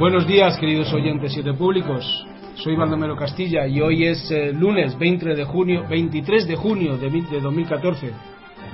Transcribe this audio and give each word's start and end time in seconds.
Buenos 0.00 0.26
días, 0.26 0.56
queridos 0.56 0.90
oyentes 0.94 1.36
y 1.36 1.42
públicos. 1.52 2.26
Soy 2.54 2.74
Baldomero 2.74 3.14
Castilla 3.16 3.66
y 3.66 3.82
hoy 3.82 4.06
es 4.06 4.30
eh, 4.30 4.50
lunes 4.50 4.98
20 4.98 5.34
de 5.34 5.44
junio, 5.44 5.84
23 5.90 6.48
de 6.48 6.56
junio 6.56 6.96
de, 6.96 7.10
de 7.10 7.38
2014. 7.38 8.10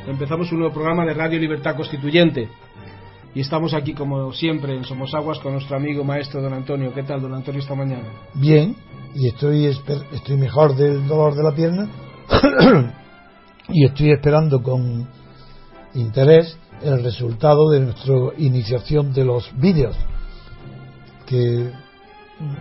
Empezamos 0.07 0.53
un 0.53 0.61
nuevo 0.61 0.73
programa 0.73 1.05
de 1.05 1.15
Radio 1.15 1.41
Libertad 1.41 1.75
Constituyente. 1.75 2.49
Y 3.35 3.41
estamos 3.41 3.75
aquí, 3.75 3.93
como 3.93 4.33
siempre, 4.33 4.77
en 4.77 4.85
Somosaguas 4.85 5.41
con 5.41 5.55
nuestro 5.55 5.77
amigo 5.77 6.05
maestro 6.05 6.41
don 6.41 6.55
Antonio. 6.55 6.95
¿Qué 6.95 7.03
tal, 7.03 7.21
don 7.21 7.35
Antonio, 7.35 7.61
esta 7.61 7.75
mañana? 7.75 8.05
bien 8.35 8.77
y 9.13 9.27
estoy 9.27 9.67
estoy 9.67 10.37
mejor 10.37 10.77
del 10.77 11.09
dolor 11.09 11.35
de 11.35 11.43
la 11.43 11.53
pierna 11.53 11.89
y 13.69 13.85
estoy 13.85 14.13
esperando 14.13 14.63
con 14.63 15.09
interés 15.93 16.57
el 16.83 17.03
resultado 17.03 17.69
de 17.71 17.81
nuestra 17.81 18.15
iniciación 18.39 19.13
de 19.13 19.25
los 19.25 19.51
vídeos 19.59 19.97
que 21.27 21.71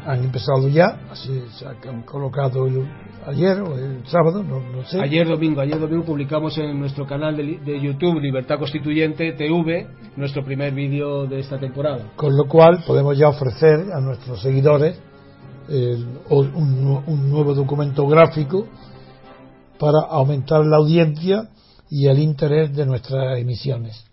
han 0.06 0.24
empezado 0.24 0.70
ya 0.70 1.00
así 1.12 1.44
se 1.60 1.66
han 1.68 2.04
colocado 2.04 2.66
el- 2.68 2.88
ayer 3.28 3.60
o 3.60 3.78
el 3.78 4.06
sábado 4.08 4.42
no, 4.42 4.62
no 4.62 4.84
sé 4.86 5.02
Ayer 5.02 5.28
domingo, 5.28 5.60
ayer 5.60 5.78
domingo 5.80 6.06
publicamos 6.06 6.58
en 6.58 6.80
nuestro 6.80 7.06
canal 7.06 7.36
de, 7.36 7.58
de 7.60 7.82
YouTube 7.82 8.22
Libertad 8.22 8.58
Constituyente 8.58 9.34
TV 9.34 9.88
nuestro 10.16 10.46
primer 10.46 10.74
vídeo 10.74 11.26
de 11.28 11.40
esta 11.42 11.58
temporada. 11.60 12.12
con 12.16 12.36
lo 12.38 12.46
cual 12.48 12.84
podemos 12.88 13.18
ya 13.18 13.28
ofrecer 13.28 13.92
a 13.94 14.00
nuestros 14.00 14.42
seguidores 14.42 14.98
el- 15.68 16.08
un 16.30 17.30
nuevo 17.30 17.54
documento 17.54 18.08
gráfico 18.08 18.68
para 19.78 20.00
aumentar 20.10 20.64
la 20.66 20.78
audiencia 20.78 21.50
y 21.90 22.08
el 22.08 22.20
interés 22.20 22.74
de 22.76 22.86
nuestras 22.86 23.38
emisiones. 23.40 24.06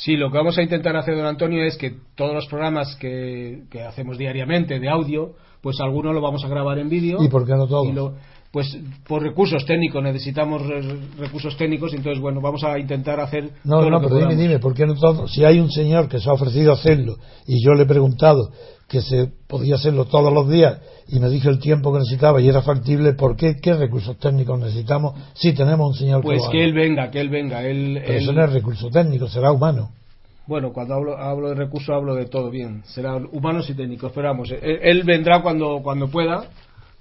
Sí, 0.00 0.16
lo 0.16 0.30
que 0.30 0.38
vamos 0.38 0.56
a 0.58 0.62
intentar 0.62 0.96
hacer, 0.96 1.16
don 1.16 1.26
Antonio, 1.26 1.64
es 1.64 1.76
que 1.76 1.92
todos 2.14 2.32
los 2.32 2.46
programas 2.46 2.94
que, 3.00 3.62
que 3.68 3.82
hacemos 3.82 4.16
diariamente 4.16 4.78
de 4.78 4.88
audio, 4.88 5.32
pues 5.60 5.80
algunos 5.80 6.14
lo 6.14 6.20
vamos 6.20 6.44
a 6.44 6.48
grabar 6.48 6.78
en 6.78 6.88
vídeo. 6.88 7.18
¿Y 7.20 7.28
por 7.28 7.44
qué 7.44 7.52
no 7.54 7.66
todos? 7.66 7.88
y 7.88 7.92
lo- 7.92 8.14
pues 8.50 8.78
por 9.06 9.22
recursos 9.22 9.64
técnicos, 9.66 10.02
necesitamos 10.02 10.66
re- 10.66 10.82
recursos 11.18 11.56
técnicos, 11.56 11.92
entonces, 11.92 12.20
bueno, 12.20 12.40
vamos 12.40 12.64
a 12.64 12.78
intentar 12.78 13.20
hacer. 13.20 13.50
No, 13.64 13.76
todo 13.80 13.90
no, 13.90 13.90
lo 13.90 14.00
que 14.00 14.06
pero 14.06 14.14
dime, 14.16 14.26
podamos. 14.28 14.42
dime, 14.42 14.58
¿por 14.58 14.74
qué 14.74 14.86
no? 14.86 15.28
Si 15.28 15.44
hay 15.44 15.60
un 15.60 15.70
señor 15.70 16.08
que 16.08 16.18
se 16.18 16.30
ha 16.30 16.32
ofrecido 16.32 16.72
hacerlo 16.72 17.16
y 17.46 17.62
yo 17.62 17.74
le 17.74 17.82
he 17.82 17.86
preguntado 17.86 18.50
que 18.88 19.02
se 19.02 19.30
podía 19.46 19.74
hacerlo 19.74 20.06
todos 20.06 20.32
los 20.32 20.48
días 20.48 20.78
y 21.08 21.20
me 21.20 21.28
dijo 21.28 21.50
el 21.50 21.58
tiempo 21.58 21.92
que 21.92 21.98
necesitaba 21.98 22.40
y 22.40 22.48
era 22.48 22.62
factible, 22.62 23.12
¿por 23.12 23.36
qué? 23.36 23.56
¿Qué 23.60 23.74
recursos 23.74 24.16
técnicos 24.18 24.58
necesitamos 24.58 25.12
si 25.34 25.52
tenemos 25.52 25.86
un 25.90 25.94
señor 25.94 26.22
Pues 26.22 26.40
que 26.50 26.64
él 26.64 26.72
venga, 26.72 27.10
que 27.10 27.20
él 27.20 27.28
venga. 27.28 27.62
Él, 27.62 27.98
Pero 28.02 28.12
él- 28.16 28.22
eso 28.22 28.32
no 28.32 28.44
es 28.44 28.52
recurso 28.52 28.88
técnico, 28.88 29.28
será 29.28 29.52
humano. 29.52 29.90
Bueno, 30.46 30.72
cuando 30.72 30.94
hablo, 30.94 31.18
hablo 31.18 31.50
de 31.50 31.54
recursos 31.56 31.90
hablo 31.94 32.14
de 32.14 32.24
todo 32.24 32.48
bien. 32.50 32.82
Serán 32.86 33.28
humanos 33.32 33.68
y 33.68 33.74
técnicos, 33.74 34.10
pero 34.14 34.28
vamos, 34.28 34.50
él, 34.50 34.78
él 34.82 35.02
vendrá 35.02 35.42
cuando, 35.42 35.80
cuando 35.82 36.08
pueda 36.08 36.44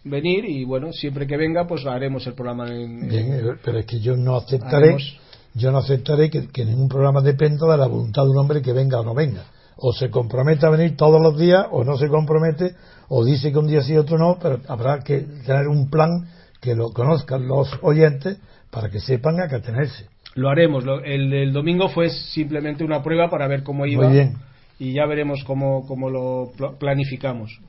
venir 0.10 0.46
y 0.46 0.64
bueno, 0.66 0.92
siempre 0.94 1.28
que 1.28 1.38
venga, 1.38 1.68
pues 1.68 1.86
haremos 1.86 2.26
el 2.28 2.34
programa 2.34 2.68
en. 2.70 3.08
Bien, 3.08 3.34
eh, 3.34 3.42
pero 3.64 3.80
es 3.80 3.86
que 3.86 4.00
yo 4.00 4.16
no 4.16 4.36
aceptaré, 4.36 4.94
Haremos- 4.94 5.18
yo 5.54 5.72
no 5.72 5.78
aceptaré 5.80 6.30
que, 6.30 6.48
que 6.48 6.66
ningún 6.66 6.88
programa 6.90 7.22
dependa 7.22 7.66
de 7.72 7.78
la 7.78 7.88
voluntad 7.88 8.24
de 8.24 8.30
un 8.30 8.38
hombre 8.38 8.62
que 8.62 8.74
venga 8.74 9.00
o 9.00 9.04
no 9.04 9.14
venga. 9.14 9.46
O 9.78 9.94
se 9.94 10.10
compromete 10.10 10.66
a 10.66 10.70
venir 10.70 10.96
todos 10.98 11.22
los 11.22 11.38
días, 11.38 11.66
o 11.72 11.84
no 11.84 11.98
se 11.98 12.08
compromete, 12.08 12.76
o 13.10 13.24
dice 13.24 13.52
que 13.52 13.58
un 13.60 13.68
día 13.68 13.82
sí 13.84 13.94
y 13.94 13.98
otro 13.98 14.18
no, 14.18 14.38
pero 14.42 14.60
habrá 14.68 15.00
que 15.04 15.20
tener 15.46 15.68
un 15.68 15.90
plan 15.90 16.28
que 16.62 16.74
lo 16.74 16.90
conozcan 16.92 17.48
los 17.48 17.70
oyentes 17.84 18.38
para 18.72 18.90
que 18.90 19.00
sepan 19.00 19.40
a 19.40 19.48
qué 19.48 19.56
atenerse. 19.56 20.08
Lo 20.36 20.50
haremos. 20.50 20.84
Lo- 20.84 21.04
el 21.04 21.30
del 21.30 21.54
domingo 21.54 21.90
fue 21.90 22.10
simplemente 22.10 22.84
una 22.84 23.02
prueba 23.04 23.30
para 23.30 23.48
ver 23.48 23.64
cómo 23.64 23.86
iba. 23.86 24.06
Muy 24.08 24.14
bien. 24.14 24.34
Y 24.80 24.94
ya 24.94 25.06
veremos 25.08 25.44
cómo, 25.44 25.86
cómo 25.88 26.10
lo 26.10 26.52
pl- 26.58 26.72
planificamos. 26.80 27.60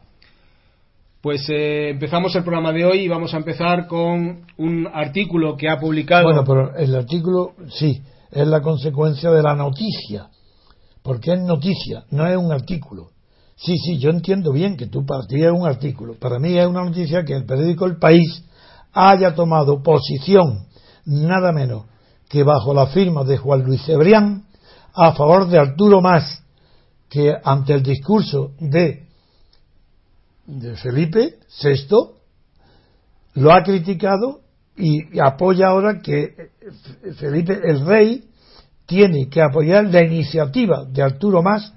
Pues 1.21 1.49
eh, 1.49 1.91
empezamos 1.91 2.34
el 2.37 2.45
programa 2.45 2.73
de 2.73 2.84
hoy 2.84 3.01
y 3.01 3.09
vamos 3.09 3.34
a 3.34 3.39
empezar 3.39 3.89
con 3.89 4.47
un 4.56 4.87
artículo 4.93 5.56
que 5.56 5.69
ha 5.69 5.79
publicado. 5.81 6.25
Bueno, 6.25 6.45
pero 6.45 6.77
el 6.77 6.95
artículo, 6.95 7.55
sí, 7.71 8.01
es 8.31 8.47
la 8.47 8.61
consecuencia 8.61 9.31
de 9.33 9.43
la 9.43 9.57
noticia. 9.57 10.28
Porque 11.03 11.33
es 11.33 11.41
noticia, 11.41 12.05
no 12.11 12.25
es 12.27 12.37
un 12.37 12.53
artículo. 12.53 13.11
Sí, 13.57 13.77
sí, 13.78 13.99
yo 13.99 14.11
entiendo 14.11 14.53
bien 14.53 14.77
que 14.77 14.87
tú 14.87 15.05
para 15.05 15.27
ti 15.27 15.43
es 15.43 15.51
un 15.51 15.67
artículo. 15.67 16.15
Para 16.15 16.39
mí 16.39 16.57
es 16.57 16.67
una 16.67 16.84
noticia 16.84 17.25
que 17.25 17.34
el 17.34 17.45
periódico 17.45 17.87
El 17.87 17.99
País 17.99 18.45
haya 18.93 19.34
tomado 19.34 19.83
posición, 19.83 20.67
nada 21.05 21.51
menos 21.51 21.87
que 22.28 22.45
bajo 22.45 22.73
la 22.75 22.87
firma 22.89 23.25
de 23.25 23.39
Juan 23.39 23.62
Luis 23.65 23.83
Cebrián, 23.84 24.45
a 24.95 25.12
favor 25.15 25.49
de 25.49 25.59
Arturo 25.59 26.01
Más, 26.01 26.45
que 27.09 27.34
ante 27.43 27.75
el 27.75 27.83
discurso 27.83 28.53
de, 28.61 29.08
de 30.48 30.76
Felipe 30.76 31.34
VI, 31.62 31.86
lo 33.34 33.53
ha 33.53 33.62
criticado 33.62 34.41
y, 34.76 35.20
apoya 35.20 35.69
ahora 35.69 36.00
que 36.03 36.22
eh, 36.22 37.12
Felipe 37.19 37.60
el 37.62 37.84
rey 37.84 38.25
tiene 38.86 39.28
que 39.28 39.42
apoyar 39.42 39.84
la 39.84 40.03
iniciativa 40.03 40.86
de 40.86 41.03
Arturo 41.03 41.42
Más 41.42 41.75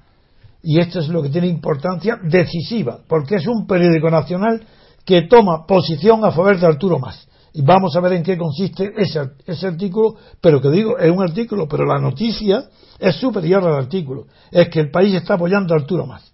y 0.63 0.79
esto 0.79 0.99
es 0.99 1.09
lo 1.09 1.21
que 1.21 1.29
tiene 1.29 1.47
importancia 1.47 2.17
decisiva 2.23 2.99
porque 3.07 3.35
es 3.35 3.47
un 3.47 3.67
periódico 3.67 4.09
nacional 4.09 4.65
que 5.05 5.23
toma 5.23 5.65
posición 5.67 6.23
a 6.23 6.31
favor 6.31 6.57
de 6.57 6.67
Arturo 6.67 6.97
Más 6.97 7.27
y 7.53 7.63
vamos 7.63 7.93
a 7.97 7.99
ver 7.99 8.13
en 8.13 8.23
qué 8.23 8.37
consiste 8.37 8.93
ese, 8.95 9.31
ese 9.45 9.67
artículo 9.67 10.15
pero 10.39 10.61
que 10.61 10.69
digo 10.69 10.97
es 10.97 11.11
un 11.11 11.21
artículo 11.21 11.67
pero 11.67 11.85
la 11.85 11.99
noticia 11.99 12.69
es 12.99 13.15
superior 13.15 13.67
al 13.67 13.75
artículo. 13.75 14.27
Es 14.51 14.69
que 14.69 14.79
el 14.79 14.91
país 14.91 15.13
está 15.15 15.33
apoyando 15.33 15.73
a 15.73 15.77
Arturo 15.77 16.05
Más 16.05 16.30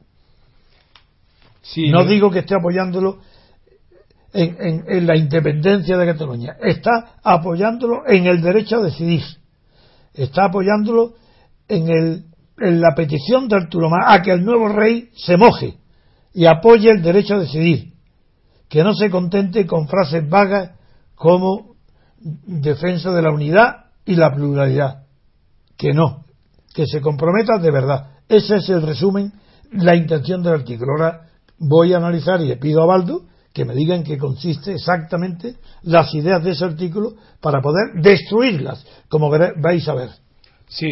Sí, 1.73 1.89
no 1.89 2.05
digo 2.05 2.31
que 2.31 2.39
esté 2.39 2.55
apoyándolo 2.55 3.17
en, 4.33 4.55
en- 4.59 4.83
en 4.88 5.07
la 5.07 5.16
independencia 5.17 5.97
de 5.97 6.05
Cataluña, 6.05 6.55
está 6.61 7.16
apoyándolo 7.23 8.07
en 8.07 8.25
el 8.28 8.41
derecho 8.41 8.78
a 8.78 8.83
decidir, 8.83 9.22
está 10.13 10.45
apoyándolo 10.45 11.13
en, 11.67 11.89
el, 11.89 12.23
en 12.59 12.81
la 12.81 12.94
petición 12.95 13.47
de 13.47 13.55
Arturo 13.57 13.89
Más 13.89 14.05
a 14.17 14.22
que 14.22 14.31
el 14.31 14.44
nuevo 14.45 14.69
rey 14.69 15.09
se 15.16 15.38
moje 15.38 15.78
y 16.33 16.45
apoye 16.45 16.89
el 16.91 17.01
derecho 17.01 17.35
a 17.35 17.39
decidir, 17.39 17.94
que 18.69 18.84
no 18.84 18.94
se 18.94 19.09
contente 19.09 19.66
con 19.66 19.88
frases 19.88 20.28
vagas 20.29 20.72
como 21.16 21.75
defensa 22.19 23.11
de 23.11 23.22
la 23.22 23.31
unidad 23.31 23.85
y 24.05 24.16
la 24.16 24.34
pluralidad, 24.34 25.03
que 25.78 25.94
no, 25.94 26.25
que 26.73 26.85
se 26.85 27.01
comprometa 27.01 27.58
de 27.59 27.72
verdad. 27.72 28.11
Ese 28.29 28.58
es 28.58 28.69
el 28.69 28.81
resumen, 28.81 29.34
la 29.72 29.96
intención 29.96 30.43
del 30.43 30.53
artículo. 30.53 30.91
Ahora 30.93 31.27
voy 31.59 31.93
a 31.93 31.97
analizar 31.97 32.41
y 32.41 32.47
le 32.47 32.57
pido 32.57 32.81
a 32.83 32.85
Baldo 32.85 33.21
que 33.53 33.65
me 33.65 33.73
diga 33.73 33.95
en 33.95 34.03
qué 34.03 34.17
consiste 34.17 34.73
exactamente 34.73 35.55
las 35.83 36.13
ideas 36.13 36.43
de 36.43 36.51
ese 36.51 36.65
artículo 36.65 37.13
para 37.41 37.59
poder 37.61 38.01
destruirlas, 38.01 38.85
como 39.09 39.31
vais 39.31 39.87
a 39.87 39.95
ver. 39.95 40.09
Sí, 40.67 40.87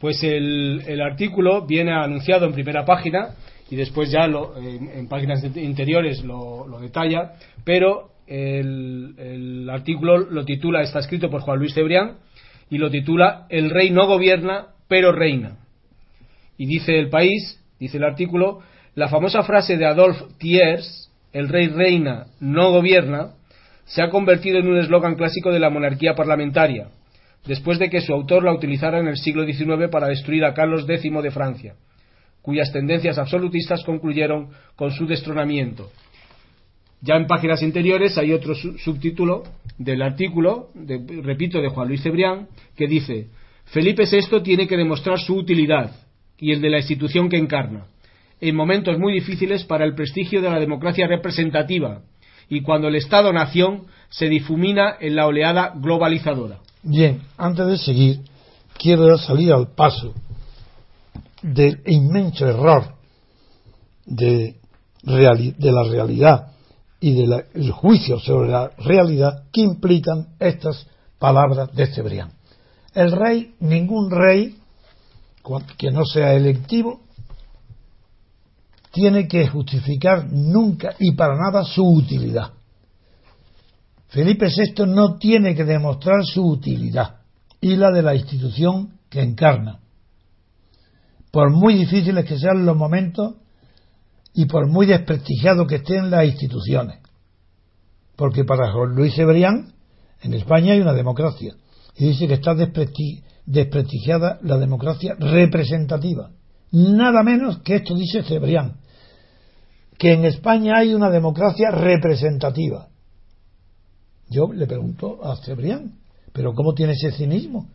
pues 0.00 0.22
el, 0.22 0.82
el 0.86 1.00
artículo 1.00 1.66
viene 1.66 1.92
anunciado 1.92 2.46
en 2.46 2.52
primera 2.52 2.84
página 2.84 3.30
y 3.70 3.76
después 3.76 4.10
ya 4.10 4.26
lo- 4.26 4.54
en, 4.58 5.08
páginas 5.08 5.42
interiores 5.56 6.22
lo, 6.24 6.66
lo 6.66 6.80
detalla, 6.80 7.32
pero 7.64 8.10
el, 8.26 9.14
el 9.16 9.70
artículo 9.70 10.18
lo 10.18 10.44
titula, 10.44 10.82
está 10.82 10.98
escrito 10.98 11.30
por 11.30 11.40
Juan 11.40 11.58
Luis 11.58 11.72
Cebrián 11.74 12.16
y 12.68 12.78
lo 12.78 12.90
titula 12.90 13.46
El 13.48 13.70
rey 13.70 13.90
no 13.90 14.06
gobierna, 14.06 14.66
pero 14.88 15.12
reina. 15.12 15.56
Y 16.58 16.66
dice 16.66 16.98
el 16.98 17.08
país, 17.08 17.58
dice 17.78 17.96
el 17.96 18.04
artículo, 18.04 18.60
la 19.00 19.08
famosa 19.08 19.42
frase 19.44 19.78
de 19.78 19.86
Adolphe 19.86 20.26
Thiers, 20.36 21.10
el 21.32 21.48
rey 21.48 21.68
reina, 21.68 22.26
no 22.38 22.70
gobierna, 22.70 23.30
se 23.86 24.02
ha 24.02 24.10
convertido 24.10 24.58
en 24.58 24.68
un 24.68 24.76
eslogan 24.76 25.14
clásico 25.14 25.50
de 25.50 25.58
la 25.58 25.70
monarquía 25.70 26.14
parlamentaria, 26.14 26.88
después 27.46 27.78
de 27.78 27.88
que 27.88 28.02
su 28.02 28.12
autor 28.12 28.44
la 28.44 28.52
utilizara 28.52 28.98
en 28.98 29.08
el 29.08 29.16
siglo 29.16 29.46
XIX 29.46 29.88
para 29.90 30.06
destruir 30.08 30.44
a 30.44 30.52
Carlos 30.52 30.84
X 30.86 31.02
de 31.22 31.30
Francia, 31.30 31.74
cuyas 32.42 32.70
tendencias 32.74 33.16
absolutistas 33.16 33.82
concluyeron 33.84 34.50
con 34.76 34.90
su 34.90 35.06
destronamiento. 35.06 35.90
Ya 37.00 37.14
en 37.14 37.26
páginas 37.26 37.62
interiores 37.62 38.18
hay 38.18 38.34
otro 38.34 38.54
su- 38.54 38.76
subtítulo 38.76 39.44
del 39.78 40.02
artículo, 40.02 40.68
repito, 41.22 41.62
de 41.62 41.70
Juan 41.70 41.88
Luis 41.88 42.02
Cebrián, 42.02 42.48
que 42.76 42.86
dice, 42.86 43.28
Felipe 43.64 44.04
VI 44.04 44.42
tiene 44.42 44.66
que 44.68 44.76
demostrar 44.76 45.18
su 45.18 45.36
utilidad 45.36 45.90
y 46.36 46.52
el 46.52 46.60
de 46.60 46.68
la 46.68 46.76
institución 46.80 47.30
que 47.30 47.38
encarna, 47.38 47.86
en 48.40 48.56
momentos 48.56 48.98
muy 48.98 49.12
difíciles 49.12 49.64
para 49.64 49.84
el 49.84 49.94
prestigio 49.94 50.40
de 50.40 50.50
la 50.50 50.58
democracia 50.58 51.06
representativa 51.06 52.02
y 52.48 52.62
cuando 52.62 52.88
el 52.88 52.96
Estado-nación 52.96 53.86
se 54.08 54.28
difumina 54.28 54.96
en 55.00 55.14
la 55.14 55.26
oleada 55.26 55.72
globalizadora. 55.76 56.58
Bien, 56.82 57.22
antes 57.36 57.66
de 57.66 57.78
seguir, 57.78 58.20
quiero 58.76 59.16
salir 59.18 59.52
al 59.52 59.68
paso 59.74 60.14
del 61.42 61.80
inmenso 61.86 62.46
error 62.46 62.94
de, 64.04 64.56
la 65.02 65.84
realidad 65.84 66.52
y 67.00 67.14
del 67.14 67.70
juicio 67.70 68.18
sobre 68.18 68.50
la 68.50 68.70
realidad 68.78 69.44
que 69.52 69.60
implican 69.60 70.28
estas 70.38 70.86
palabras 71.18 71.72
de 71.74 71.86
Cebrián. 71.86 72.32
El 72.94 73.12
rey, 73.12 73.54
ningún 73.60 74.10
rey 74.10 74.56
que 75.78 75.90
no 75.90 76.04
sea 76.04 76.34
electivo, 76.34 77.00
tiene 79.00 79.26
que 79.26 79.48
justificar 79.48 80.30
nunca 80.30 80.94
y 80.98 81.14
para 81.14 81.34
nada 81.34 81.64
su 81.64 81.82
utilidad. 81.82 82.52
Felipe 84.08 84.48
VI 84.48 84.84
no 84.86 85.16
tiene 85.16 85.54
que 85.54 85.64
demostrar 85.64 86.22
su 86.22 86.44
utilidad 86.44 87.20
y 87.62 87.76
la 87.76 87.90
de 87.92 88.02
la 88.02 88.14
institución 88.14 88.98
que 89.08 89.22
encarna. 89.22 89.80
Por 91.30 91.50
muy 91.50 91.76
difíciles 91.76 92.26
que 92.26 92.38
sean 92.38 92.66
los 92.66 92.76
momentos 92.76 93.36
y 94.34 94.44
por 94.44 94.68
muy 94.68 94.84
desprestigiado 94.84 95.66
que 95.66 95.76
estén 95.76 96.10
las 96.10 96.26
instituciones. 96.26 96.98
Porque 98.16 98.44
para 98.44 98.70
Luis 98.84 99.14
Cebrián, 99.14 99.72
en 100.20 100.34
España 100.34 100.74
hay 100.74 100.80
una 100.82 100.92
democracia. 100.92 101.54
Y 101.96 102.08
dice 102.08 102.28
que 102.28 102.34
está 102.34 102.54
desprestigiada 102.54 104.38
la 104.42 104.58
democracia 104.58 105.16
representativa. 105.18 106.32
Nada 106.72 107.22
menos 107.22 107.62
que 107.62 107.76
esto 107.76 107.94
dice 107.94 108.22
Cebrián. 108.24 108.79
Que 110.00 110.14
en 110.14 110.24
España 110.24 110.78
hay 110.78 110.94
una 110.94 111.10
democracia 111.10 111.70
representativa. 111.70 112.88
Yo 114.30 114.50
le 114.50 114.66
pregunto 114.66 115.22
a 115.22 115.36
Cebrián, 115.36 115.98
¿pero 116.32 116.54
cómo 116.54 116.72
tiene 116.72 116.94
ese 116.94 117.12
cinismo? 117.12 117.68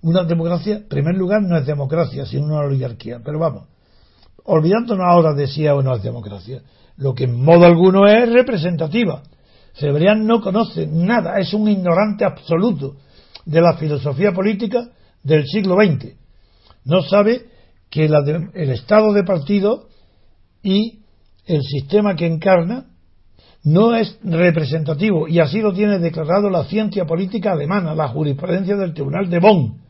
Una 0.00 0.22
democracia, 0.22 0.76
en 0.76 0.88
primer 0.88 1.16
lugar, 1.16 1.42
no 1.42 1.58
es 1.58 1.66
democracia, 1.66 2.24
sino 2.24 2.44
una 2.44 2.60
oligarquía. 2.60 3.20
Pero 3.24 3.40
vamos, 3.40 3.64
olvidándonos 4.44 5.04
ahora 5.04 5.34
de 5.34 5.48
si 5.48 5.66
es 5.66 5.72
o 5.72 5.82
no 5.82 5.96
es 5.96 6.04
democracia, 6.04 6.62
lo 6.98 7.16
que 7.16 7.24
en 7.24 7.44
modo 7.44 7.64
alguno 7.64 8.06
es 8.06 8.32
representativa. 8.32 9.24
Cebrián 9.74 10.24
no 10.24 10.40
conoce 10.40 10.86
nada, 10.86 11.40
es 11.40 11.52
un 11.52 11.66
ignorante 11.66 12.24
absoluto 12.24 12.94
de 13.44 13.60
la 13.60 13.74
filosofía 13.74 14.30
política 14.30 14.88
del 15.24 15.48
siglo 15.48 15.74
XX. 15.74 16.14
No 16.84 17.02
sabe 17.02 17.46
que 17.90 18.04
el 18.04 18.70
estado 18.70 19.12
de 19.12 19.24
partido 19.24 19.88
y 20.62 21.01
el 21.46 21.62
sistema 21.62 22.14
que 22.14 22.26
encarna 22.26 22.86
no 23.64 23.94
es 23.94 24.18
representativo 24.22 25.28
y 25.28 25.38
así 25.38 25.60
lo 25.60 25.72
tiene 25.72 25.98
declarado 25.98 26.50
la 26.50 26.64
ciencia 26.64 27.04
política 27.04 27.52
alemana, 27.52 27.94
la 27.94 28.08
jurisprudencia 28.08 28.76
del 28.76 28.94
Tribunal 28.94 29.30
de 29.30 29.38
Bonn, 29.38 29.80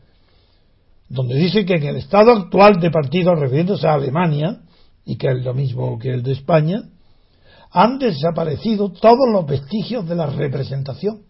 donde 1.09 1.35
dice 1.35 1.65
que 1.65 1.75
en 1.75 1.83
el 1.83 1.95
estado 1.97 2.31
actual 2.31 2.79
de 2.79 2.91
partido, 2.91 3.35
refiriéndose 3.35 3.87
a 3.87 3.93
Alemania, 3.93 4.61
y 5.05 5.17
que 5.17 5.27
es 5.27 5.43
lo 5.43 5.53
mismo 5.53 5.97
que 5.99 6.13
el 6.13 6.23
de 6.23 6.31
España, 6.31 6.83
han 7.71 7.97
desaparecido 7.97 8.91
todos 8.91 9.29
los 9.31 9.45
vestigios 9.45 10.07
de 10.07 10.15
la 10.15 10.27
representación. 10.27 11.23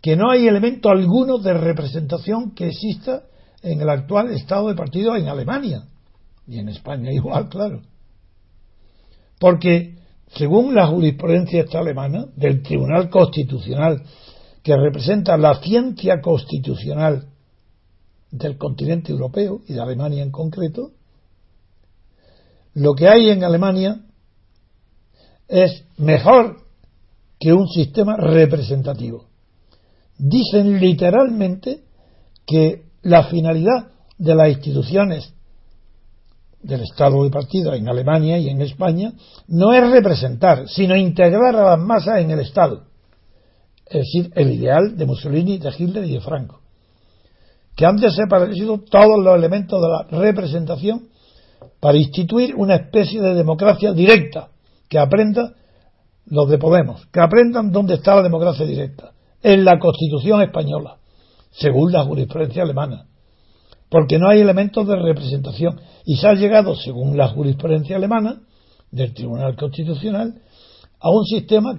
Que 0.00 0.16
no 0.16 0.30
hay 0.30 0.46
elemento 0.46 0.90
alguno 0.90 1.38
de 1.38 1.54
representación 1.54 2.52
que 2.54 2.68
exista 2.68 3.22
en 3.62 3.80
el 3.80 3.88
actual 3.88 4.30
estado 4.30 4.68
de 4.68 4.74
partido 4.74 5.16
en 5.16 5.28
Alemania. 5.28 5.84
Y 6.46 6.58
en 6.58 6.68
España 6.68 7.10
igual, 7.12 7.48
claro. 7.48 7.82
Porque, 9.38 9.96
según 10.34 10.74
la 10.74 10.86
jurisprudencia 10.86 11.62
esta 11.62 11.80
alemana, 11.80 12.26
del 12.36 12.62
Tribunal 12.62 13.08
Constitucional, 13.08 14.02
que 14.62 14.76
representa 14.76 15.36
la 15.36 15.60
ciencia 15.60 16.20
constitucional 16.20 17.28
del 18.30 18.58
continente 18.58 19.12
europeo 19.12 19.62
y 19.66 19.74
de 19.74 19.80
Alemania 19.80 20.22
en 20.22 20.30
concreto, 20.30 20.90
lo 22.74 22.94
que 22.94 23.08
hay 23.08 23.30
en 23.30 23.44
Alemania 23.44 24.00
es 25.48 25.84
mejor 25.96 26.58
que 27.40 27.52
un 27.52 27.68
sistema 27.68 28.16
representativo. 28.16 29.26
Dicen 30.18 30.78
literalmente 30.80 31.84
que 32.46 32.82
la 33.02 33.24
finalidad 33.24 33.92
de 34.18 34.34
las 34.34 34.50
instituciones 34.50 35.32
del 36.68 36.82
Estado 36.82 37.24
de 37.24 37.30
partido 37.30 37.72
en 37.72 37.88
Alemania 37.88 38.36
y 38.38 38.50
en 38.50 38.60
España 38.60 39.14
no 39.48 39.72
es 39.72 39.90
representar, 39.90 40.68
sino 40.68 40.94
integrar 40.94 41.56
a 41.56 41.70
las 41.70 41.78
masas 41.78 42.18
en 42.18 42.30
el 42.30 42.40
Estado. 42.40 42.82
Es 43.86 44.00
decir, 44.04 44.30
el 44.34 44.52
ideal 44.52 44.94
de 44.94 45.06
Mussolini, 45.06 45.56
de 45.56 45.72
Hitler 45.76 46.04
y 46.04 46.12
de 46.12 46.20
Franco. 46.20 46.60
Que 47.74 47.86
han 47.86 47.96
desaparecido 47.96 48.82
todos 48.82 49.18
los 49.24 49.34
elementos 49.34 49.80
de 49.80 49.88
la 49.88 50.20
representación 50.22 51.08
para 51.80 51.96
instituir 51.96 52.54
una 52.54 52.74
especie 52.74 53.22
de 53.22 53.32
democracia 53.32 53.94
directa, 53.94 54.50
que 54.90 54.98
aprenda 54.98 55.54
los 56.26 56.50
de 56.50 56.58
Podemos, 56.58 57.06
que 57.06 57.20
aprendan 57.20 57.72
dónde 57.72 57.94
está 57.94 58.14
la 58.14 58.22
democracia 58.22 58.66
directa, 58.66 59.12
en 59.42 59.64
la 59.64 59.78
Constitución 59.78 60.42
española, 60.42 60.98
según 61.50 61.92
la 61.92 62.04
jurisprudencia 62.04 62.62
alemana, 62.62 63.07
porque 63.90 64.18
no 64.18 64.28
hay 64.28 64.40
elementos 64.40 64.86
de 64.86 64.96
representación 64.96 65.80
y 66.04 66.16
se 66.16 66.28
ha 66.28 66.34
llegado, 66.34 66.74
según 66.74 67.16
la 67.16 67.28
jurisprudencia 67.28 67.96
alemana 67.96 68.40
del 68.90 69.14
Tribunal 69.14 69.56
Constitucional, 69.56 70.42
a 71.00 71.10
un 71.10 71.24
sistema 71.24 71.78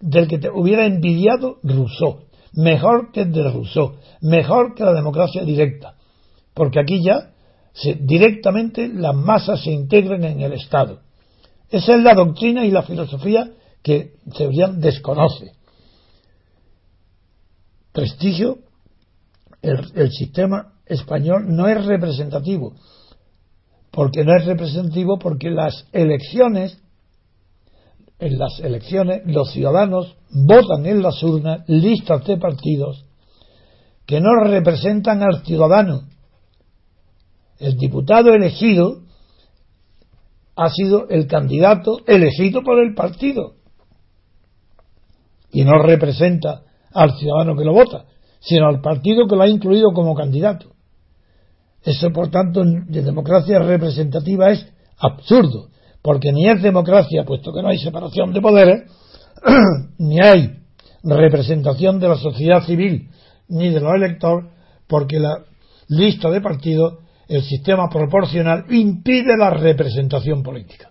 del 0.00 0.28
que 0.28 0.38
te 0.38 0.50
hubiera 0.50 0.86
envidiado 0.86 1.58
Rousseau, 1.62 2.24
mejor 2.52 3.10
que 3.12 3.22
el 3.22 3.32
de 3.32 3.42
Rousseau, 3.50 3.96
mejor 4.20 4.74
que 4.74 4.84
la 4.84 4.92
democracia 4.92 5.44
directa, 5.44 5.94
porque 6.52 6.80
aquí 6.80 7.02
ya 7.02 7.30
se, 7.72 7.94
directamente 7.94 8.88
las 8.88 9.14
masas 9.14 9.62
se 9.62 9.72
integran 9.72 10.24
en 10.24 10.40
el 10.40 10.52
Estado. 10.52 11.00
Esa 11.70 11.96
es 11.96 12.02
la 12.02 12.14
doctrina 12.14 12.64
y 12.64 12.70
la 12.70 12.82
filosofía 12.82 13.50
que 13.82 14.12
Cebrián 14.36 14.80
desconoce. 14.80 15.52
Prestigio, 17.92 18.58
el 19.62 20.10
sistema 20.10 20.73
español 20.86 21.46
no 21.48 21.68
es 21.68 21.84
representativo, 21.84 22.74
porque 23.90 24.24
no 24.24 24.36
es 24.36 24.44
representativo 24.44 25.18
porque 25.18 25.50
las 25.50 25.86
elecciones 25.92 26.78
en 28.18 28.38
las 28.38 28.60
elecciones 28.60 29.22
los 29.26 29.52
ciudadanos 29.52 30.16
votan 30.30 30.86
en 30.86 31.02
las 31.02 31.22
urnas 31.22 31.68
listas 31.68 32.24
de 32.24 32.36
partidos 32.36 33.04
que 34.06 34.20
no 34.20 34.44
representan 34.44 35.22
al 35.22 35.44
ciudadano. 35.44 36.02
El 37.58 37.76
diputado 37.76 38.32
elegido 38.32 39.02
ha 40.56 40.70
sido 40.70 41.08
el 41.08 41.26
candidato 41.26 42.00
elegido 42.06 42.62
por 42.62 42.78
el 42.78 42.94
partido 42.94 43.54
y 45.50 45.64
no 45.64 45.78
representa 45.82 46.62
al 46.92 47.16
ciudadano 47.16 47.56
que 47.56 47.64
lo 47.64 47.72
vota, 47.72 48.04
sino 48.40 48.68
al 48.68 48.80
partido 48.80 49.26
que 49.26 49.36
lo 49.36 49.42
ha 49.42 49.48
incluido 49.48 49.92
como 49.92 50.14
candidato. 50.14 50.73
Eso, 51.84 52.10
por 52.12 52.30
tanto, 52.30 52.62
de 52.64 53.02
democracia 53.02 53.58
representativa 53.58 54.50
es 54.50 54.66
absurdo 54.98 55.68
porque 56.04 56.32
ni 56.32 56.46
es 56.46 56.60
democracia, 56.60 57.24
puesto 57.24 57.50
que 57.50 57.62
no 57.62 57.68
hay 57.68 57.78
separación 57.78 58.34
de 58.34 58.42
poderes, 58.42 58.82
ni 59.98 60.20
hay 60.20 60.58
representación 61.02 61.98
de 61.98 62.08
la 62.08 62.16
sociedad 62.16 62.62
civil 62.62 63.08
ni 63.48 63.70
de 63.70 63.80
los 63.80 63.94
electores, 63.94 64.50
porque 64.86 65.18
la 65.18 65.44
lista 65.88 66.28
de 66.28 66.42
partidos, 66.42 66.98
el 67.26 67.42
sistema 67.42 67.88
proporcional, 67.88 68.66
impide 68.68 69.34
la 69.38 69.48
representación 69.48 70.42
política. 70.42 70.90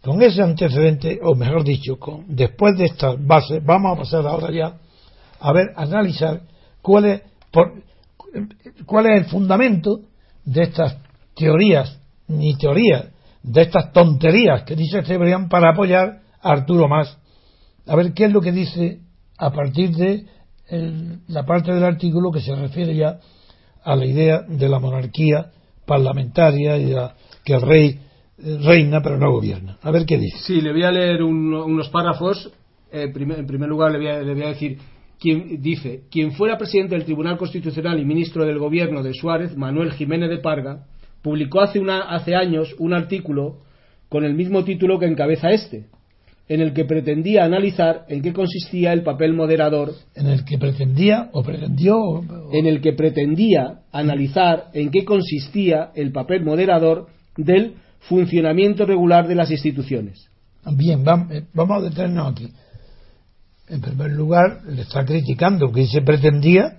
Con 0.00 0.22
ese 0.22 0.42
antecedente, 0.42 1.18
o 1.20 1.34
mejor 1.34 1.64
dicho, 1.64 1.98
con, 1.98 2.24
después 2.28 2.78
de 2.78 2.84
estas 2.84 3.16
bases, 3.26 3.64
vamos 3.64 3.96
a 3.96 4.00
pasar 4.00 4.24
ahora 4.28 4.52
ya 4.52 4.76
a 5.40 5.52
ver, 5.52 5.72
analizar 5.74 6.42
cuál 6.82 7.04
es, 7.04 7.22
cuál 8.86 9.06
es 9.06 9.22
el 9.22 9.24
fundamento 9.26 10.00
de 10.44 10.62
estas 10.62 10.96
teorías, 11.34 12.00
ni 12.26 12.56
teorías, 12.56 13.06
de 13.42 13.62
estas 13.62 13.92
tonterías 13.92 14.62
que 14.64 14.76
dice 14.76 15.02
Cebrián 15.02 15.48
para 15.48 15.70
apoyar 15.70 16.20
a 16.40 16.50
Arturo 16.50 16.88
Más. 16.88 17.18
A 17.86 17.96
ver 17.96 18.12
qué 18.12 18.26
es 18.26 18.32
lo 18.32 18.40
que 18.40 18.52
dice 18.52 19.00
a 19.38 19.50
partir 19.50 19.94
de 19.94 20.26
la 21.28 21.46
parte 21.46 21.72
del 21.72 21.84
artículo 21.84 22.30
que 22.30 22.40
se 22.40 22.54
refiere 22.54 22.94
ya 22.94 23.20
a 23.82 23.96
la 23.96 24.04
idea 24.04 24.42
de 24.46 24.68
la 24.68 24.78
monarquía 24.78 25.50
parlamentaria 25.86 26.76
y 26.76 26.94
que 27.44 27.54
el 27.54 27.62
rey 27.62 28.00
eh, 28.38 28.58
reina 28.62 29.00
pero 29.02 29.18
no 29.18 29.32
gobierna. 29.32 29.78
A 29.82 29.90
ver 29.90 30.04
qué 30.04 30.18
dice. 30.18 30.38
Sí, 30.38 30.60
le 30.60 30.72
voy 30.72 30.84
a 30.84 30.92
leer 30.92 31.22
unos 31.22 31.88
párrafos. 31.88 32.52
Eh, 32.92 33.10
en 33.14 33.46
primer 33.46 33.68
lugar, 33.68 33.92
le 33.92 33.98
voy, 33.98 34.08
a, 34.08 34.20
le 34.20 34.34
voy 34.34 34.42
a 34.42 34.48
decir 34.48 34.78
quien 35.18 35.60
dice, 35.60 36.02
quien 36.10 36.32
fuera 36.32 36.58
presidente 36.58 36.94
del 36.94 37.04
Tribunal 37.04 37.38
Constitucional 37.38 37.98
y 37.98 38.04
ministro 38.04 38.44
del 38.44 38.58
Gobierno 38.58 39.02
de 39.02 39.14
Suárez, 39.14 39.56
Manuel 39.56 39.92
Jiménez 39.92 40.30
de 40.30 40.38
Parga, 40.38 40.86
publicó 41.22 41.60
hace, 41.60 41.80
una, 41.80 42.02
hace 42.02 42.34
años 42.34 42.74
un 42.78 42.94
artículo 42.94 43.58
con 44.08 44.24
el 44.24 44.34
mismo 44.34 44.64
título 44.64 44.98
que 44.98 45.06
encabeza 45.06 45.50
este, 45.50 45.86
en 46.48 46.60
el 46.60 46.72
que 46.72 46.84
pretendía 46.84 47.44
analizar 47.44 48.04
en 48.08 48.22
qué 48.22 48.32
consistía 48.32 48.92
el 48.92 49.02
papel 49.02 49.34
moderador. 49.34 49.92
En 50.14 50.28
el 50.28 50.44
que 50.44 50.56
pretendía 50.56 51.28
o 51.32 51.42
pretendió. 51.42 52.22
En 52.52 52.66
el 52.66 52.80
que 52.80 52.92
pretendía 52.92 53.80
analizar 53.92 54.70
en 54.72 54.90
qué 54.90 55.04
consistía 55.04 55.90
el 55.94 56.12
papel 56.12 56.44
moderador 56.44 57.08
del 57.36 57.74
funcionamiento 58.00 58.86
regular 58.86 59.28
de 59.28 59.34
las 59.34 59.50
instituciones. 59.50 60.28
Bien, 60.76 61.04
eh, 61.30 61.44
vamos 61.52 61.82
a 61.82 61.88
detenernos 61.88 62.32
aquí. 62.32 62.48
En 63.70 63.80
primer 63.80 64.10
lugar, 64.10 64.62
le 64.66 64.82
está 64.82 65.04
criticando 65.04 65.70
que 65.72 65.86
se 65.86 66.02
pretendía, 66.02 66.78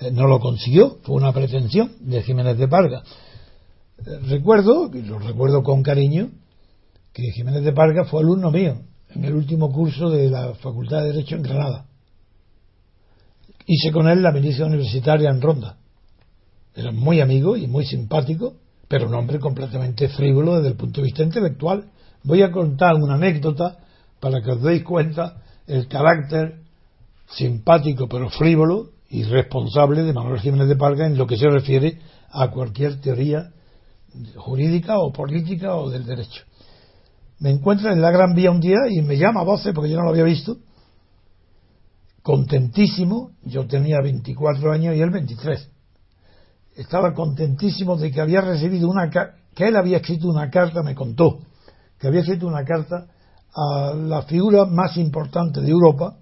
eh, 0.00 0.10
no 0.10 0.26
lo 0.26 0.40
consiguió, 0.40 0.98
fue 1.02 1.16
una 1.16 1.32
pretensión 1.32 1.92
de 2.00 2.22
Jiménez 2.22 2.58
de 2.58 2.68
Parga 2.68 3.02
recuerdo, 4.26 4.90
y 4.92 5.02
lo 5.02 5.18
recuerdo 5.18 5.62
con 5.62 5.82
cariño, 5.82 6.30
que 7.12 7.30
Jiménez 7.32 7.62
de 7.62 7.72
Parga 7.72 8.04
fue 8.04 8.20
alumno 8.20 8.50
mío 8.50 8.82
en 9.10 9.24
el 9.24 9.34
último 9.34 9.70
curso 9.72 10.10
de 10.10 10.28
la 10.28 10.54
Facultad 10.54 11.02
de 11.02 11.12
Derecho 11.12 11.36
en 11.36 11.42
Granada. 11.42 11.86
Hice 13.66 13.92
con 13.92 14.08
él 14.08 14.22
la 14.22 14.32
milicia 14.32 14.66
universitaria 14.66 15.30
en 15.30 15.40
Ronda. 15.40 15.78
Era 16.74 16.90
muy 16.90 17.20
amigo 17.20 17.56
y 17.56 17.66
muy 17.66 17.86
simpático, 17.86 18.54
pero 18.88 19.06
un 19.06 19.14
hombre 19.14 19.38
completamente 19.38 20.08
frívolo 20.08 20.56
desde 20.56 20.70
el 20.70 20.76
punto 20.76 21.00
de 21.00 21.06
vista 21.06 21.22
intelectual. 21.22 21.90
Voy 22.24 22.42
a 22.42 22.50
contar 22.50 22.94
una 22.96 23.14
anécdota 23.14 23.78
para 24.20 24.42
que 24.42 24.50
os 24.50 24.62
deis 24.62 24.82
cuenta 24.82 25.42
el 25.66 25.88
carácter 25.88 26.60
simpático 27.28 28.08
pero 28.08 28.28
frívolo 28.30 28.90
y 29.08 29.24
responsable 29.24 30.02
de 30.02 30.12
Manuel 30.12 30.40
Jiménez 30.40 30.68
de 30.68 30.76
Parga 30.76 31.06
en 31.06 31.16
lo 31.16 31.26
que 31.26 31.36
se 31.36 31.48
refiere 31.48 31.98
a 32.30 32.50
cualquier 32.50 33.00
teoría 33.00 33.50
jurídica 34.36 34.98
o 34.98 35.12
política 35.12 35.76
o 35.76 35.90
del 35.90 36.04
derecho. 36.04 36.42
Me 37.40 37.50
encuentra 37.50 37.92
en 37.92 38.00
la 38.00 38.10
Gran 38.10 38.34
Vía 38.34 38.50
un 38.50 38.60
día 38.60 38.78
y 38.90 39.02
me 39.02 39.16
llama 39.16 39.40
a 39.40 39.44
voces 39.44 39.72
porque 39.74 39.90
yo 39.90 39.96
no 39.96 40.04
lo 40.04 40.10
había 40.10 40.24
visto. 40.24 40.58
Contentísimo, 42.22 43.32
yo 43.42 43.66
tenía 43.66 44.00
24 44.00 44.72
años 44.72 44.96
y 44.96 45.00
él 45.00 45.10
23. 45.10 45.70
Estaba 46.76 47.12
contentísimo 47.12 47.96
de 47.96 48.10
que 48.10 48.20
había 48.20 48.40
recibido 48.40 48.88
una 48.88 49.10
que 49.10 49.68
él 49.68 49.76
había 49.76 49.98
escrito 49.98 50.28
una 50.28 50.50
carta, 50.50 50.82
me 50.82 50.94
contó, 50.94 51.40
que 51.98 52.08
había 52.08 52.20
escrito 52.20 52.46
una 52.46 52.64
carta 52.64 53.06
a 53.54 53.94
la 53.94 54.22
figura 54.22 54.64
más 54.66 54.96
importante 54.96 55.60
de 55.60 55.70
Europa 55.70 56.16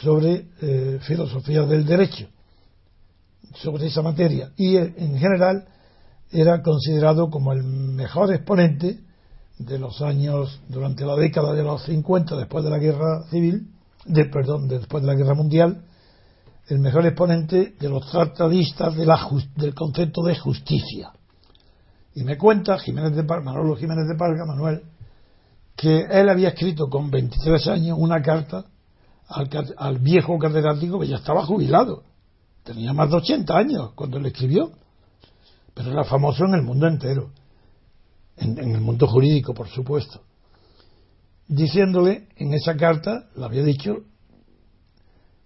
sobre 0.00 0.48
eh, 0.62 0.98
filosofía 1.02 1.62
del 1.62 1.84
derecho, 1.84 2.26
sobre 3.54 3.86
esa 3.86 4.02
materia. 4.02 4.52
Y 4.56 4.76
eh, 4.76 4.94
en 4.96 5.18
general 5.18 5.66
era 6.30 6.62
considerado 6.62 7.30
como 7.30 7.52
el 7.52 7.62
mejor 7.62 8.32
exponente 8.32 9.00
de 9.58 9.78
los 9.78 10.02
años, 10.02 10.60
durante 10.68 11.04
la 11.04 11.16
década 11.16 11.54
de 11.54 11.62
los 11.62 11.82
50, 11.84 12.36
después 12.36 12.64
de 12.64 12.70
la 12.70 12.78
guerra 12.78 13.24
civil, 13.30 13.68
de, 14.04 14.26
perdón, 14.26 14.68
después 14.68 15.02
de 15.02 15.08
la 15.08 15.14
guerra 15.14 15.34
mundial, 15.34 15.82
el 16.68 16.78
mejor 16.78 17.06
exponente 17.06 17.74
de 17.78 17.88
los 17.88 18.10
tratadistas 18.10 18.96
de 18.96 19.06
la, 19.06 19.18
del 19.56 19.74
concepto 19.74 20.22
de 20.22 20.36
justicia. 20.36 21.12
Y 22.14 22.24
me 22.24 22.36
cuenta 22.36 22.78
Jiménez 22.78 23.14
de 23.14 23.22
Manolo 23.22 23.76
Jiménez 23.76 24.08
de 24.08 24.16
Parga, 24.16 24.44
Manuel, 24.46 24.82
que 25.76 26.06
él 26.10 26.28
había 26.28 26.48
escrito 26.48 26.88
con 26.88 27.10
23 27.10 27.68
años 27.68 27.98
una 28.00 28.22
carta 28.22 28.64
al, 29.28 29.98
viejo 29.98 30.38
catedrático 30.38 30.98
que 30.98 31.08
ya 31.08 31.16
estaba 31.16 31.44
jubilado. 31.44 32.04
Tenía 32.64 32.92
más 32.92 33.10
de 33.10 33.16
80 33.16 33.56
años 33.56 33.90
cuando 33.94 34.18
le 34.18 34.28
escribió, 34.28 34.72
pero 35.74 35.92
era 35.92 36.04
famoso 36.04 36.44
en 36.46 36.54
el 36.54 36.62
mundo 36.62 36.86
entero. 36.86 37.30
En, 38.38 38.58
el 38.58 38.80
mundo 38.80 39.06
jurídico, 39.06 39.54
por 39.54 39.68
supuesto, 39.68 40.20
diciéndole 41.48 42.28
en 42.36 42.52
esa 42.52 42.76
carta, 42.76 43.28
lo 43.34 43.46
había 43.46 43.62
dicho, 43.62 43.96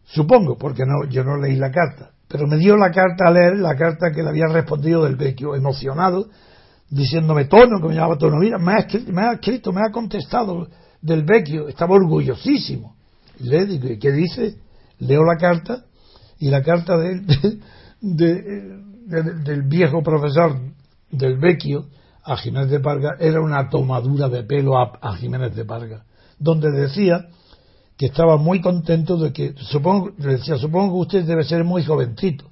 supongo, 0.05 0.57
porque 0.57 0.83
no, 0.85 1.09
yo 1.09 1.23
no 1.23 1.37
leí 1.37 1.57
la 1.57 1.71
carta, 1.71 2.13
pero 2.27 2.49
me 2.49 2.57
dio 2.57 2.77
la 2.77 2.91
carta 2.91 3.29
a 3.29 3.31
leer, 3.31 3.59
la 3.59 3.77
carta 3.77 4.11
que 4.13 4.23
le 4.23 4.29
había 4.29 4.49
respondido 4.49 5.05
del 5.05 5.15
Vecchio, 5.15 5.55
emocionado, 5.55 6.31
diciéndome 6.91 7.45
tono, 7.45 7.81
que 7.81 7.89
me 7.89 7.95
llamaba 7.95 8.19
tono, 8.19 8.37
mira, 8.39 8.59
me 8.59 8.73
ha 8.73 8.79
escrito, 8.79 9.13
me 9.13 9.23
ha, 9.23 9.33
escrito, 9.33 9.73
me 9.73 9.81
ha 9.81 9.93
contestado 9.93 10.69
del 11.01 11.23
Vecchio, 11.23 11.69
estaba 11.69 11.95
orgullosísimo. 11.95 12.97
Y 13.39 13.45
le 13.45 13.67
digo, 13.67 13.89
¿qué 14.01 14.13
dice? 14.13 14.57
Leo 14.99 15.23
la 15.25 15.37
carta 15.37 15.85
y 16.39 16.51
la 16.51 16.63
carta 16.63 16.97
de, 18.01 18.81
del 19.07 19.63
viejo 19.63 20.03
profesor 20.03 20.59
del 21.11 21.39
Vecchio 21.39 21.87
a 22.23 22.37
Jiménez 22.37 22.71
de 22.71 22.81
Parga 22.81 23.17
era 23.19 23.41
una 23.41 23.69
tomadura 23.69 24.29
de 24.29 24.43
pelo 24.45 24.79
a, 24.79 25.17
Jiménez 25.17 25.55
de 25.55 25.65
Parga, 25.65 26.05
donde 26.39 26.71
decía 26.71 27.29
que 27.97 28.07
estaba 28.07 28.37
muy 28.37 28.61
contento 28.61 29.17
de 29.17 29.33
que, 29.33 29.55
supongo, 29.57 30.11
decía, 30.17 30.57
supongo 30.57 30.95
que 30.95 31.01
usted 31.01 31.25
debe 31.25 31.45
ser 31.45 31.65
muy 31.65 31.85
jovencito, 31.85 32.50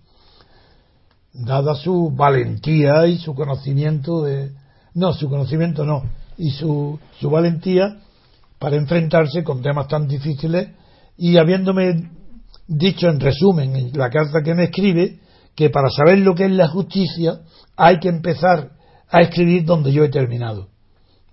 dada 1.39 1.75
su 1.75 2.11
valentía 2.11 3.07
y 3.07 3.19
su 3.19 3.35
conocimiento 3.35 4.23
de, 4.23 4.51
no, 4.95 5.13
su 5.13 5.29
conocimiento 5.29 5.85
no, 5.85 6.03
y 6.37 6.51
su, 6.51 6.99
su 7.21 7.31
valentía 7.31 7.99
para 8.59 8.77
enfrentarse 8.77 9.45
con 9.45 9.63
temas 9.63 9.87
tan 9.89 10.09
difíciles 10.09 10.69
y 11.17 11.37
habiéndome 11.37 12.11
dicho 12.67 13.09
en 13.09 13.21
resumen 13.21 13.77
en 13.77 13.99
la 13.99 14.11
carta 14.11 14.43
que 14.43 14.55
me 14.55 14.65
escribe 14.65 15.21
que 15.55 15.71
para 15.71 15.89
saber 15.91 16.19
lo 16.19 16.35
que 16.35 16.45
es 16.45 16.53
la 16.53 16.69
justicia 16.69 17.41
hay 17.77 17.99
que 17.99 18.09
empezar 18.09 18.71
a 19.09 19.21
escribir 19.23 19.65
donde 19.65 19.93
yo 19.93 20.05
he 20.05 20.09
terminado. 20.09 20.69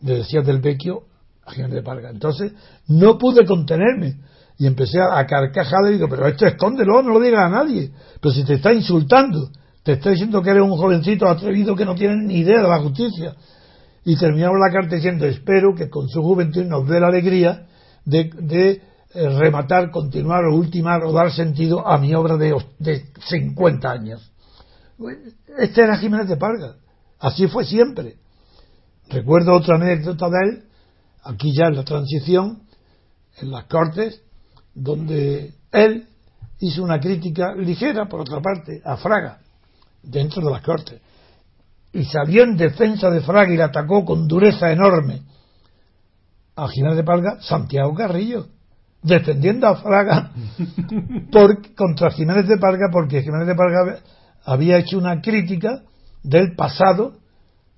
Le 0.01 0.17
decía 0.17 0.41
del 0.41 0.61
Vecchio 0.61 1.03
a 1.45 1.51
Jiménez 1.51 1.75
de 1.75 1.83
Parga. 1.83 2.09
Entonces 2.09 2.53
no 2.87 3.17
pude 3.17 3.45
contenerme 3.45 4.17
y 4.57 4.67
empecé 4.67 4.99
a 5.01 5.25
carcajar 5.25 5.79
y 5.89 5.93
digo, 5.93 6.07
pero 6.07 6.27
esto 6.27 6.45
escóndelo, 6.45 7.01
no 7.01 7.09
lo 7.09 7.19
digas 7.19 7.43
a 7.43 7.49
nadie. 7.49 7.91
Pero 8.21 8.33
si 8.33 8.43
te 8.45 8.53
está 8.53 8.71
insultando, 8.71 9.49
te 9.85 9.91
está 9.91 10.09
diciendo 10.09 10.41
que 10.41 10.49
eres 10.49 10.63
un 10.63 10.75
jovencito 10.75 11.29
atrevido 11.29 11.75
que 11.75 11.85
no 11.85 11.93
tiene 11.93 12.15
ni 12.15 12.37
idea 12.39 12.59
de 12.59 12.67
la 12.67 12.79
justicia. 12.79 13.35
Y 14.03 14.17
terminamos 14.17 14.57
la 14.59 14.73
carta 14.73 14.95
diciendo, 14.95 15.27
espero 15.27 15.75
que 15.75 15.91
con 15.91 16.09
su 16.09 16.23
juventud 16.23 16.65
nos 16.65 16.87
dé 16.87 16.99
la 16.99 17.09
alegría 17.09 17.67
de, 18.03 18.31
de 18.39 18.81
eh, 19.13 19.29
rematar, 19.37 19.91
continuar 19.91 20.43
o 20.45 20.55
ultimar 20.55 21.03
o 21.03 21.11
dar 21.11 21.31
sentido 21.31 21.87
a 21.87 21.99
mi 21.99 22.15
obra 22.15 22.35
de, 22.35 22.55
de 22.79 23.05
50 23.27 23.91
años. 23.91 24.31
Este 25.59 25.83
era 25.83 25.97
Jiménez 25.97 26.29
de 26.29 26.37
Parga. 26.37 26.77
Así 27.19 27.47
fue 27.47 27.63
siempre. 27.63 28.15
Recuerdo 29.07 29.53
otra 29.53 29.75
anécdota 29.75 30.29
de 30.29 30.49
él, 30.49 30.63
aquí 31.23 31.53
ya 31.55 31.67
en 31.67 31.75
la 31.75 31.83
transición, 31.83 32.63
en 33.39 33.51
las 33.51 33.65
Cortes, 33.65 34.19
donde 34.73 35.53
él 35.71 36.07
hizo 36.59 36.83
una 36.83 36.99
crítica 36.99 37.53
ligera, 37.53 38.07
por 38.07 38.21
otra 38.21 38.41
parte, 38.41 38.81
a 38.83 38.97
Fraga, 38.97 39.44
dentro 40.05 40.43
de 40.43 40.51
las 40.51 40.61
Cortes. 40.61 41.01
Y 41.93 42.03
salió 42.05 42.43
en 42.43 42.57
defensa 42.57 43.09
de 43.09 43.21
Fraga 43.21 43.53
y 43.53 43.57
le 43.57 43.63
atacó 43.63 44.03
con 44.03 44.27
dureza 44.27 44.71
enorme 44.71 45.21
a 46.55 46.67
Jiménez 46.67 46.97
de 46.97 47.03
Parga 47.03 47.37
Santiago 47.41 47.93
Carrillo, 47.93 48.47
defendiendo 49.01 49.67
a 49.67 49.75
Fraga 49.75 50.31
por, 51.31 51.73
contra 51.75 52.11
Jiménez 52.11 52.47
de 52.47 52.57
Parga 52.57 52.89
porque 52.91 53.21
Jiménez 53.21 53.47
de 53.47 53.55
Parga 53.55 53.99
había 54.43 54.77
hecho 54.77 54.97
una 54.97 55.21
crítica 55.21 55.83
del 56.23 56.55
pasado 56.55 57.17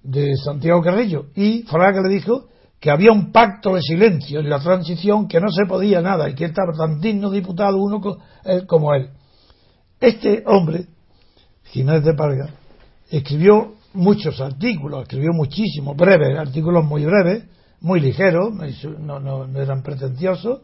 de 0.03 0.36
Santiago 0.36 0.81
Carrillo. 0.81 1.27
Y 1.36 1.63
Fraga 1.63 2.01
le 2.01 2.13
dijo 2.13 2.48
que 2.79 2.91
había 2.91 3.12
un 3.12 3.31
pacto 3.31 3.75
de 3.75 3.81
silencio 3.81 4.39
en 4.39 4.50
la 4.50 4.60
transición, 4.60 5.27
que 5.27 5.39
no 5.39 5.51
se 5.51 5.65
podía 5.65 6.01
nada 6.01 6.29
y 6.29 6.36
que 6.36 6.46
estaba 6.46 6.74
tan 6.74 7.00
digno 7.00 7.31
diputado 7.31 7.77
uno 7.77 8.00
como 8.67 8.93
él. 8.93 9.10
Este 10.00 10.43
hombre, 10.46 10.86
Jiménez 11.71 12.03
de 12.03 12.13
Parga, 12.13 12.50
escribió 13.09 13.75
muchos 13.93 14.39
artículos, 14.41 15.03
escribió 15.03 15.31
muchísimos, 15.33 15.95
breves, 15.95 16.38
artículos 16.38 16.86
muy 16.86 17.05
breves, 17.05 17.45
muy 17.81 18.00
ligeros, 18.00 18.53
no, 19.00 19.19
no, 19.19 19.59
eran 19.59 19.83
pretenciosos. 19.83 20.62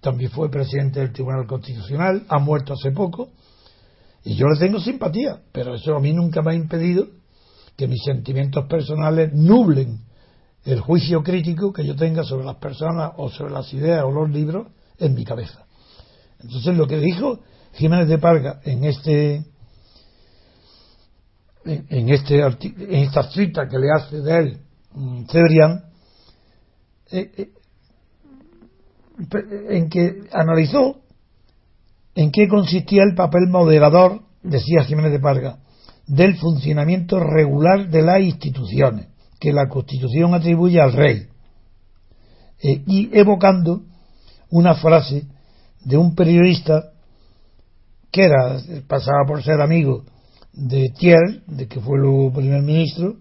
También 0.00 0.30
fue 0.30 0.50
presidente 0.50 1.00
del 1.00 1.12
Tribunal 1.12 1.46
Constitucional, 1.46 2.24
ha 2.28 2.38
muerto 2.38 2.74
hace 2.74 2.92
poco 2.92 3.30
y 4.24 4.34
yo 4.34 4.46
le 4.46 4.58
tengo 4.58 4.78
simpatía, 4.78 5.40
pero 5.52 5.74
eso 5.74 5.96
a 5.96 6.00
mí 6.00 6.12
nunca 6.12 6.42
me 6.42 6.52
ha 6.52 6.54
impedido 6.54 7.06
que 7.76 7.88
mis 7.88 8.02
sentimientos 8.04 8.66
personales 8.66 9.32
nublen 9.32 10.00
el 10.64 10.80
juicio 10.80 11.22
crítico 11.22 11.72
que 11.72 11.86
yo 11.86 11.94
tenga 11.94 12.24
sobre 12.24 12.44
las 12.44 12.56
personas 12.56 13.12
o 13.16 13.30
sobre 13.30 13.52
las 13.52 13.72
ideas 13.72 14.04
o 14.04 14.10
los 14.10 14.30
libros 14.30 14.68
en 14.98 15.14
mi 15.14 15.24
cabeza. 15.24 15.66
Entonces 16.40 16.76
lo 16.76 16.86
que 16.86 16.98
dijo 16.98 17.40
Jiménez 17.74 18.08
de 18.08 18.18
Parga 18.18 18.60
en 18.64 18.84
este 18.84 19.44
en, 21.66 22.08
este 22.08 22.40
en 22.40 22.94
esta 22.94 23.30
cita 23.30 23.68
que 23.68 23.78
le 23.78 23.86
hace 23.94 24.20
de 24.20 24.38
él 24.38 24.58
mm, 24.94 25.24
Cebrián 25.30 25.84
eh, 27.10 27.30
eh, 27.36 27.50
en 29.70 29.88
que 29.88 30.24
analizó 30.32 31.00
en 32.14 32.30
qué 32.30 32.48
consistía 32.48 33.02
el 33.02 33.14
papel 33.14 33.48
moderador, 33.48 34.22
decía 34.42 34.84
Jiménez 34.84 35.12
de 35.12 35.20
Parga, 35.20 35.58
del 36.06 36.36
funcionamiento 36.36 37.20
regular 37.20 37.88
de 37.88 38.02
las 38.02 38.20
instituciones 38.20 39.08
que 39.38 39.52
la 39.52 39.68
Constitución 39.68 40.34
atribuye 40.34 40.80
al 40.80 40.92
rey, 40.92 41.26
eh, 42.62 42.82
y 42.86 43.10
evocando 43.12 43.82
una 44.50 44.74
frase 44.74 45.26
de 45.84 45.96
un 45.96 46.14
periodista 46.14 46.92
que 48.10 48.24
era 48.24 48.58
pasaba 48.86 49.24
por 49.26 49.42
ser 49.42 49.60
amigo 49.60 50.04
de 50.56 50.88
Thiers, 50.98 51.46
de 51.46 51.68
que 51.68 51.80
fue 51.80 51.98
el 51.98 52.32
primer 52.32 52.62
ministro 52.62 53.16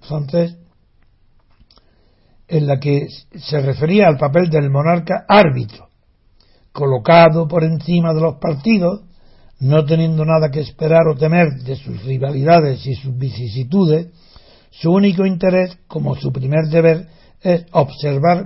francés, 0.00 0.56
en 2.48 2.66
la 2.66 2.78
que 2.78 3.08
se 3.34 3.60
refería 3.60 4.08
al 4.08 4.18
papel 4.18 4.50
del 4.50 4.70
monarca 4.70 5.24
árbitro 5.28 5.86
colocado 6.76 7.48
por 7.48 7.64
encima 7.64 8.12
de 8.12 8.20
los 8.20 8.36
partidos, 8.36 9.00
no 9.60 9.86
teniendo 9.86 10.26
nada 10.26 10.50
que 10.50 10.60
esperar 10.60 11.08
o 11.08 11.16
temer 11.16 11.48
de 11.64 11.74
sus 11.76 12.04
rivalidades 12.04 12.86
y 12.86 12.94
sus 12.94 13.16
vicisitudes, 13.16 14.08
su 14.70 14.92
único 14.92 15.24
interés, 15.24 15.78
como 15.88 16.14
su 16.16 16.30
primer 16.30 16.66
deber, 16.66 17.08
es 17.40 17.64
observar 17.72 18.44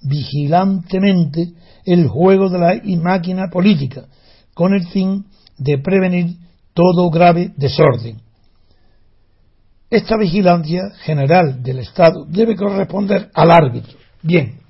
vigilantemente 0.00 1.52
el 1.84 2.08
juego 2.08 2.48
de 2.48 2.58
la 2.58 2.80
máquina 3.02 3.50
política, 3.50 4.06
con 4.54 4.72
el 4.72 4.86
fin 4.88 5.26
de 5.58 5.78
prevenir 5.78 6.36
todo 6.74 7.10
grave 7.10 7.52
desorden. 7.56 8.20
Esta 9.90 10.16
vigilancia 10.16 10.90
general 11.02 11.62
del 11.62 11.80
Estado 11.80 12.24
debe 12.26 12.56
corresponder 12.56 13.30
al 13.34 13.50
árbitro. 13.50 13.98
Bien, 14.22 14.60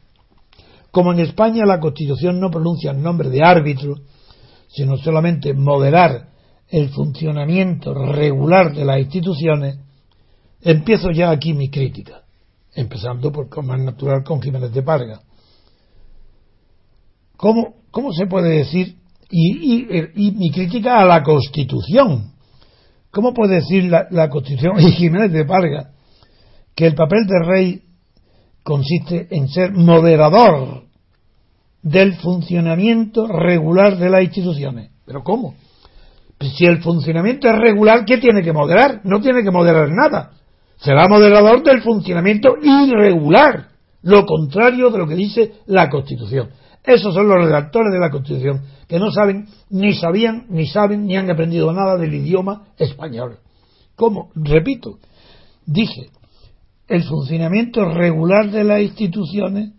como 0.90 1.12
en 1.12 1.20
España 1.20 1.64
la 1.64 1.80
Constitución 1.80 2.40
no 2.40 2.50
pronuncia 2.50 2.90
el 2.90 3.00
nombre 3.00 3.30
de 3.30 3.40
árbitro, 3.44 3.94
sino 4.68 4.96
solamente 4.96 5.54
moderar 5.54 6.28
el 6.68 6.88
funcionamiento 6.88 7.94
regular 7.94 8.74
de 8.74 8.84
las 8.84 8.98
instituciones, 8.98 9.78
empiezo 10.60 11.10
ya 11.10 11.30
aquí 11.30 11.52
mi 11.52 11.70
crítica, 11.70 12.22
empezando 12.74 13.30
por 13.30 13.46
es 13.46 13.80
natural 13.80 14.24
con 14.24 14.40
Jiménez 14.40 14.72
de 14.72 14.82
Parga. 14.82 15.20
¿Cómo, 17.36 17.74
cómo 17.90 18.12
se 18.12 18.26
puede 18.26 18.56
decir? 18.58 18.96
Y, 19.34 19.86
y, 20.14 20.30
mi 20.32 20.50
crítica 20.50 21.00
a 21.00 21.06
la 21.06 21.22
Constitución. 21.22 22.32
¿Cómo 23.10 23.32
puede 23.32 23.56
decir 23.56 23.84
la, 23.84 24.06
la 24.10 24.28
Constitución 24.28 24.78
y 24.78 24.92
Jiménez 24.92 25.32
de 25.32 25.46
Parga 25.46 25.90
que 26.74 26.86
el 26.86 26.94
papel 26.94 27.26
del 27.26 27.46
rey 27.46 27.82
consiste 28.62 29.28
en 29.30 29.48
ser 29.48 29.72
moderador 29.72 30.84
del 31.82 32.14
funcionamiento 32.14 33.26
regular 33.26 33.98
de 33.98 34.08
las 34.08 34.22
instituciones. 34.22 34.90
¿Pero 35.04 35.22
cómo? 35.22 35.54
Si 36.40 36.64
el 36.64 36.82
funcionamiento 36.82 37.48
es 37.48 37.56
regular, 37.56 38.04
¿qué 38.04 38.18
tiene 38.18 38.42
que 38.42 38.52
moderar? 38.52 39.00
No 39.04 39.20
tiene 39.20 39.42
que 39.42 39.50
moderar 39.50 39.90
nada. 39.90 40.32
Será 40.76 41.08
moderador 41.08 41.62
del 41.62 41.82
funcionamiento 41.82 42.56
irregular, 42.60 43.68
lo 44.02 44.26
contrario 44.26 44.90
de 44.90 44.98
lo 44.98 45.06
que 45.06 45.14
dice 45.14 45.52
la 45.66 45.88
Constitución. 45.88 46.50
Esos 46.84 47.14
son 47.14 47.28
los 47.28 47.44
redactores 47.44 47.92
de 47.92 48.00
la 48.00 48.10
Constitución, 48.10 48.62
que 48.88 48.98
no 48.98 49.10
saben, 49.12 49.46
ni 49.70 49.94
sabían, 49.94 50.46
ni 50.48 50.66
saben, 50.66 51.06
ni 51.06 51.16
han 51.16 51.30
aprendido 51.30 51.72
nada 51.72 51.96
del 51.96 52.14
idioma 52.14 52.64
español. 52.76 53.38
¿Cómo? 53.94 54.30
Repito, 54.34 54.98
dije, 55.64 56.10
el 56.88 57.04
funcionamiento 57.04 57.84
regular 57.84 58.50
de 58.50 58.64
las 58.64 58.80
instituciones 58.80 59.70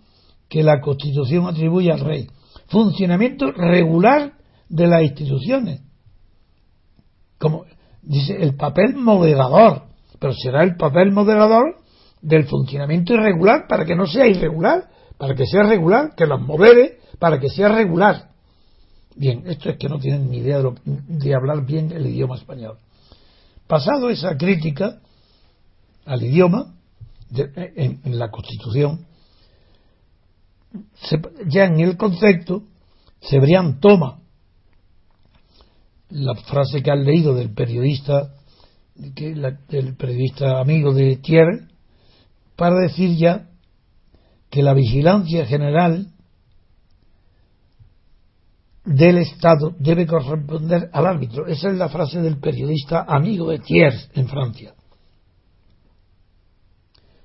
que 0.47 0.63
la 0.63 0.79
Constitución 0.79 1.47
atribuye 1.47 1.91
al 1.91 1.99
rey. 1.99 2.27
Funcionamiento 2.67 3.51
regular 3.51 4.33
de 4.69 4.87
las 4.87 5.03
instituciones. 5.03 5.81
Como 7.37 7.65
dice, 8.01 8.37
el 8.39 8.55
papel 8.55 8.95
moderador. 8.95 9.83
Pero 10.19 10.33
será 10.33 10.63
el 10.63 10.77
papel 10.77 11.11
moderador 11.11 11.75
del 12.21 12.45
funcionamiento 12.45 13.13
irregular 13.13 13.67
para 13.67 13.85
que 13.85 13.95
no 13.95 14.07
sea 14.07 14.25
irregular, 14.25 14.85
para 15.17 15.35
que 15.35 15.45
sea 15.45 15.63
regular, 15.63 16.15
que 16.15 16.25
los 16.25 16.41
modere 16.41 16.99
para 17.19 17.39
que 17.39 17.49
sea 17.49 17.69
regular. 17.69 18.29
Bien, 19.15 19.43
esto 19.45 19.69
es 19.69 19.77
que 19.77 19.87
no 19.87 19.99
tienen 19.99 20.29
ni 20.29 20.37
idea 20.37 20.59
de, 20.61 21.35
hablar 21.35 21.65
bien 21.65 21.91
el 21.91 22.07
idioma 22.07 22.35
español. 22.35 22.77
Pasado 23.67 24.09
esa 24.09 24.35
crítica 24.37 24.99
al 26.05 26.23
idioma 26.23 26.73
en 27.35 28.19
la 28.19 28.29
Constitución, 28.29 29.05
ya 31.47 31.65
en 31.65 31.79
el 31.79 31.97
concepto, 31.97 32.63
Cebrián 33.21 33.79
toma 33.79 34.19
la 36.09 36.35
frase 36.35 36.83
que 36.83 36.91
han 36.91 37.05
leído 37.05 37.33
del 37.33 37.53
periodista, 37.53 38.35
que 39.15 39.33
del 39.69 39.95
periodista 39.95 40.59
amigo 40.59 40.93
de 40.93 41.17
Thiers, 41.17 41.63
para 42.55 42.75
decir 42.79 43.15
ya 43.17 43.49
que 44.53 44.61
la 44.61 44.75
vigilancia 44.75 45.47
general 45.47 46.09
del 48.85 49.17
Estado 49.17 49.73
debe 49.79 50.05
corresponder 50.05 50.91
al 50.93 51.07
árbitro. 51.07 51.47
Esa 51.47 51.69
es 51.69 51.73
la 51.73 51.89
frase 51.89 52.21
del 52.21 52.37
periodista 52.37 53.03
amigo 53.07 53.49
de 53.49 53.57
Thiers 53.57 54.11
en 54.13 54.27
Francia. 54.27 54.75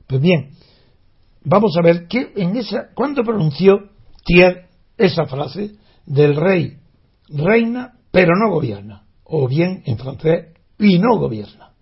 Pues 0.07 0.23
bien, 0.23 0.53
vamos 1.45 1.77
a 1.77 1.83
ver 1.83 2.07
que 2.07 2.33
en 2.35 2.57
esa, 2.57 2.95
cuando 2.95 3.23
pronunció 3.23 3.91
Thiers 4.25 4.64
esa 4.97 5.27
frase 5.27 5.73
del 6.07 6.35
rey 6.35 6.79
reina 7.29 7.99
pero 8.11 8.33
no 8.43 8.55
gobierna, 8.55 9.05
o 9.25 9.47
bien 9.47 9.83
en 9.85 9.99
francés 9.99 10.47
y 10.79 10.99
no 10.99 11.19
gobierna. 11.19 11.73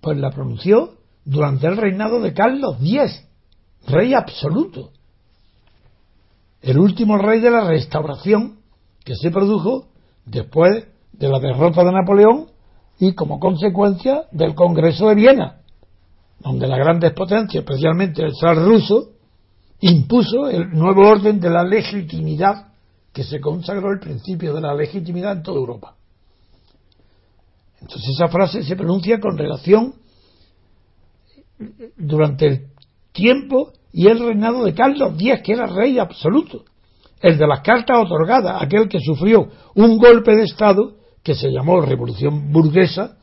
Pues 0.00 0.18
la 0.18 0.30
pronunció 0.30 0.96
durante 1.24 1.68
el 1.68 1.76
reinado 1.76 2.20
de 2.20 2.34
Carlos 2.34 2.78
X, 2.82 3.27
rey 3.86 4.14
absoluto, 4.14 4.90
el 6.62 6.78
último 6.78 7.18
rey 7.18 7.40
de 7.40 7.50
la 7.50 7.64
restauración 7.64 8.58
que 9.04 9.14
se 9.14 9.30
produjo 9.30 9.88
después 10.26 10.86
de 11.12 11.28
la 11.28 11.38
derrota 11.38 11.84
de 11.84 11.92
Napoleón 11.92 12.48
y 12.98 13.14
como 13.14 13.38
consecuencia 13.38 14.24
del 14.32 14.54
Congreso 14.54 15.08
de 15.08 15.14
Viena, 15.14 15.60
donde 16.40 16.66
las 16.66 16.78
grandes 16.78 17.12
potencias, 17.12 17.62
especialmente 17.64 18.22
el 18.22 18.32
zar 18.34 18.56
ruso, 18.56 19.10
impuso 19.80 20.48
el 20.48 20.70
nuevo 20.70 21.08
orden 21.08 21.40
de 21.40 21.50
la 21.50 21.62
legitimidad 21.62 22.72
que 23.12 23.24
se 23.24 23.40
consagró 23.40 23.92
el 23.92 24.00
principio 24.00 24.52
de 24.54 24.60
la 24.60 24.74
legitimidad 24.74 25.32
en 25.32 25.42
toda 25.42 25.58
Europa. 25.58 25.94
Entonces 27.80 28.10
esa 28.10 28.28
frase 28.28 28.62
se 28.64 28.76
pronuncia 28.76 29.20
con 29.20 29.38
relación 29.38 29.94
durante 31.96 32.46
el 32.46 32.67
tiempo 33.18 33.72
y 33.92 34.06
el 34.06 34.20
reinado 34.20 34.64
de 34.64 34.74
Carlos 34.74 35.14
X, 35.18 35.42
que 35.42 35.52
era 35.52 35.66
rey 35.66 35.98
absoluto, 35.98 36.64
el 37.20 37.36
de 37.36 37.46
las 37.48 37.60
cartas 37.62 37.98
otorgadas, 37.98 38.62
aquel 38.62 38.88
que 38.88 39.00
sufrió 39.00 39.48
un 39.74 39.98
golpe 39.98 40.36
de 40.36 40.44
Estado 40.44 40.94
que 41.22 41.34
se 41.34 41.50
llamó 41.50 41.80
Revolución 41.80 42.52
Burguesa, 42.52 43.16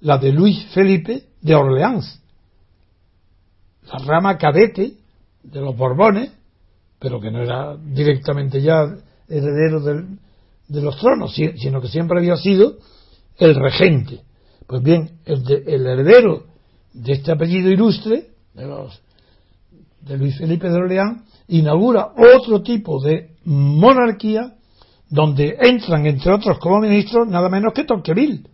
la 0.00 0.18
de 0.18 0.32
Luis 0.32 0.66
Felipe 0.74 1.22
de 1.40 1.54
Orleans, 1.54 2.20
la 3.92 3.98
rama 3.98 4.36
cadete 4.36 4.94
de 5.44 5.60
los 5.60 5.76
Borbones, 5.76 6.32
pero 6.98 7.20
que 7.20 7.30
no 7.30 7.40
era 7.40 7.76
directamente 7.76 8.60
ya 8.60 8.92
heredero 9.28 9.80
de 9.80 10.82
los 10.82 10.98
tronos, 10.98 11.32
sino 11.32 11.80
que 11.80 11.88
siempre 11.88 12.18
había 12.18 12.36
sido 12.36 12.78
el 13.38 13.54
regente. 13.54 14.20
Pues 14.66 14.82
bien, 14.82 15.20
el, 15.24 15.44
el 15.66 15.86
heredero 15.86 16.44
de 16.92 17.12
este 17.12 17.32
apellido 17.32 17.70
ilustre, 17.70 18.30
de, 18.54 18.66
los, 18.66 19.00
de 20.00 20.16
Luis 20.16 20.38
Felipe 20.38 20.68
de 20.68 20.76
Orleans, 20.76 21.22
inaugura 21.48 22.12
otro 22.16 22.62
tipo 22.62 23.02
de 23.02 23.36
monarquía 23.44 24.54
donde 25.10 25.56
entran, 25.60 26.06
entre 26.06 26.32
otros, 26.32 26.58
como 26.58 26.80
ministros, 26.80 27.26
nada 27.28 27.48
menos 27.48 27.72
que 27.72 27.84
Tocqueville, 27.84 28.46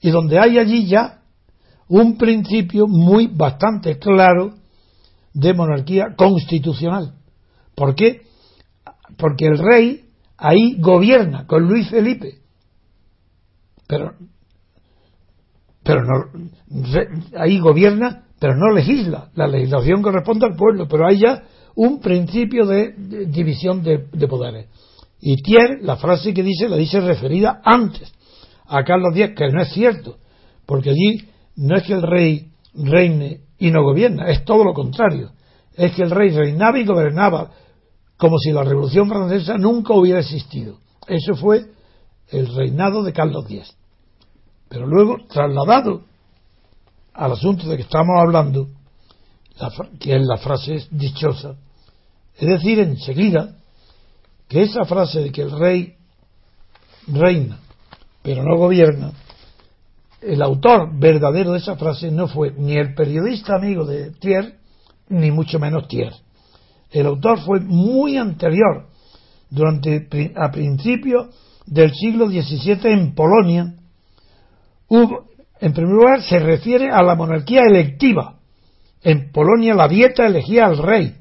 y 0.00 0.10
donde 0.10 0.38
hay 0.38 0.58
allí 0.58 0.86
ya 0.86 1.22
un 1.88 2.16
principio 2.16 2.86
muy 2.86 3.28
bastante 3.28 3.98
claro 3.98 4.54
de 5.32 5.54
monarquía 5.54 6.14
constitucional. 6.16 7.14
¿Por 7.74 7.94
qué? 7.94 8.22
Porque 9.16 9.46
el 9.46 9.58
rey 9.58 10.04
ahí 10.36 10.76
gobierna 10.80 11.46
con 11.46 11.68
Luis 11.68 11.88
Felipe, 11.88 12.38
pero, 13.86 14.14
pero 15.82 16.04
no, 16.04 16.88
ahí 17.36 17.58
gobierna, 17.58 18.24
pero 18.40 18.56
no 18.56 18.72
legisla. 18.72 19.28
La 19.34 19.46
legislación 19.46 20.02
corresponde 20.02 20.46
al 20.46 20.56
pueblo, 20.56 20.88
pero 20.88 21.06
hay 21.06 21.18
ya 21.18 21.44
un 21.76 22.00
principio 22.00 22.66
de, 22.66 22.94
división 23.28 23.82
de, 23.84 24.06
de, 24.10 24.26
poderes. 24.26 24.66
Y 25.20 25.36
Thier, 25.42 25.82
la 25.82 25.96
frase 25.96 26.34
que 26.34 26.42
dice, 26.42 26.68
la 26.68 26.76
dice 26.76 27.00
referida 27.00 27.60
antes 27.62 28.10
a 28.66 28.82
Carlos 28.82 29.14
X, 29.14 29.36
que 29.36 29.52
no 29.52 29.62
es 29.62 29.72
cierto, 29.72 30.16
porque 30.64 30.90
allí 30.90 31.28
no 31.56 31.76
es 31.76 31.82
que 31.82 31.92
el 31.92 32.02
rey 32.02 32.50
reine 32.74 33.42
y 33.58 33.70
no 33.70 33.84
gobierna, 33.84 34.30
es 34.30 34.44
todo 34.44 34.64
lo 34.64 34.72
contrario. 34.72 35.32
Es 35.76 35.92
que 35.92 36.02
el 36.02 36.10
rey 36.10 36.30
reinaba 36.30 36.78
y 36.78 36.86
gobernaba 36.86 37.50
como 38.16 38.38
si 38.38 38.52
la 38.52 38.64
Revolución 38.64 39.08
Francesa 39.08 39.58
nunca 39.58 39.94
hubiera 39.94 40.20
existido. 40.20 40.78
Eso 41.06 41.34
fue 41.34 41.66
el 42.28 42.54
reinado 42.54 43.02
de 43.02 43.12
Carlos 43.12 43.44
X. 43.46 43.76
Pero 44.68 44.86
luego, 44.86 45.16
trasladado 45.28 46.04
al 47.20 47.32
asunto 47.32 47.68
de 47.68 47.76
que 47.76 47.82
estamos 47.82 48.16
hablando, 48.18 48.68
que 49.98 50.16
es 50.16 50.22
la 50.24 50.38
frase 50.38 50.86
dichosa, 50.90 51.54
es 52.38 52.48
decir, 52.48 52.78
enseguida, 52.78 53.58
que 54.48 54.62
esa 54.62 54.86
frase 54.86 55.20
de 55.20 55.30
que 55.30 55.42
el 55.42 55.50
rey 55.50 55.96
reina, 57.08 57.58
pero 58.22 58.42
no 58.42 58.56
gobierna, 58.56 59.12
el 60.22 60.40
autor 60.40 60.98
verdadero 60.98 61.52
de 61.52 61.58
esa 61.58 61.76
frase 61.76 62.10
no 62.10 62.26
fue 62.26 62.52
ni 62.56 62.78
el 62.78 62.94
periodista 62.94 63.56
amigo 63.56 63.84
de 63.84 64.12
Thiers, 64.12 64.54
ni 65.10 65.30
mucho 65.30 65.58
menos 65.58 65.88
Thiers. 65.88 66.22
El 66.90 67.04
autor 67.04 67.40
fue 67.40 67.60
muy 67.60 68.16
anterior, 68.16 68.86
durante 69.50 70.08
a 70.36 70.50
principios 70.50 71.34
del 71.66 71.92
siglo 71.92 72.28
XVII 72.28 72.78
en 72.84 73.14
Polonia, 73.14 73.74
hubo, 74.88 75.29
en 75.60 75.74
primer 75.74 75.92
lugar, 75.92 76.22
se 76.22 76.38
refiere 76.38 76.90
a 76.90 77.02
la 77.02 77.14
monarquía 77.14 77.62
electiva. 77.62 78.38
En 79.02 79.30
Polonia 79.30 79.74
la 79.74 79.88
dieta 79.88 80.26
elegía 80.26 80.66
al 80.66 80.78
rey. 80.78 81.16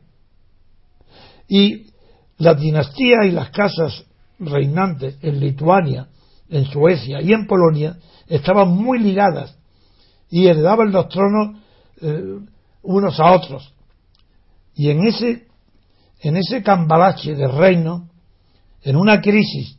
Y 1.48 1.88
las 2.38 2.60
dinastías 2.60 3.26
y 3.26 3.32
las 3.32 3.50
casas 3.50 4.06
reinantes 4.40 5.18
en 5.22 5.40
Lituania, 5.40 6.08
en 6.50 6.66
Suecia 6.66 7.22
y 7.22 7.34
en 7.34 7.48
Polonia 7.48 7.98
estaban 8.28 8.70
muy 8.70 9.00
ligadas 9.00 9.58
y 10.30 10.48
heredaban 10.48 10.92
los 10.92 11.10
tronos 11.10 11.58
eh, 12.02 12.40
unos 12.82 13.20
a 13.20 13.34
otros. 13.34 13.74
Y 14.74 14.90
en 14.90 15.04
ese, 15.06 15.48
en 16.22 16.38
ese 16.38 16.64
cambalache 16.64 17.36
de 17.36 17.48
reino, 17.48 18.10
en 18.84 18.96
una 18.96 19.20
crisis 19.20 19.78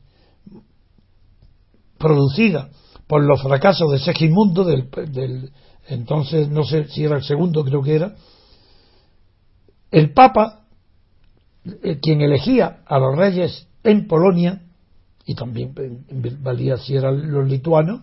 producida 1.97 2.71
por 3.11 3.25
los 3.25 3.43
fracasos 3.43 3.91
de 3.91 3.99
Segismundo, 3.99 4.63
del, 4.63 5.51
entonces 5.89 6.49
no 6.49 6.63
sé 6.63 6.87
si 6.87 7.03
era 7.03 7.17
el 7.17 7.25
segundo, 7.25 7.65
creo 7.65 7.83
que 7.83 7.97
era, 7.97 8.15
el 9.91 10.13
Papa, 10.13 10.61
eh, 11.83 11.99
quien 12.01 12.21
elegía 12.21 12.85
a 12.87 13.01
los 13.01 13.17
reyes 13.17 13.67
en 13.83 14.07
Polonia, 14.07 14.63
y 15.27 15.35
también 15.35 15.75
valía 16.41 16.77
si 16.77 16.95
eran 16.95 17.33
los 17.33 17.49
lituanos, 17.49 18.03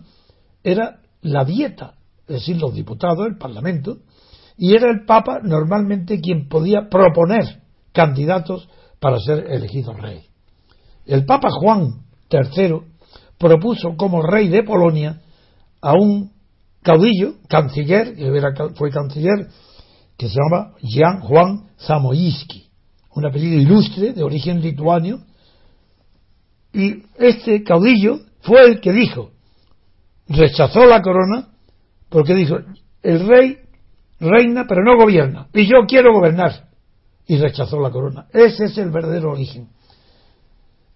era 0.62 1.00
la 1.22 1.42
dieta, 1.46 1.94
es 2.26 2.40
decir, 2.40 2.58
los 2.58 2.74
diputados, 2.74 3.26
el 3.26 3.38
Parlamento, 3.38 4.00
y 4.58 4.74
era 4.74 4.90
el 4.90 5.06
Papa 5.06 5.40
normalmente 5.42 6.20
quien 6.20 6.50
podía 6.50 6.90
proponer 6.90 7.62
candidatos 7.92 8.68
para 9.00 9.18
ser 9.20 9.50
elegido 9.50 9.94
rey. 9.94 10.26
El 11.06 11.24
Papa 11.24 11.48
Juan 11.50 12.02
III 12.30 12.97
propuso 13.38 13.96
como 13.96 14.22
rey 14.22 14.48
de 14.48 14.62
Polonia 14.62 15.20
a 15.80 15.94
un 15.94 16.32
caudillo, 16.82 17.34
canciller, 17.48 18.14
que 18.16 18.30
fue 18.74 18.90
canciller, 18.90 19.48
que 20.16 20.28
se 20.28 20.34
llama 20.34 20.74
Jan 20.82 21.20
Juan 21.20 21.70
Zamoyski, 21.78 22.68
un 23.14 23.26
apellido 23.26 23.60
ilustre 23.60 24.12
de 24.12 24.22
origen 24.22 24.60
lituano, 24.60 25.20
y 26.72 27.02
este 27.18 27.62
caudillo 27.62 28.20
fue 28.40 28.64
el 28.66 28.80
que 28.80 28.92
dijo, 28.92 29.30
rechazó 30.28 30.84
la 30.86 31.00
corona, 31.00 31.48
porque 32.08 32.34
dijo, 32.34 32.56
el 33.02 33.26
rey 33.26 33.58
reina 34.20 34.64
pero 34.68 34.82
no 34.82 34.96
gobierna, 34.96 35.48
y 35.54 35.66
yo 35.66 35.86
quiero 35.86 36.12
gobernar, 36.12 36.68
y 37.26 37.36
rechazó 37.36 37.78
la 37.80 37.90
corona. 37.90 38.26
Ese 38.32 38.64
es 38.64 38.78
el 38.78 38.90
verdadero 38.90 39.32
origen. 39.32 39.68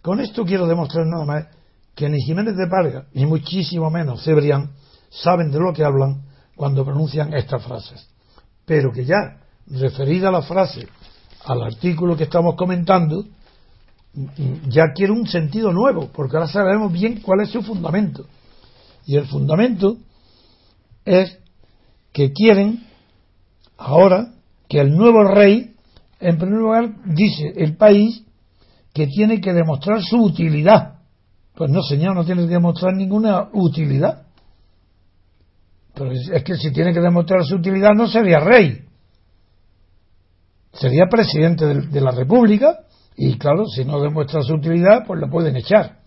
Con 0.01 0.21
esto 0.21 0.45
quiero 0.45 0.67
demostrar 0.67 1.07
nada 1.07 1.25
más 1.25 1.47
que 1.95 2.09
ni 2.09 2.21
Jiménez 2.23 2.57
de 2.57 2.67
Parga, 2.69 3.07
ni 3.13 3.27
muchísimo 3.27 3.91
menos 3.91 4.25
Cebrián, 4.25 4.71
saben 5.11 5.51
de 5.51 5.59
lo 5.59 5.73
que 5.73 5.85
hablan 5.85 6.23
cuando 6.57 6.85
pronuncian 6.85 7.35
estas 7.35 7.63
frases. 7.63 8.09
Pero 8.65 8.93
que 8.93 9.05
ya, 9.05 9.41
referida 9.67 10.31
la 10.31 10.43
frase 10.43 10.89
al 11.45 11.63
artículo 11.63 12.17
que 12.17 12.25
estamos 12.25 12.55
comentando, 12.55 13.25
ya 14.69 14.93
quiere 14.95 15.13
un 15.13 15.27
sentido 15.27 15.73
nuevo, 15.73 16.11
porque 16.13 16.37
ahora 16.37 16.49
sabemos 16.49 16.93
bien 16.93 17.21
cuál 17.21 17.41
es 17.41 17.51
su 17.51 17.63
fundamento. 17.63 18.27
Y 19.07 19.17
el 19.17 19.27
fundamento 19.27 19.97
es 21.05 21.39
que 22.13 22.33
quieren 22.33 22.87
ahora 23.77 24.33
que 24.69 24.81
el 24.81 24.95
nuevo 24.97 25.25
rey, 25.25 25.75
en 26.21 26.39
primer 26.39 26.59
lugar, 26.59 26.95
dice 27.07 27.53
el 27.57 27.77
país 27.77 28.23
que 28.93 29.07
tiene 29.07 29.41
que 29.41 29.53
demostrar 29.53 30.03
su 30.03 30.23
utilidad. 30.23 31.01
Pues 31.55 31.71
no, 31.71 31.83
señor, 31.83 32.15
no 32.15 32.25
tiene 32.25 32.43
que 32.43 32.55
demostrar 32.55 32.95
ninguna 32.95 33.49
utilidad. 33.53 34.27
Pero 35.95 36.12
es 36.12 36.43
que 36.45 36.57
si 36.57 36.73
tiene 36.73 36.93
que 36.95 37.01
demostrar 37.01 37.45
su 37.45 37.57
utilidad 37.57 37.93
no 37.95 38.09
sería 38.09 38.41
rey. 38.41 38.85
Sería 40.73 41.05
presidente 41.11 41.67
de 41.67 42.01
la 42.01 42.12
República 42.12 42.79
y 43.17 43.37
claro, 43.37 43.67
si 43.67 43.85
no 43.85 44.01
demuestra 44.01 44.43
su 44.43 44.55
utilidad, 44.55 45.05
pues 45.07 45.21
lo 45.21 45.29
pueden 45.29 45.57
echar. 45.57 45.99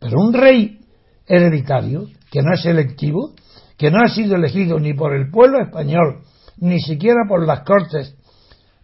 Pero 0.00 0.18
un 0.20 0.34
rey 0.34 0.80
hereditario, 1.26 2.06
que 2.30 2.42
no 2.42 2.52
es 2.52 2.66
electivo, 2.66 3.32
que 3.78 3.90
no 3.90 3.98
ha 4.02 4.08
sido 4.08 4.34
elegido 4.34 4.80
ni 4.80 4.92
por 4.94 5.14
el 5.14 5.30
pueblo 5.30 5.62
español, 5.62 6.22
ni 6.58 6.80
siquiera 6.80 7.20
por 7.28 7.46
las 7.46 7.60
cortes 7.60 8.16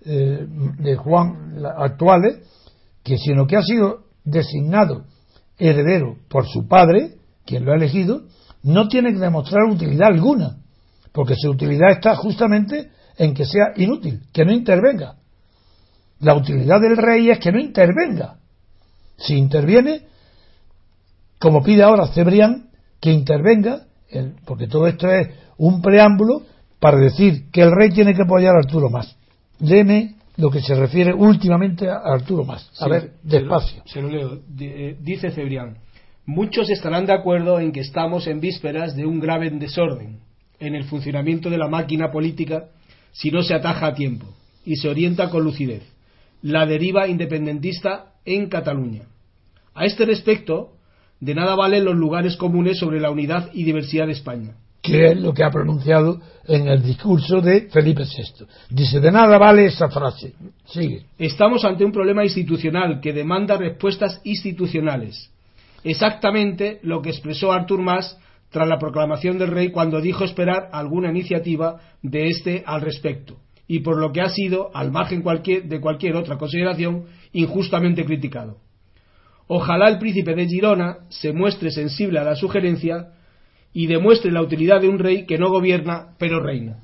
eh, 0.05 0.47
de 0.79 0.97
Juan 0.97 1.65
actuales, 1.79 2.39
que 3.03 3.19
sino 3.19 3.47
que 3.47 3.57
ha 3.57 3.63
sido 3.63 4.05
designado 4.25 5.05
heredero 5.59 6.17
por 6.29 6.47
su 6.49 6.67
padre, 6.67 7.15
quien 7.45 7.65
lo 7.65 7.73
ha 7.73 7.77
elegido, 7.77 8.23
no 8.63 8.89
tiene 8.89 9.13
que 9.13 9.19
demostrar 9.19 9.65
utilidad 9.65 10.09
alguna, 10.09 10.59
porque 11.13 11.35
su 11.37 11.51
utilidad 11.51 11.91
está 11.91 12.15
justamente 12.17 12.91
en 13.19 13.35
que 13.35 13.45
sea 13.45 13.73
inútil, 13.77 14.23
que 14.33 14.45
no 14.45 14.53
intervenga. 14.53 15.17
La 16.21 16.35
utilidad 16.35 16.81
del 16.81 16.97
rey 16.97 17.31
es 17.31 17.39
que 17.39 17.53
no 17.53 17.59
intervenga. 17.59 18.37
Si 19.17 19.35
interviene, 19.35 20.03
como 21.39 21.63
pide 21.63 21.83
ahora 21.83 22.07
Cebrián, 22.09 22.71
que 23.01 23.11
intervenga, 23.11 23.87
porque 24.45 24.69
todo 24.69 24.87
esto 24.87 25.11
es 25.11 25.29
un 25.59 25.83
preámbulo 25.83 26.43
para 26.79 26.99
decir 26.99 27.51
que 27.51 27.63
el 27.63 27.73
rey 27.73 27.91
tiene 27.91 28.15
que 28.15 28.23
apoyar 28.23 28.55
a 28.55 28.61
Arturo 28.61 28.91
Más. 28.91 29.17
Léeme 29.59 30.17
lo 30.37 30.51
que 30.51 30.61
se 30.61 30.75
refiere 30.75 31.13
últimamente 31.13 31.89
a 31.89 31.99
Arturo 31.99 32.45
Más. 32.45 32.71
A 32.81 32.89
ver, 32.89 33.13
despacio. 33.23 33.83
Se 33.87 34.01
lo, 34.01 34.09
leo. 34.09 34.41
Eh, 34.59 34.97
dice 35.01 35.31
Cebrián, 35.31 35.79
muchos 36.25 36.71
estarán 36.71 37.07
de 37.07 37.13
acuerdo 37.13 37.61
en 37.61 37.73
que 37.73 37.81
estamos 37.81 38.27
en 38.27 38.41
vísperas 38.41 38.97
de 38.97 39.07
un 39.07 39.21
grave 39.21 39.51
desorden 39.51 40.21
en 40.59 40.75
el 40.75 40.85
funcionamiento 40.85 41.51
de 41.51 41.59
la 41.59 41.69
máquina 41.69 42.11
política 42.11 42.69
si 43.13 43.31
no 43.31 43.43
se 43.43 43.55
ataja 43.55 43.89
a 43.89 43.95
tiempo 43.95 44.27
y 44.65 44.77
se 44.77 44.89
orienta 44.89 45.29
con 45.29 45.45
lucidez 45.45 45.83
la 46.43 46.67
deriva 46.67 47.07
independentista 47.07 48.15
en 48.25 48.49
Cataluña. 48.49 49.03
A 49.75 49.87
este 49.87 50.05
respecto, 50.05 50.73
de 51.21 51.35
nada 51.35 51.55
valen 51.55 51.85
los 51.85 51.95
lugares 51.95 52.37
comunes 52.37 52.79
sobre 52.79 53.01
la 53.01 53.11
unidad 53.11 53.51
y 53.55 53.65
diversidad 53.65 54.07
de 54.07 54.13
España. 54.13 54.57
Que 54.83 55.13
es 55.13 55.21
lo 55.21 55.33
que 55.33 55.45
ha 55.45 55.51
pronunciado 55.51 56.21
en 56.47 56.67
el 56.67 56.83
discurso 56.83 57.41
de 57.41 57.69
Felipe 57.71 58.03
VI. 58.03 58.47
Dice, 58.69 58.99
de 58.99 59.13
nada 59.13 59.39
vale 59.39 59.67
esa 59.67 59.89
frase. 59.89 60.35
Sigue. 60.67 61.05
Estamos 61.19 61.65
ante 61.65 61.85
un 61.85 61.93
problema 61.93 62.25
institucional 62.25 63.01
que 63.01 63.13
demanda 63.13 63.57
respuestas 63.57 64.21
institucionales. 64.25 65.31
Exactamente 65.85 66.81
lo 66.83 67.01
que 67.01 67.11
expresó 67.11 67.53
Artur 67.53 67.81
Mas 67.81 68.19
tras 68.51 68.69
la 68.69 68.79
proclamación 68.79 69.39
del 69.39 69.53
rey 69.53 69.71
cuando 69.71 70.01
dijo 70.01 70.25
esperar 70.25 70.69
alguna 70.73 71.11
iniciativa 71.11 71.81
de 72.03 72.29
este 72.29 72.63
al 72.67 72.81
respecto 72.81 73.39
y 73.73 73.81
por 73.81 73.99
lo 73.99 74.13
que 74.13 74.21
ha 74.21 74.29
sido, 74.29 74.71
al 74.75 74.93
margen 74.93 75.23
de 75.23 75.81
cualquier 75.81 76.17
otra 76.17 76.37
consideración, 76.37 77.07
injustamente 77.33 78.05
criticado. 78.05 78.59
Ojalá 79.47 79.89
el 79.89 79.99
príncipe 79.99 80.35
de 80.35 80.47
Girona 80.47 80.99
se 81.09 81.33
muestre 81.33 81.71
sensible 81.71 82.19
a 82.19 82.25
la 82.25 82.37
sugerencia 82.37 83.13
y 83.73 83.87
demuestre 83.87 84.31
la 84.31 84.43
utilidad 84.43 84.81
de 84.81 84.89
un 84.89 84.99
rey 84.99 85.27
que 85.27 85.39
no 85.39 85.51
gobierna, 85.51 86.15
pero 86.19 86.41
reina. 86.41 86.79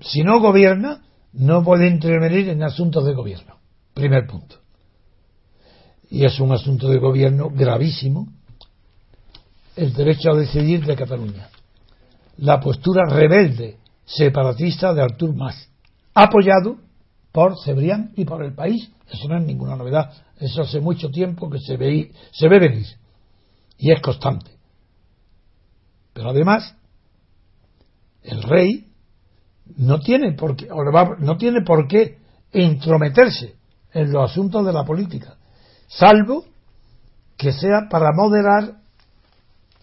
si 0.00 0.22
no 0.22 0.40
gobierna, 0.40 1.02
no 1.32 1.64
puede 1.64 1.88
intervenir 1.88 2.48
en 2.48 2.62
asuntos 2.62 3.04
de 3.04 3.14
gobierno. 3.14 3.56
Primer 3.92 4.26
punto. 4.26 4.56
Y 6.10 6.24
es 6.24 6.38
un 6.38 6.52
asunto 6.52 6.88
de 6.88 6.98
gobierno 6.98 7.50
gravísimo 7.50 8.28
el 9.76 9.92
derecho 9.92 10.30
a 10.30 10.36
decidir 10.36 10.84
de 10.84 10.94
Cataluña. 10.94 11.48
La 12.38 12.60
postura 12.60 13.04
rebelde 13.08 13.78
separatista 14.04 14.92
de 14.94 15.02
Artur 15.02 15.34
Mas, 15.34 15.68
apoyado 16.14 16.76
por 17.32 17.56
Cebrián 17.64 18.12
y 18.16 18.24
por 18.24 18.44
el 18.44 18.54
país. 18.54 18.90
Eso 19.10 19.28
no 19.28 19.38
es 19.38 19.44
ninguna 19.44 19.76
novedad. 19.76 20.12
Eso 20.38 20.62
hace 20.62 20.80
mucho 20.80 21.10
tiempo 21.10 21.50
que 21.50 21.58
se 21.58 21.76
ve, 21.76 22.12
se 22.32 22.48
ve 22.48 22.58
venir. 22.58 22.86
Y 23.78 23.92
es 23.92 24.00
constante. 24.00 24.50
Pero 26.12 26.30
además, 26.30 26.74
el 28.22 28.42
rey 28.42 28.88
no 29.76 30.00
tiene 30.00 30.32
por 30.32 30.56
qué, 30.56 30.68
no 31.18 31.36
tiene 31.36 31.62
por 31.62 31.88
qué 31.88 32.18
entrometerse 32.52 33.56
en 33.92 34.12
los 34.12 34.30
asuntos 34.30 34.64
de 34.64 34.72
la 34.72 34.84
política, 34.84 35.36
salvo 35.88 36.44
que 37.36 37.52
sea 37.52 37.88
para 37.90 38.12
moderar 38.12 38.76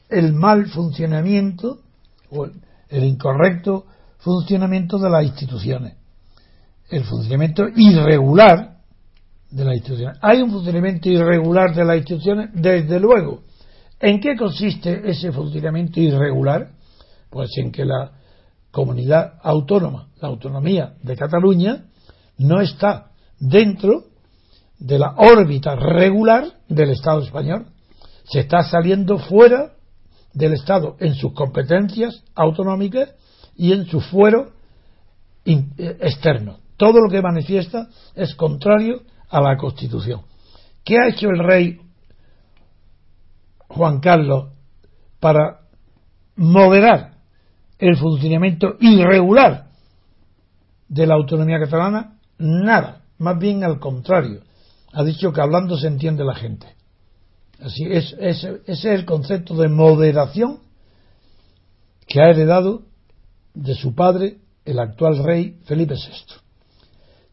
el 0.09 0.33
mal 0.33 0.67
funcionamiento 0.67 1.79
o 2.29 2.47
el 2.89 3.03
incorrecto 3.03 3.85
funcionamiento 4.19 4.97
de 4.99 5.09
las 5.09 5.23
instituciones. 5.23 5.95
El 6.89 7.03
funcionamiento 7.05 7.65
irregular 7.75 8.77
de 9.49 9.65
las 9.65 9.75
instituciones. 9.75 10.17
¿Hay 10.21 10.41
un 10.41 10.51
funcionamiento 10.51 11.09
irregular 11.09 11.73
de 11.73 11.85
las 11.85 11.97
instituciones? 11.97 12.49
Desde 12.53 12.99
luego. 12.99 13.43
¿En 14.01 14.19
qué 14.19 14.35
consiste 14.35 15.09
ese 15.09 15.31
funcionamiento 15.31 15.99
irregular? 15.99 16.71
Pues 17.29 17.49
en 17.57 17.71
que 17.71 17.85
la 17.85 18.11
comunidad 18.71 19.33
autónoma, 19.43 20.07
la 20.19 20.29
autonomía 20.29 20.95
de 21.03 21.15
Cataluña, 21.15 21.85
no 22.37 22.61
está 22.61 23.11
dentro 23.39 24.05
de 24.79 24.97
la 24.97 25.13
órbita 25.17 25.75
regular 25.75 26.45
del 26.67 26.89
Estado 26.89 27.21
español. 27.21 27.67
Se 28.23 28.39
está 28.39 28.63
saliendo 28.63 29.19
fuera 29.19 29.73
del 30.33 30.53
Estado 30.53 30.95
en 30.99 31.13
sus 31.13 31.33
competencias 31.33 32.23
autonómicas 32.33 33.13
y 33.55 33.73
en 33.73 33.85
su 33.85 33.99
fuero 33.99 34.53
eh, 35.45 35.63
externo. 35.99 36.57
Todo 36.77 36.99
lo 36.99 37.09
que 37.09 37.21
manifiesta 37.21 37.89
es 38.15 38.33
contrario 38.33 39.03
a 39.29 39.41
la 39.41 39.57
Constitución. 39.57 40.21
¿Qué 40.83 40.97
ha 40.97 41.09
hecho 41.09 41.29
el 41.29 41.39
rey 41.43 41.79
Juan 43.75 43.99
Carlos 43.99 44.49
para 45.19 45.61
moderar 46.35 47.13
el 47.77 47.97
funcionamiento 47.97 48.75
irregular 48.79 49.67
de 50.87 51.07
la 51.07 51.15
autonomía 51.15 51.59
catalana? 51.59 52.19
Nada, 52.37 53.03
más 53.17 53.39
bien 53.39 53.63
al 53.63 53.79
contrario. 53.79 54.41
Ha 54.93 55.03
dicho 55.03 55.31
que 55.31 55.41
hablando 55.41 55.77
se 55.77 55.87
entiende 55.87 56.23
la 56.23 56.35
gente. 56.35 56.67
Así 57.61 57.85
es, 57.85 58.15
ese 58.19 58.61
es 58.65 58.85
el 58.85 59.05
concepto 59.05 59.55
de 59.55 59.67
moderación 59.67 60.59
que 62.07 62.21
ha 62.21 62.29
heredado 62.29 62.83
de 63.53 63.75
su 63.75 63.93
padre 63.93 64.37
el 64.65 64.79
actual 64.79 65.23
rey 65.23 65.59
Felipe 65.65 65.93
VI. 65.93 66.35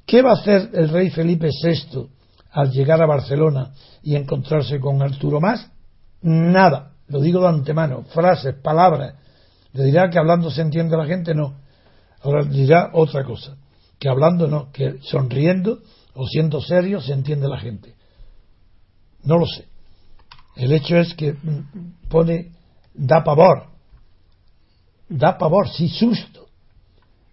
¿Qué 0.07 0.23
va 0.23 0.31
a 0.31 0.41
hacer 0.41 0.71
el 0.73 0.89
rey 0.89 1.11
Felipe 1.11 1.49
VI 1.49 2.09
al 2.51 2.71
llegar 2.71 3.03
a 3.03 3.07
Barcelona 3.07 3.73
y 4.03 4.17
encontrarse 4.17 4.79
con 4.81 5.03
Arturo 5.03 5.41
Más? 5.41 5.71
Nada, 6.23 6.93
lo 7.09 7.21
digo 7.21 7.41
de 7.41 7.49
antemano, 7.49 8.05
frases, 8.15 8.55
palabras. 8.55 9.15
Le 9.73 9.85
dirá 9.85 10.11
que 10.11 10.19
hablando 10.19 10.51
se 10.51 10.63
entiende 10.63 10.97
la 10.97 11.07
gente, 11.07 11.35
no. 11.35 11.57
Ahora 12.23 12.45
dirá 12.45 12.91
otra 12.95 13.25
cosa, 13.25 13.57
que 13.99 14.09
hablando 14.09 14.49
no, 14.49 14.73
que 14.73 14.99
sonriendo 15.03 15.81
o 16.15 16.27
siendo 16.27 16.61
serio 16.61 17.01
se 17.01 17.13
entiende 17.13 17.49
la 17.49 17.59
gente. 17.59 17.95
No 19.23 19.39
lo 19.39 19.47
sé. 19.47 19.67
El 20.57 20.73
hecho 20.73 20.97
es 20.97 21.15
que 21.15 21.37
pone, 22.09 22.53
da 22.95 23.23
pavor, 23.23 23.67
da 25.09 25.39
pavor, 25.39 25.69
sí 25.69 25.89
susto, 25.89 26.49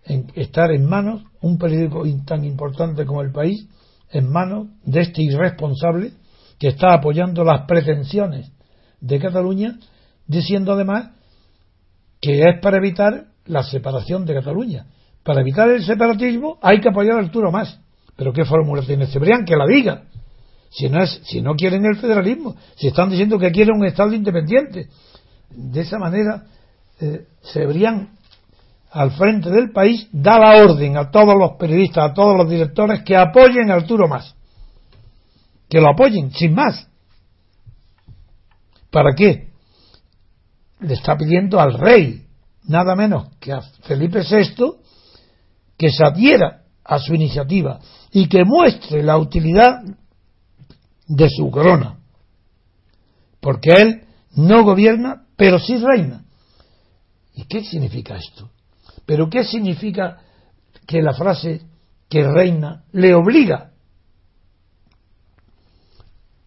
en 0.03 0.31
estar 0.35 0.71
en 0.71 0.85
manos, 0.85 1.23
un 1.41 1.57
periódico 1.57 2.03
tan 2.25 2.45
importante 2.45 3.05
como 3.05 3.21
el 3.21 3.31
país, 3.31 3.67
en 4.11 4.29
manos 4.29 4.67
de 4.83 5.01
este 5.01 5.23
irresponsable 5.23 6.13
que 6.59 6.67
está 6.67 6.93
apoyando 6.93 7.43
las 7.43 7.65
pretensiones 7.65 8.54
de 8.99 9.19
Cataluña, 9.19 9.77
diciendo 10.27 10.73
además 10.73 11.11
que 12.21 12.39
es 12.39 12.59
para 12.61 12.77
evitar 12.77 13.25
la 13.45 13.63
separación 13.63 14.25
de 14.25 14.33
Cataluña. 14.33 14.87
Para 15.23 15.41
evitar 15.41 15.69
el 15.69 15.83
separatismo 15.83 16.57
hay 16.61 16.79
que 16.79 16.89
apoyar 16.89 17.17
a 17.17 17.19
Arturo 17.19 17.51
Más. 17.51 17.79
Pero 18.15 18.31
¿qué 18.31 18.45
fórmula 18.45 18.81
tiene 18.83 19.07
Cebrián? 19.07 19.45
Que 19.45 19.55
la 19.55 19.65
diga. 19.65 20.03
Si 20.69 20.89
no, 20.89 21.01
es, 21.01 21.21
si 21.23 21.41
no 21.41 21.55
quieren 21.55 21.85
el 21.85 21.97
federalismo, 21.97 22.55
si 22.75 22.87
están 22.87 23.09
diciendo 23.09 23.39
que 23.39 23.51
quieren 23.51 23.77
un 23.77 23.85
Estado 23.85 24.13
independiente. 24.13 24.89
De 25.49 25.81
esa 25.81 25.97
manera, 25.97 26.43
eh, 26.99 27.27
Cebrián, 27.53 28.09
al 28.91 29.11
frente 29.11 29.49
del 29.49 29.71
país, 29.71 30.07
da 30.11 30.39
la 30.39 30.63
orden 30.63 30.97
a 30.97 31.11
todos 31.11 31.35
los 31.37 31.53
periodistas, 31.57 32.11
a 32.11 32.13
todos 32.13 32.35
los 32.37 32.49
directores 32.49 33.03
que 33.03 33.15
apoyen 33.15 33.69
a 33.71 33.75
Arturo 33.75 34.07
Más. 34.07 34.35
Que 35.69 35.79
lo 35.79 35.89
apoyen, 35.89 36.31
sin 36.31 36.53
más. 36.53 36.87
¿Para 38.95 39.13
qué? 39.13 39.49
Le 40.79 40.93
está 40.93 41.17
pidiendo 41.17 41.59
al 41.59 41.73
rey, 41.73 42.25
nada 42.63 42.95
menos 42.95 43.27
que 43.41 43.51
a 43.51 43.59
Felipe 43.83 44.21
VI, 44.21 44.71
que 45.77 45.91
se 45.91 46.05
adhiera 46.05 46.61
a 46.81 46.97
su 46.99 47.13
iniciativa 47.13 47.81
y 48.11 48.29
que 48.29 48.45
muestre 48.45 49.03
la 49.03 49.17
utilidad 49.17 49.81
de 51.07 51.29
su 51.29 51.51
corona. 51.51 51.99
Porque 53.41 53.71
él 53.73 54.05
no 54.37 54.63
gobierna, 54.63 55.25
pero 55.35 55.59
sí 55.59 55.75
reina. 55.75 56.23
¿Y 57.33 57.43
qué 57.47 57.65
significa 57.65 58.15
esto? 58.15 58.49
¿Pero 59.05 59.29
qué 59.29 59.43
significa 59.43 60.21
que 60.87 61.01
la 61.01 61.13
frase 61.13 61.63
que 62.07 62.23
reina 62.25 62.85
le 62.93 63.13
obliga 63.13 63.71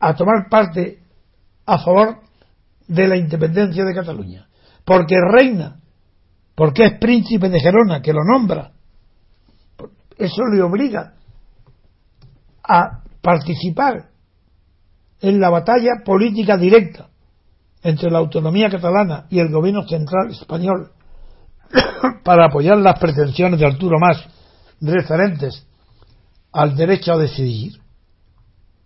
a 0.00 0.16
tomar 0.16 0.48
parte 0.48 1.02
a 1.66 1.78
favor 1.80 2.26
de 2.88 3.06
la 3.06 3.16
independencia 3.16 3.84
de 3.84 3.94
Cataluña? 3.94 4.48
Porque 4.84 5.16
reina, 5.20 5.80
porque 6.54 6.86
es 6.86 6.98
príncipe 6.98 7.48
de 7.48 7.60
Gerona, 7.60 8.02
que 8.02 8.12
lo 8.12 8.24
nombra. 8.24 8.72
Eso 10.16 10.42
le 10.52 10.62
obliga 10.62 11.14
a 12.64 13.02
participar 13.22 14.08
en 15.20 15.40
la 15.40 15.50
batalla 15.50 16.02
política 16.04 16.56
directa 16.56 17.08
entre 17.82 18.10
la 18.10 18.18
autonomía 18.18 18.68
catalana 18.68 19.26
y 19.30 19.38
el 19.38 19.50
gobierno 19.50 19.86
central 19.86 20.30
español 20.30 20.90
para 22.24 22.46
apoyar 22.46 22.78
las 22.78 22.98
pretensiones 22.98 23.60
de 23.60 23.66
Arturo 23.66 23.98
Más 23.98 24.24
referentes 24.80 25.66
al 26.52 26.76
derecho 26.76 27.12
a 27.12 27.18
decidir. 27.18 27.80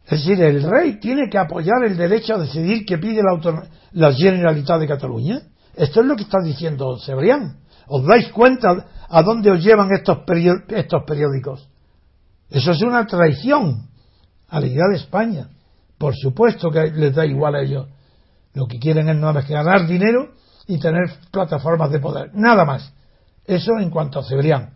Es 0.05 0.25
decir, 0.25 0.43
el 0.43 0.63
rey 0.63 0.99
tiene 0.99 1.29
que 1.31 1.39
apoyar 1.39 1.85
el 1.85 1.97
derecho 1.97 2.35
a 2.35 2.39
decidir 2.39 2.85
que 2.85 2.99
pide 2.99 3.23
la, 3.23 3.69
la 3.93 4.13
Generalitat 4.13 4.81
de 4.81 4.89
Cataluña. 4.89 5.43
Esto 5.75 6.01
es 6.01 6.07
lo 6.07 6.17
que 6.17 6.25
está 6.25 6.39
diciendo 6.43 6.99
Cebrián. 6.99 7.59
¿Os 7.87 8.05
dais 8.05 8.29
cuenta 8.33 8.87
a 9.09 9.23
dónde 9.23 9.51
os 9.51 9.63
llevan 9.63 9.93
estos, 9.93 10.19
estos 10.69 11.03
periódicos? 11.07 11.69
Eso 12.51 12.73
es 12.73 12.83
una 12.83 13.07
traición 13.07 13.89
a 14.49 14.61
la 14.61 14.67
idea 14.67 14.85
de 14.91 14.97
España. 14.97 15.49
Por 15.99 16.15
supuesto 16.17 16.71
que 16.71 16.91
les 16.91 17.15
da 17.15 17.25
igual 17.25 17.55
a 17.55 17.63
ellos. 17.63 17.89
Lo 18.55 18.67
que 18.67 18.79
quieren 18.79 19.09
es 19.09 19.17
nada 19.17 19.33
más 19.33 19.45
que 19.47 19.55
ganar 19.55 19.87
dinero 19.87 20.33
y 20.67 20.79
tener 20.79 21.11
plataformas 21.31 21.91
de 21.91 22.01
poder. 22.01 22.31
Nada 22.35 22.65
más. 22.65 22.93
Eso 23.45 23.79
en 23.79 23.89
cuanto 23.91 24.19
a 24.19 24.25
Cebrián. 24.25 24.75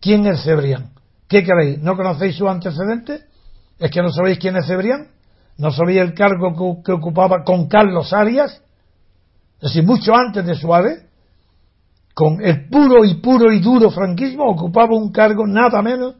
¿Quién 0.00 0.26
es 0.26 0.42
Cebrián? 0.42 0.92
¿Qué 1.28 1.44
queréis? 1.44 1.78
¿No 1.80 1.96
conocéis 1.96 2.36
su 2.36 2.48
antecedente? 2.48 3.24
¿Es 3.78 3.90
que 3.90 4.02
no 4.02 4.10
sabéis 4.10 4.38
quién 4.38 4.56
es 4.56 4.66
Cebrián? 4.66 5.08
¿No 5.56 5.70
sabéis 5.70 6.00
el 6.00 6.14
cargo 6.14 6.82
que, 6.82 6.92
ocupaba 6.92 7.44
con 7.44 7.68
Carlos 7.68 8.12
Arias? 8.12 8.62
Es 9.60 9.70
decir, 9.70 9.84
mucho 9.84 10.14
antes 10.14 10.44
de 10.44 10.54
Suárez, 10.54 11.04
con 12.12 12.44
el 12.44 12.68
puro 12.68 13.04
y 13.04 13.14
puro 13.14 13.52
y 13.52 13.60
duro 13.60 13.90
franquismo, 13.90 14.44
ocupaba 14.44 14.96
un 14.96 15.10
cargo 15.10 15.46
nada 15.46 15.82
menos 15.82 16.14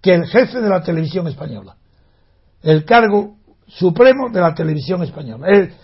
que 0.00 0.14
el 0.14 0.26
jefe 0.26 0.60
de 0.60 0.68
la 0.68 0.82
televisión 0.82 1.26
española, 1.26 1.76
el 2.62 2.84
cargo 2.84 3.36
supremo 3.68 4.30
de 4.30 4.40
la 4.40 4.54
televisión 4.54 5.02
española. 5.02 5.46
El, 5.48 5.74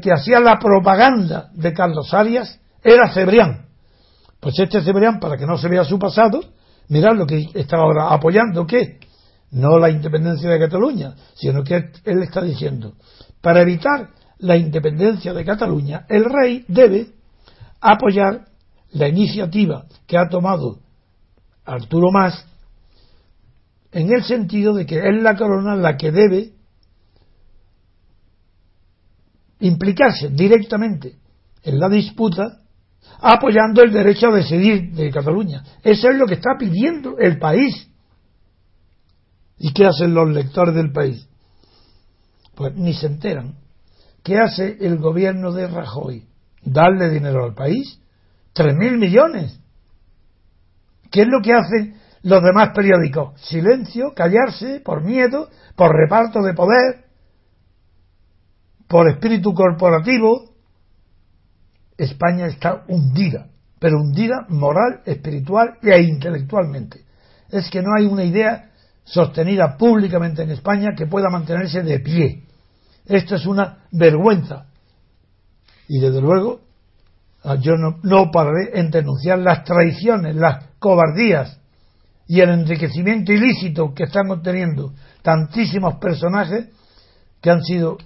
que 0.00 0.12
hacía 0.12 0.40
la 0.40 0.58
propaganda 0.58 1.48
de 1.54 1.72
Carlos 1.72 2.12
Arias 2.12 2.60
era 2.82 3.10
Cebrián. 3.12 3.66
Pues 4.38 4.58
este 4.58 4.82
Cebrián, 4.82 5.18
para 5.18 5.38
que 5.38 5.46
no 5.46 5.56
se 5.56 5.68
vea 5.68 5.84
su 5.84 5.98
pasado, 5.98 6.40
mirad 6.88 7.14
lo 7.14 7.26
que 7.26 7.48
está 7.54 7.78
ahora 7.78 8.12
apoyando, 8.12 8.66
¿qué? 8.66 8.98
No 9.52 9.78
la 9.78 9.90
independencia 9.90 10.48
de 10.48 10.58
Cataluña, 10.58 11.14
sino 11.34 11.64
que 11.64 11.90
él 12.04 12.22
está 12.22 12.42
diciendo, 12.42 12.94
para 13.40 13.62
evitar 13.62 14.10
la 14.38 14.56
independencia 14.56 15.32
de 15.32 15.44
Cataluña, 15.44 16.06
el 16.08 16.24
rey 16.24 16.64
debe 16.68 17.08
apoyar 17.80 18.46
la 18.92 19.08
iniciativa 19.08 19.86
que 20.06 20.18
ha 20.18 20.28
tomado 20.28 20.78
Arturo 21.64 22.10
Más 22.12 22.46
en 23.92 24.12
el 24.12 24.22
sentido 24.22 24.74
de 24.74 24.86
que 24.86 24.98
es 24.98 25.22
la 25.22 25.36
corona 25.36 25.74
la 25.74 25.96
que 25.96 26.12
debe 26.12 26.52
implicarse 29.60 30.28
directamente 30.30 31.16
en 31.62 31.78
la 31.78 31.88
disputa 31.88 32.60
apoyando 33.20 33.82
el 33.82 33.92
derecho 33.92 34.28
a 34.28 34.36
decidir 34.36 34.92
de 34.92 35.10
Cataluña. 35.10 35.62
Eso 35.82 36.08
es 36.08 36.16
lo 36.16 36.26
que 36.26 36.34
está 36.34 36.56
pidiendo 36.58 37.18
el 37.18 37.38
país. 37.38 37.89
¿Y 39.60 39.72
qué 39.74 39.86
hacen 39.86 40.14
los 40.14 40.28
lectores 40.30 40.74
del 40.74 40.90
país? 40.90 41.28
Pues 42.54 42.74
ni 42.74 42.94
se 42.94 43.06
enteran. 43.06 43.56
¿Qué 44.24 44.38
hace 44.38 44.78
el 44.80 44.96
gobierno 44.98 45.52
de 45.52 45.68
Rajoy? 45.68 46.26
¿Darle 46.64 47.10
dinero 47.10 47.44
al 47.44 47.54
país? 47.54 48.00
¿Tres 48.54 48.74
mil 48.74 48.96
millones? 48.96 49.60
¿Qué 51.10 51.22
es 51.22 51.28
lo 51.28 51.42
que 51.42 51.52
hacen 51.52 52.00
los 52.22 52.42
demás 52.42 52.70
periódicos, 52.74 53.38
silencio, 53.40 54.14
callarse, 54.14 54.80
por 54.80 55.02
miedo, 55.02 55.48
por 55.76 55.94
reparto 55.94 56.40
de 56.42 56.54
poder, 56.54 57.04
por 58.88 59.10
espíritu 59.10 59.54
corporativo. 59.54 60.50
España 61.98 62.46
está 62.46 62.84
hundida, 62.88 63.48
pero 63.78 63.98
hundida 63.98 64.46
moral, 64.48 65.02
espiritual 65.04 65.78
e 65.82 66.00
intelectualmente. 66.00 67.04
Es 67.50 67.70
que 67.70 67.82
no 67.82 67.90
hay 67.96 68.06
una 68.06 68.24
idea 68.24 68.69
sostenida 69.10 69.76
públicamente 69.76 70.42
en 70.42 70.50
España 70.50 70.94
que 70.96 71.06
pueda 71.06 71.28
mantenerse 71.30 71.82
de 71.82 71.98
pie. 71.98 72.44
Esto 73.04 73.34
es 73.34 73.44
una 73.44 73.78
vergüenza. 73.90 74.66
Y 75.88 75.98
desde 75.98 76.20
luego, 76.20 76.60
yo 77.60 77.76
no, 77.76 77.98
no 78.04 78.30
pararé 78.30 78.78
en 78.78 78.90
denunciar 78.90 79.40
las 79.40 79.64
traiciones, 79.64 80.36
las 80.36 80.64
cobardías 80.78 81.58
y 82.28 82.40
el 82.40 82.50
enriquecimiento 82.50 83.32
ilícito 83.32 83.92
que 83.92 84.04
están 84.04 84.30
obteniendo 84.30 84.92
tantísimos 85.22 85.96
personajes 85.96 86.68
que 87.40 87.50
han 87.50 87.62
sido 87.62 87.98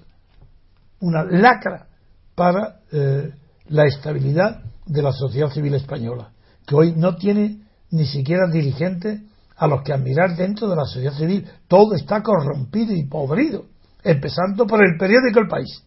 una 1.00 1.24
lacra 1.24 1.88
para 2.34 2.80
eh, 2.90 3.30
la 3.68 3.84
estabilidad 3.84 4.62
de 4.86 5.02
la 5.02 5.12
sociedad 5.12 5.50
civil 5.50 5.74
española, 5.74 6.30
que 6.66 6.74
hoy 6.74 6.94
no 6.96 7.16
tiene 7.16 7.58
ni 7.90 8.06
siquiera 8.06 8.48
dirigentes 8.50 9.20
a 9.56 9.66
los 9.66 9.82
que 9.82 9.92
admirar 9.92 10.36
dentro 10.36 10.68
de 10.68 10.76
la 10.76 10.84
sociedad 10.84 11.14
civil. 11.14 11.46
Todo 11.68 11.94
está 11.94 12.22
corrompido 12.22 12.94
y 12.94 13.04
podrido, 13.04 13.66
empezando 14.02 14.66
por 14.66 14.80
el 14.84 14.96
periódico 14.98 15.40
El 15.40 15.48
País. 15.48 15.82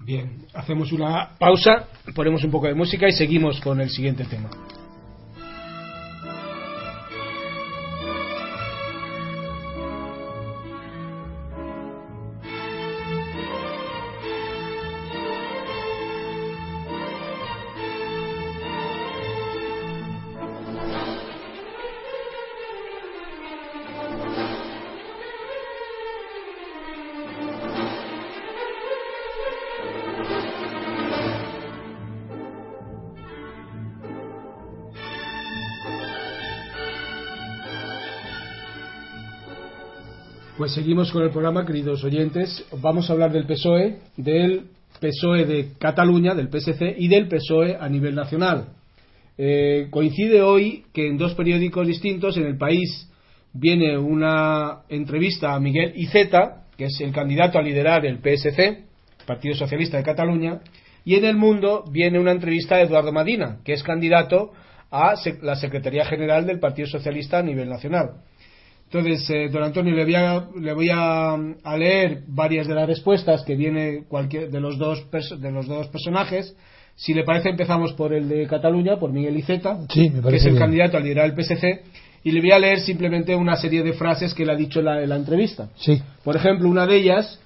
Bien, 0.00 0.46
hacemos 0.54 0.90
una 0.92 1.30
pausa, 1.38 1.86
ponemos 2.14 2.42
un 2.42 2.50
poco 2.50 2.66
de 2.66 2.74
música 2.74 3.08
y 3.08 3.12
seguimos 3.12 3.60
con 3.60 3.80
el 3.80 3.88
siguiente 3.90 4.24
tema. 4.24 4.50
Seguimos 40.74 41.12
con 41.12 41.22
el 41.22 41.30
programa, 41.30 41.66
queridos 41.66 42.02
oyentes. 42.02 42.64
Vamos 42.80 43.10
a 43.10 43.12
hablar 43.12 43.30
del 43.30 43.44
PSOE, 43.44 43.98
del 44.16 44.68
PSOE 45.00 45.44
de 45.44 45.72
Cataluña, 45.78 46.34
del 46.34 46.48
PSC 46.48 46.94
y 46.96 47.08
del 47.08 47.28
PSOE 47.28 47.76
a 47.78 47.90
nivel 47.90 48.14
nacional. 48.14 48.68
Eh, 49.36 49.88
coincide 49.90 50.40
hoy 50.40 50.84
que 50.94 51.08
en 51.08 51.18
dos 51.18 51.34
periódicos 51.34 51.86
distintos, 51.86 52.38
en 52.38 52.46
el 52.46 52.56
país, 52.56 53.10
viene 53.52 53.98
una 53.98 54.78
entrevista 54.88 55.54
a 55.54 55.60
Miguel 55.60 55.92
Iceta, 55.94 56.64
que 56.78 56.86
es 56.86 56.98
el 57.02 57.12
candidato 57.12 57.58
a 57.58 57.62
liderar 57.62 58.06
el 58.06 58.20
PSC, 58.20 58.84
Partido 59.26 59.54
Socialista 59.54 59.98
de 59.98 60.04
Cataluña, 60.04 60.60
y 61.04 61.16
en 61.16 61.26
el 61.26 61.36
mundo 61.36 61.84
viene 61.90 62.18
una 62.18 62.32
entrevista 62.32 62.76
a 62.76 62.80
Eduardo 62.80 63.12
Madina, 63.12 63.58
que 63.62 63.74
es 63.74 63.82
candidato 63.82 64.52
a 64.90 65.16
la 65.42 65.56
Secretaría 65.56 66.06
General 66.06 66.46
del 66.46 66.60
Partido 66.60 66.88
Socialista 66.88 67.40
a 67.40 67.42
nivel 67.42 67.68
nacional. 67.68 68.22
Entonces, 68.92 69.30
eh, 69.30 69.48
don 69.50 69.62
Antonio, 69.62 69.94
le 69.94 70.04
voy, 70.04 70.14
a, 70.14 70.46
le 70.60 70.74
voy 70.74 70.90
a, 70.92 71.34
leer 71.78 72.24
varias 72.28 72.66
de 72.66 72.74
las 72.74 72.86
respuestas 72.86 73.42
que 73.42 73.56
viene 73.56 74.04
cualquier 74.06 74.50
de 74.50 74.60
los 74.60 74.76
dos 74.76 75.06
de 75.10 75.50
los 75.50 75.66
dos 75.66 75.86
personajes. 75.86 76.54
Si 76.94 77.14
le 77.14 77.24
parece, 77.24 77.48
empezamos 77.48 77.94
por 77.94 78.12
el 78.12 78.28
de 78.28 78.46
Cataluña, 78.46 78.98
por 78.98 79.10
Miguel 79.10 79.38
Iceta, 79.38 79.78
que 79.88 80.36
es 80.36 80.44
el 80.44 80.58
candidato 80.58 80.98
a 80.98 81.00
liderar 81.00 81.24
el 81.24 81.42
PSC, 81.42 81.84
y 82.22 82.32
le 82.32 82.40
voy 82.42 82.50
a 82.50 82.58
leer 82.58 82.80
simplemente 82.80 83.34
una 83.34 83.56
serie 83.56 83.82
de 83.82 83.94
frases 83.94 84.34
que 84.34 84.44
le 84.44 84.52
ha 84.52 84.56
dicho 84.56 84.80
en 84.80 85.08
la, 85.08 85.16
entrevista. 85.16 85.70
Sí. 85.76 85.98
Por 86.22 86.36
ejemplo, 86.36 86.68
una 86.68 86.86
de 86.86 86.96
ellas 86.96 87.40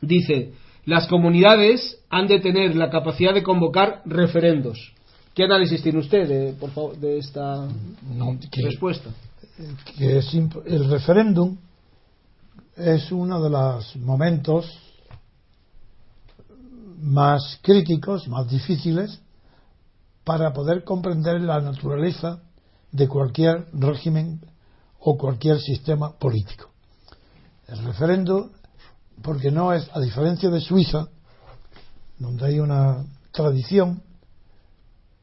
dice: 0.00 0.52
las 0.86 1.06
comunidades 1.08 1.98
han 2.08 2.26
de 2.26 2.40
tener 2.40 2.74
la 2.74 2.88
capacidad 2.88 3.34
de 3.34 3.42
convocar 3.42 4.00
referendos. 4.06 4.94
¿Qué 5.34 5.44
análisis 5.44 5.82
tiene 5.82 5.98
usted 5.98 6.26
de, 6.26 6.52
por 6.58 6.70
favor, 6.70 6.96
de 6.96 7.18
esta 7.18 7.68
respuesta? 8.62 9.10
Que 9.96 10.18
el 10.66 10.90
referéndum 10.90 11.56
es 12.76 13.12
uno 13.12 13.42
de 13.42 13.50
los 13.50 13.96
momentos 13.96 14.66
más 17.00 17.58
críticos, 17.62 18.26
más 18.28 18.48
difíciles, 18.48 19.20
para 20.24 20.52
poder 20.52 20.84
comprender 20.84 21.40
la 21.40 21.60
naturaleza 21.60 22.40
de 22.90 23.08
cualquier 23.08 23.68
régimen 23.72 24.40
o 25.00 25.16
cualquier 25.18 25.60
sistema 25.60 26.12
político. 26.12 26.70
El 27.68 27.84
referéndum, 27.84 28.50
porque 29.22 29.50
no 29.50 29.72
es, 29.72 29.88
a 29.92 30.00
diferencia 30.00 30.48
de 30.50 30.60
Suiza, 30.60 31.08
donde 32.18 32.46
hay 32.46 32.58
una 32.58 33.04
tradición 33.32 34.02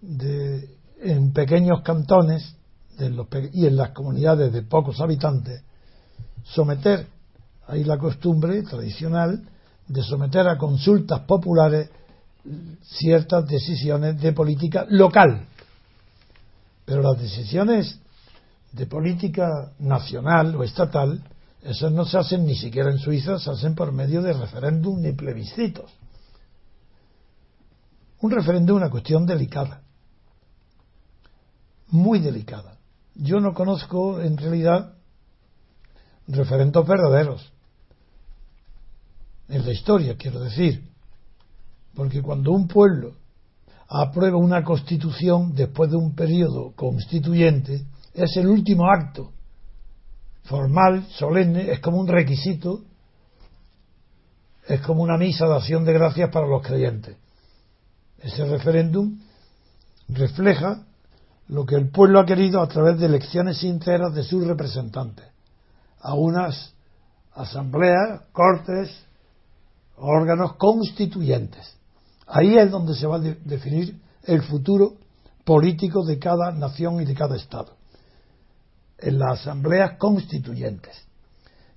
de, 0.01 0.77
en 1.01 1.33
pequeños 1.33 1.81
cantones 1.81 2.55
y 3.53 3.65
en 3.65 3.75
las 3.75 3.91
comunidades 3.91 4.51
de 4.53 4.61
pocos 4.61 4.99
habitantes, 5.01 5.61
someter, 6.43 7.07
hay 7.67 7.83
la 7.83 7.97
costumbre 7.97 8.61
tradicional 8.63 9.41
de 9.87 10.03
someter 10.03 10.47
a 10.47 10.57
consultas 10.57 11.21
populares 11.21 11.89
ciertas 12.83 13.47
decisiones 13.47 14.19
de 14.19 14.33
política 14.33 14.85
local. 14.89 15.45
Pero 16.85 17.01
las 17.01 17.21
decisiones 17.21 17.99
de 18.71 18.85
política 18.85 19.71
nacional 19.79 20.55
o 20.55 20.63
estatal, 20.63 21.23
esas 21.63 21.91
no 21.91 22.05
se 22.05 22.17
hacen 22.17 22.45
ni 22.45 22.55
siquiera 22.55 22.91
en 22.91 22.97
Suiza, 22.97 23.37
se 23.37 23.51
hacen 23.51 23.75
por 23.75 23.91
medio 23.91 24.21
de 24.21 24.33
referéndum 24.33 25.01
ni 25.01 25.11
plebiscitos. 25.13 25.91
Un 28.21 28.31
referéndum 28.31 28.77
es 28.77 28.81
una 28.83 28.91
cuestión 28.91 29.25
delicada, 29.25 29.81
muy 31.89 32.19
delicada 32.19 32.70
yo 33.15 33.39
no 33.39 33.53
conozco 33.53 34.21
en 34.21 34.37
realidad 34.37 34.93
referentes 36.27 36.87
verdaderos 36.87 37.51
en 39.49 39.65
la 39.65 39.71
historia, 39.71 40.15
quiero 40.17 40.39
decir, 40.39 40.89
porque 41.93 42.21
cuando 42.21 42.51
un 42.51 42.67
pueblo 42.67 43.15
aprueba 43.87 44.37
una 44.37 44.63
constitución 44.63 45.53
después 45.53 45.91
de 45.91 45.97
un 45.97 46.15
periodo 46.15 46.71
constituyente, 46.75 47.85
es 48.13 48.37
el 48.37 48.47
último 48.47 48.89
acto 48.89 49.31
formal, 50.43 51.05
solemne, 51.11 51.71
es 51.71 51.79
como 51.79 51.99
un 51.99 52.07
requisito, 52.07 52.81
es 54.67 54.81
como 54.81 55.03
una 55.03 55.17
misa 55.17 55.47
de 55.47 55.55
acción 55.55 55.85
de 55.85 55.93
gracias 55.93 56.29
para 56.29 56.47
los 56.47 56.61
creyentes. 56.65 57.17
Ese 58.19 58.45
referéndum 58.45 59.19
refleja 60.07 60.85
lo 61.47 61.65
que 61.65 61.75
el 61.75 61.89
pueblo 61.89 62.19
ha 62.19 62.25
querido 62.25 62.61
a 62.61 62.67
través 62.67 62.99
de 62.99 63.07
elecciones 63.07 63.57
sinceras 63.57 64.13
de 64.13 64.23
sus 64.23 64.45
representantes, 64.45 65.25
a 65.99 66.13
unas 66.13 66.73
asambleas, 67.33 68.21
cortes, 68.31 68.89
órganos 69.97 70.55
constituyentes. 70.55 71.75
Ahí 72.27 72.57
es 72.57 72.71
donde 72.71 72.95
se 72.95 73.07
va 73.07 73.17
a 73.17 73.19
definir 73.19 73.99
el 74.23 74.41
futuro 74.43 74.93
político 75.43 76.05
de 76.05 76.19
cada 76.19 76.51
nación 76.51 77.01
y 77.01 77.05
de 77.05 77.15
cada 77.15 77.35
Estado, 77.35 77.75
en 78.97 79.19
las 79.19 79.41
asambleas 79.41 79.97
constituyentes. 79.97 81.05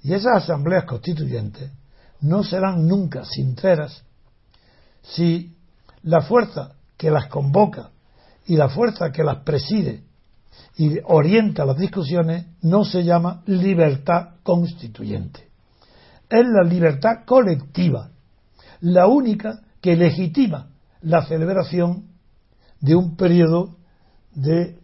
Y 0.03 0.12
esas 0.12 0.45
asambleas 0.45 0.84
constituyentes 0.84 1.70
no 2.20 2.45
serán 2.45 2.86
nunca 2.86 3.24
sinceras 3.24 4.03
si 5.03 5.57
la 6.03 6.22
fuerza 6.22 6.74
que 6.97 7.11
las 7.11 7.28
convoca 7.28 7.91
y 8.47 8.57
la 8.57 8.68
fuerza 8.68 9.11
que 9.11 9.24
las 9.24 9.38
preside 9.38 10.03
y 10.76 10.99
orienta 11.05 11.64
las 11.64 11.78
discusiones 11.78 12.47
no 12.62 12.84
se 12.84 13.05
llama 13.05 13.42
libertad 13.47 14.36
constituyente. 14.42 15.49
Es 16.28 16.45
la 16.47 16.62
libertad 16.68 17.24
colectiva, 17.24 18.11
la 18.80 19.07
única 19.07 19.61
que 19.80 19.97
legitima 19.97 20.68
la 21.03 21.24
celebración 21.26 22.05
de 22.80 22.95
un 22.95 23.16
periodo 23.16 23.76
de, 24.34 24.78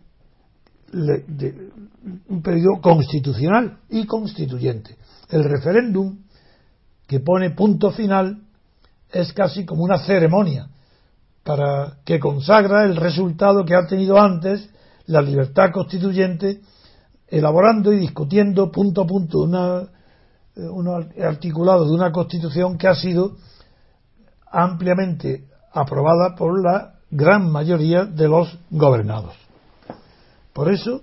un 2.28 2.42
periodo 2.42 2.80
constitucional 2.80 3.78
y 3.88 4.06
constituyente. 4.06 4.96
El 5.28 5.44
referéndum 5.44 6.18
que 7.06 7.20
pone 7.20 7.50
punto 7.50 7.90
final 7.90 8.42
es 9.12 9.32
casi 9.32 9.64
como 9.64 9.82
una 9.82 9.98
ceremonia 9.98 10.68
para 11.50 11.96
que 12.04 12.20
consagra 12.20 12.84
el 12.84 12.94
resultado 12.94 13.64
que 13.64 13.74
ha 13.74 13.84
tenido 13.84 14.20
antes 14.20 14.70
la 15.06 15.20
libertad 15.20 15.72
constituyente, 15.72 16.60
elaborando 17.26 17.92
y 17.92 17.98
discutiendo 17.98 18.70
punto 18.70 19.02
a 19.02 19.06
punto 19.08 19.40
una, 19.40 19.82
eh, 20.54 20.60
un 20.60 20.86
articulado 21.20 21.86
de 21.86 21.90
una 21.90 22.12
constitución 22.12 22.78
que 22.78 22.86
ha 22.86 22.94
sido 22.94 23.32
ampliamente 24.48 25.48
aprobada 25.72 26.36
por 26.36 26.62
la 26.62 27.00
gran 27.10 27.50
mayoría 27.50 28.04
de 28.04 28.28
los 28.28 28.56
gobernados. 28.70 29.34
Por 30.52 30.70
eso, 30.70 31.02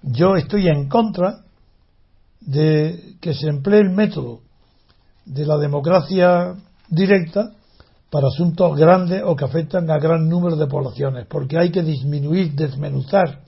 yo 0.00 0.36
estoy 0.36 0.68
en 0.68 0.88
contra 0.88 1.40
de 2.40 3.16
que 3.20 3.34
se 3.34 3.48
emplee 3.48 3.80
el 3.80 3.90
método 3.90 4.40
de 5.26 5.44
la 5.44 5.58
democracia 5.58 6.54
directa 6.88 7.52
para 8.10 8.28
asuntos 8.28 8.76
grandes 8.78 9.22
o 9.24 9.34
que 9.34 9.44
afectan 9.44 9.90
a 9.90 9.98
gran 9.98 10.28
número 10.28 10.56
de 10.56 10.66
poblaciones, 10.66 11.26
porque 11.26 11.58
hay 11.58 11.70
que 11.70 11.82
disminuir, 11.82 12.52
desmenuzar 12.54 13.40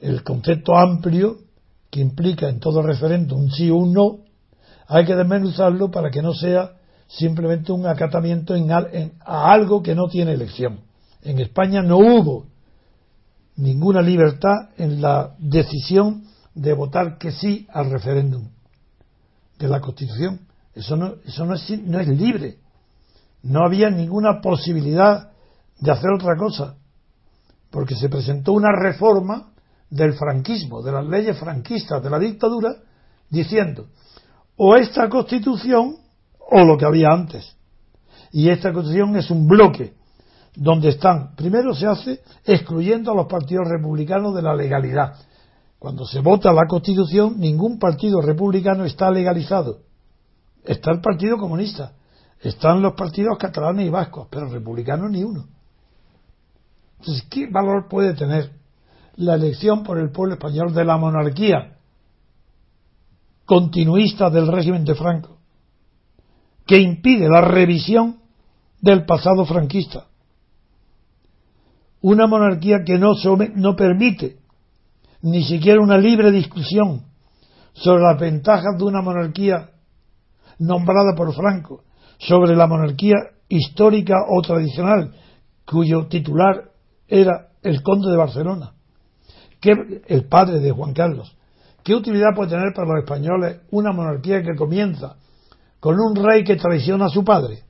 el 0.00 0.22
concepto 0.22 0.76
amplio 0.76 1.38
que 1.90 2.00
implica 2.00 2.48
en 2.48 2.60
todo 2.60 2.82
referéndum 2.82 3.44
un 3.44 3.50
sí 3.50 3.70
o 3.70 3.76
un 3.76 3.92
no, 3.92 4.18
hay 4.86 5.04
que 5.04 5.14
desmenuzarlo 5.14 5.90
para 5.90 6.10
que 6.10 6.20
no 6.20 6.34
sea 6.34 6.72
simplemente 7.06 7.72
un 7.72 7.86
acatamiento 7.86 8.54
en, 8.54 8.70
a 8.70 9.52
algo 9.52 9.82
que 9.82 9.94
no 9.94 10.08
tiene 10.08 10.32
elección. 10.32 10.80
En 11.22 11.38
España 11.38 11.82
no 11.82 11.98
hubo 11.98 12.46
ninguna 13.56 14.02
libertad 14.02 14.70
en 14.76 15.00
la 15.00 15.34
decisión 15.38 16.24
de 16.54 16.72
votar 16.74 17.18
que 17.18 17.32
sí 17.32 17.66
al 17.72 17.90
referéndum 17.90 18.48
de 19.58 19.68
la 19.68 19.80
Constitución. 19.80 20.40
Eso 20.74 20.96
no, 20.96 21.14
eso 21.24 21.44
no, 21.44 21.54
es, 21.54 21.70
es 21.70 22.08
libre. 22.08 22.58
No 23.42 23.64
había 23.64 23.90
ninguna 23.90 24.40
posibilidad 24.40 25.30
de 25.78 25.90
hacer 25.90 26.10
otra 26.10 26.36
cosa, 26.36 26.76
porque 27.70 27.94
se 27.94 28.08
presentó 28.08 28.52
una 28.52 28.72
reforma 28.72 29.52
del 29.90 30.14
franquismo, 30.14 30.82
de 30.82 30.92
las 30.92 31.06
leyes 31.06 31.38
franquistas, 31.38 32.02
de 32.02 32.10
la 32.10 32.18
dictadura, 32.18 32.76
diciendo 33.28 33.86
o 34.56 34.76
esta 34.76 35.08
Constitución 35.08 35.96
o 36.38 36.64
lo 36.64 36.78
que 36.78 36.84
había 36.84 37.08
antes. 37.10 37.56
Y 38.32 38.48
esta 38.48 38.72
Constitución 38.72 39.16
es 39.16 39.30
un 39.30 39.46
bloque 39.46 39.94
donde 40.56 40.90
están, 40.90 41.34
primero 41.34 41.74
se 41.74 41.86
hace 41.86 42.20
excluyendo 42.44 43.10
a 43.10 43.14
los 43.14 43.26
partidos 43.26 43.68
republicanos 43.68 44.34
de 44.34 44.42
la 44.42 44.54
legalidad. 44.54 45.14
Cuando 45.78 46.06
se 46.06 46.20
vota 46.20 46.52
la 46.52 46.66
Constitución, 46.68 47.38
ningún 47.38 47.78
partido 47.78 48.20
republicano 48.20 48.84
está 48.84 49.10
legalizado. 49.10 49.80
Está 50.64 50.92
el 50.92 51.00
Partido 51.00 51.36
Comunista, 51.36 51.92
están 52.40 52.80
los 52.80 52.94
partidos 52.94 53.36
catalanes 53.38 53.86
y 53.86 53.90
vascos, 53.90 54.28
pero 54.30 54.48
republicanos 54.48 55.10
ni 55.10 55.22
uno. 55.22 55.46
Entonces, 56.98 57.26
¿qué 57.30 57.46
valor 57.50 57.86
puede 57.88 58.14
tener 58.14 58.50
la 59.16 59.34
elección 59.34 59.82
por 59.82 59.98
el 59.98 60.10
pueblo 60.10 60.34
español 60.34 60.72
de 60.72 60.84
la 60.84 60.96
monarquía 60.96 61.76
continuista 63.44 64.30
del 64.30 64.48
régimen 64.48 64.84
de 64.84 64.94
Franco, 64.94 65.36
que 66.66 66.78
impide 66.78 67.28
la 67.28 67.42
revisión 67.42 68.20
del 68.80 69.04
pasado 69.04 69.44
franquista? 69.44 70.06
Una 72.00 72.26
monarquía 72.26 72.84
que 72.84 72.98
no, 72.98 73.12
no 73.54 73.76
permite 73.76 74.38
ni 75.20 75.44
siquiera 75.44 75.80
una 75.80 75.98
libre 75.98 76.30
discusión 76.30 77.02
sobre 77.74 78.02
las 78.02 78.18
ventajas 78.18 78.78
de 78.78 78.84
una 78.84 79.02
monarquía 79.02 79.70
nombrada 80.58 81.14
por 81.16 81.34
Franco, 81.34 81.82
sobre 82.18 82.56
la 82.56 82.66
monarquía 82.66 83.16
histórica 83.48 84.14
o 84.28 84.40
tradicional, 84.42 85.14
cuyo 85.66 86.06
titular 86.06 86.70
era 87.08 87.48
el 87.62 87.82
conde 87.82 88.10
de 88.10 88.16
Barcelona, 88.16 88.72
que, 89.60 90.02
el 90.06 90.26
padre 90.28 90.60
de 90.60 90.70
Juan 90.70 90.92
Carlos. 90.92 91.36
¿Qué 91.82 91.94
utilidad 91.94 92.34
puede 92.34 92.50
tener 92.50 92.72
para 92.74 92.88
los 92.88 93.04
españoles 93.04 93.60
una 93.70 93.92
monarquía 93.92 94.42
que 94.42 94.56
comienza 94.56 95.16
con 95.80 96.00
un 96.00 96.16
rey 96.16 96.42
que 96.44 96.56
traiciona 96.56 97.06
a 97.06 97.10
su 97.10 97.24
padre? 97.24 97.64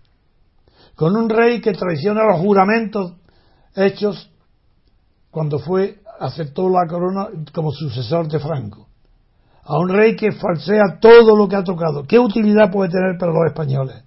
Con 0.95 1.17
un 1.17 1.29
rey 1.29 1.61
que 1.61 1.73
traiciona 1.73 2.25
los 2.25 2.39
juramentos 2.39 3.15
hechos 3.75 4.31
cuando 5.31 5.59
fue 5.59 6.01
aceptó 6.21 6.69
la 6.69 6.87
corona 6.87 7.29
como 7.53 7.73
sucesor 7.73 8.29
de 8.29 8.39
Franco. 8.39 8.89
A 9.65 9.79
un 9.79 9.89
rey 9.89 10.15
que 10.15 10.33
falsea 10.33 10.99
todo 11.01 11.37
lo 11.37 11.49
que 11.49 11.57
ha 11.57 11.65
tocado. 11.65 12.05
¿Qué 12.07 12.19
utilidad 12.19 12.71
puede 12.71 12.91
tener 12.91 13.17
para 13.19 13.33
los 13.33 13.47
españoles? 13.47 14.05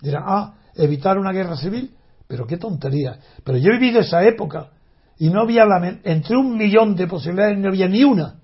Dirán, 0.00 0.24
ah, 0.26 0.54
evitar 0.74 1.18
una 1.18 1.32
guerra 1.32 1.56
civil. 1.56 1.94
Pero 2.30 2.46
qué 2.46 2.56
tontería. 2.56 3.18
Pero 3.42 3.58
yo 3.58 3.72
he 3.72 3.78
vivido 3.78 4.00
esa 4.00 4.22
época 4.22 4.70
y 5.18 5.30
no 5.30 5.40
había 5.40 5.64
la, 5.64 5.98
entre 6.04 6.36
un 6.36 6.56
millón 6.56 6.94
de 6.94 7.08
posibilidades 7.08 7.58
no 7.58 7.68
había 7.68 7.88
ni 7.88 8.04
una 8.04 8.36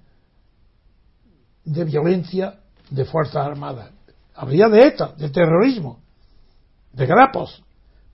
de 1.64 1.84
violencia 1.84 2.56
de 2.90 3.04
fuerzas 3.04 3.46
armadas. 3.46 3.92
Habría 4.34 4.68
de 4.68 4.88
ETA, 4.88 5.12
de 5.16 5.30
terrorismo, 5.30 6.00
de 6.92 7.06
grapos, 7.06 7.62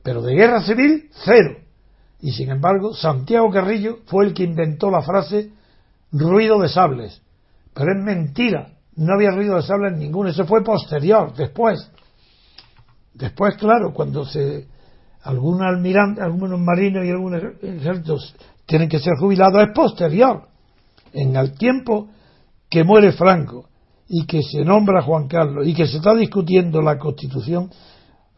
pero 0.02 0.20
de 0.20 0.34
guerra 0.34 0.62
civil, 0.62 1.08
cero. 1.24 1.56
Y 2.20 2.32
sin 2.32 2.50
embargo, 2.50 2.94
Santiago 2.94 3.50
Carrillo 3.50 4.00
fue 4.04 4.26
el 4.26 4.34
que 4.34 4.44
inventó 4.44 4.90
la 4.90 5.00
frase 5.00 5.52
ruido 6.12 6.60
de 6.60 6.68
sables. 6.68 7.21
Pero 7.74 7.92
es 7.92 8.04
mentira, 8.04 8.72
no 8.96 9.14
había 9.14 9.30
ruido 9.30 9.56
de 9.56 9.62
sables 9.62 9.96
ninguno, 9.96 10.30
eso 10.30 10.44
fue 10.46 10.62
posterior, 10.62 11.34
después. 11.34 11.90
Después, 13.14 13.56
claro, 13.56 13.92
cuando 13.92 14.24
se 14.24 14.66
algún 15.22 15.62
almirante, 15.62 16.20
algunos 16.20 16.60
marinos 16.60 17.04
y 17.04 17.10
algunos 17.10 17.42
ejércitos 17.62 18.34
tienen 18.66 18.88
que 18.88 18.98
ser 18.98 19.14
jubilados, 19.18 19.62
es 19.62 19.74
posterior. 19.74 20.48
En 21.12 21.36
el 21.36 21.52
tiempo 21.52 22.08
que 22.68 22.84
muere 22.84 23.12
Franco 23.12 23.68
y 24.08 24.26
que 24.26 24.42
se 24.42 24.64
nombra 24.64 25.02
Juan 25.02 25.28
Carlos 25.28 25.66
y 25.66 25.74
que 25.74 25.86
se 25.86 25.98
está 25.98 26.14
discutiendo 26.14 26.80
la 26.80 26.98
constitución, 26.98 27.70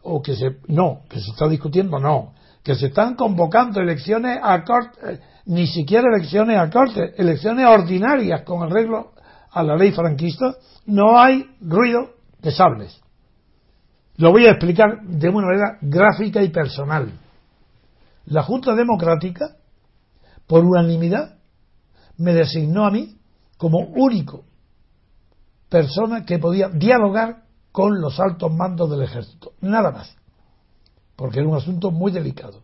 o 0.02 0.20
que 0.20 0.36
se, 0.36 0.58
no, 0.68 1.00
que 1.08 1.18
se 1.18 1.30
está 1.30 1.48
discutiendo, 1.48 1.98
no, 1.98 2.34
que 2.62 2.74
se 2.74 2.86
están 2.86 3.14
convocando 3.14 3.80
elecciones 3.80 4.38
a 4.42 4.62
corte, 4.62 4.98
eh, 5.02 5.20
ni 5.46 5.66
siquiera 5.66 6.08
elecciones 6.14 6.58
a 6.58 6.68
corte, 6.70 7.14
elecciones 7.16 7.66
ordinarias 7.66 8.42
con 8.42 8.62
arreglo 8.62 9.12
a 9.54 9.62
la 9.62 9.76
ley 9.76 9.92
franquista, 9.92 10.56
no 10.86 11.18
hay 11.18 11.48
ruido 11.60 12.10
de 12.42 12.50
sables. 12.50 13.00
Lo 14.16 14.32
voy 14.32 14.46
a 14.46 14.50
explicar 14.50 15.02
de 15.02 15.28
una 15.28 15.46
manera 15.46 15.78
gráfica 15.80 16.42
y 16.42 16.50
personal. 16.50 17.10
La 18.26 18.42
Junta 18.42 18.74
Democrática, 18.74 19.56
por 20.46 20.64
unanimidad, 20.64 21.36
me 22.18 22.34
designó 22.34 22.84
a 22.84 22.90
mí 22.90 23.16
como 23.56 23.78
único 23.78 24.44
persona 25.68 26.24
que 26.24 26.38
podía 26.38 26.68
dialogar 26.68 27.44
con 27.72 28.00
los 28.00 28.20
altos 28.20 28.52
mandos 28.52 28.90
del 28.90 29.02
ejército. 29.02 29.52
Nada 29.60 29.90
más 29.90 30.16
porque 31.16 31.40
era 31.40 31.48
un 31.48 31.56
asunto 31.56 31.90
muy 31.90 32.12
delicado. 32.12 32.62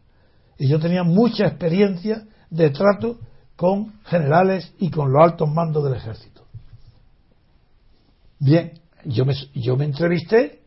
Y 0.59 0.68
yo 0.68 0.78
tenía 0.78 1.03
mucha 1.03 1.47
experiencia 1.47 2.26
de 2.51 2.70
trato 2.70 3.18
con 3.57 4.01
generales 4.05 4.72
y 4.78 4.91
con 4.91 5.12
los 5.12 5.22
altos 5.22 5.49
mandos 5.49 5.84
del 5.84 5.95
ejército. 5.95 6.30
Bien, 8.41 8.72
yo 9.05 9.26
me, 9.26 9.34
yo 9.55 9.76
me 9.76 9.84
entrevisté 9.84 10.61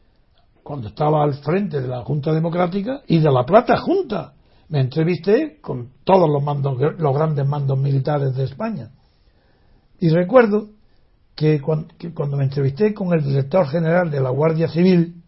cuando 0.62 0.90
estaba 0.90 1.24
al 1.24 1.34
frente 1.34 1.82
de 1.82 1.88
la 1.88 2.04
Junta 2.04 2.32
Democrática 2.32 3.02
y 3.08 3.20
de 3.20 3.32
la 3.32 3.46
Plata 3.46 3.78
Junta. 3.78 4.34
Me 4.70 4.80
entrevisté 4.80 5.60
con 5.60 5.90
todos 6.04 6.30
los 6.30 6.42
mandos, 6.42 6.78
los 6.98 7.16
grandes 7.16 7.48
mandos 7.48 7.78
militares 7.78 8.36
de 8.36 8.44
España. 8.44 8.92
Y 10.00 10.10
recuerdo 10.10 10.70
que 11.36 11.62
cuando, 11.62 12.38
me 12.38 12.44
entrevisté 12.44 12.94
con 12.94 13.12
el 13.12 13.24
director 13.24 13.68
general 13.68 14.12
de 14.12 14.22
la 14.22 14.30
Guardia 14.30 14.68
Civil, 14.68 15.24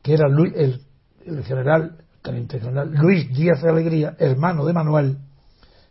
que 0.00 0.14
era 0.14 0.28
el 0.28 0.80
el 1.26 1.42
general, 1.44 1.96
teniente 2.22 2.60
general 2.60 2.92
Luis 2.92 3.34
Díaz 3.34 3.62
de 3.62 3.70
Alegría, 3.70 4.14
hermano 4.18 4.64
de 4.64 4.72
Manuel, 4.72 5.18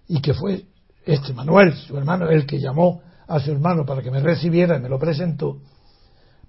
y 0.07 0.21
que 0.21 0.34
fue 0.34 0.65
este 1.05 1.34
Manuel, 1.34 1.73
su 1.73 1.97
hermano, 1.97 2.29
el 2.29 2.45
que 2.45 2.59
llamó 2.59 3.01
a 3.27 3.39
su 3.39 3.51
hermano 3.51 3.86
para 3.86 4.01
que 4.01 4.11
me 4.11 4.19
recibiera 4.21 4.77
y 4.77 4.81
me 4.81 4.89
lo 4.89 4.99
presentó, 4.99 5.59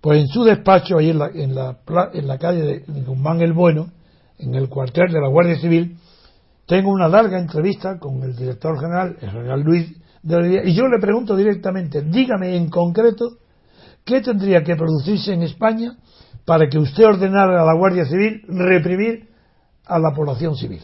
pues 0.05 0.20
en 0.20 0.28
su 0.28 0.44
despacho, 0.44 0.98
ahí 0.98 1.09
en 1.09 1.18
la, 1.18 1.28
en 1.28 1.55
la, 1.55 1.78
en 2.12 2.28
la 2.28 2.36
calle 2.36 2.84
de 2.86 3.02
Guzmán 3.05 3.40
el 3.40 3.55
Bueno, 3.55 3.86
en 4.38 4.55
el 4.55 4.68
cuartel 4.68 5.11
de 5.11 5.18
la 5.18 5.28
Guardia 5.28 5.59
Civil, 5.59 5.96
tengo 6.66 6.90
una 6.90 7.09
larga 7.09 7.38
entrevista 7.38 7.98
con 7.98 8.22
el 8.22 8.36
director 8.36 8.78
general, 8.78 9.16
el 9.18 9.30
general 9.30 9.62
Luis 9.62 9.90
de 10.22 10.34
Alegría, 10.36 10.64
y 10.66 10.74
yo 10.74 10.88
le 10.88 11.00
pregunto 11.00 11.34
directamente, 11.34 12.02
dígame 12.02 12.55
en 12.55 12.68
concreto, 12.68 13.38
¿qué 14.05 14.20
tendría 14.20 14.62
que 14.62 14.76
producirse 14.76 15.32
en 15.32 15.42
España 15.42 15.96
para 16.44 16.68
que 16.68 16.76
usted 16.76 17.07
ordenara 17.07 17.62
a 17.62 17.64
la 17.64 17.74
Guardia 17.74 18.05
Civil 18.05 18.42
reprimir 18.46 19.30
a 19.86 19.98
la 19.98 20.12
población 20.14 20.55
civil. 20.55 20.82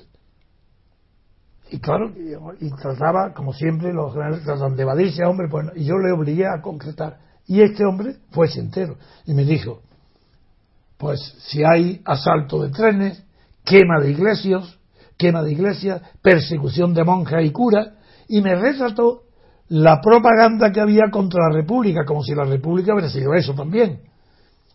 Y 1.71 1.79
claro, 1.79 2.11
y 2.59 2.71
trataba, 2.71 3.35
como 3.35 3.53
siempre, 3.53 3.93
los 3.93 4.15
generales 4.15 4.45
tratan 4.45 4.77
de 4.77 4.83
evadirse 4.83 5.27
hombre, 5.27 5.49
pues, 5.51 5.67
y 5.77 5.85
yo 5.85 5.99
le 5.99 6.11
obligué 6.11 6.47
a 6.47 6.63
concretar. 6.63 7.29
Y 7.51 7.63
este 7.63 7.85
hombre 7.85 8.15
fue 8.31 8.47
sincero 8.47 8.97
y 9.27 9.35
me 9.35 9.45
dijo, 9.45 9.81
pues 10.97 11.19
si 11.49 11.65
hay 11.65 12.01
asalto 12.05 12.63
de 12.63 12.71
trenes, 12.71 13.25
quema 13.65 13.99
de 14.01 14.13
iglesias, 14.13 14.79
quema 15.17 15.43
de 15.43 15.51
iglesias, 15.51 16.01
persecución 16.23 16.95
de 16.95 17.03
monjas 17.03 17.45
y 17.45 17.51
curas, 17.51 17.89
y 18.29 18.41
me 18.41 18.55
retrató 18.55 19.23
la 19.67 20.01
propaganda 20.01 20.71
que 20.71 20.81
había 20.81 21.11
contra 21.11 21.49
la 21.49 21.57
República, 21.57 22.05
como 22.07 22.23
si 22.23 22.37
la 22.37 22.45
República 22.45 22.93
hubiera 22.93 23.11
sido 23.11 23.35
eso 23.35 23.53
también. 23.53 24.03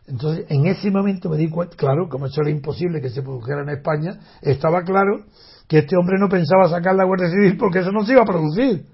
Entonces, 0.06 0.46
en 0.50 0.66
ese 0.68 0.92
momento 0.92 1.30
me 1.30 1.38
di 1.38 1.48
cuenta, 1.48 1.78
claro, 1.78 2.10
como 2.10 2.26
eso 2.26 2.42
era 2.42 2.50
imposible 2.50 3.00
que 3.00 3.10
se 3.10 3.22
produjera 3.22 3.62
en 3.62 3.70
España, 3.70 4.20
estaba 4.42 4.84
claro 4.84 5.24
que 5.70 5.78
este 5.78 5.96
hombre 5.96 6.18
no 6.20 6.28
pensaba 6.28 6.68
sacar 6.68 6.94
la 6.94 7.06
Guardia 7.06 7.30
Civil 7.30 7.56
porque 7.56 7.80
eso 7.80 7.94
no 7.94 8.06
se 8.06 8.12
iba 8.12 8.24
a 8.24 8.26
producir. 8.26 8.86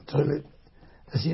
Entonces, 0.00 0.44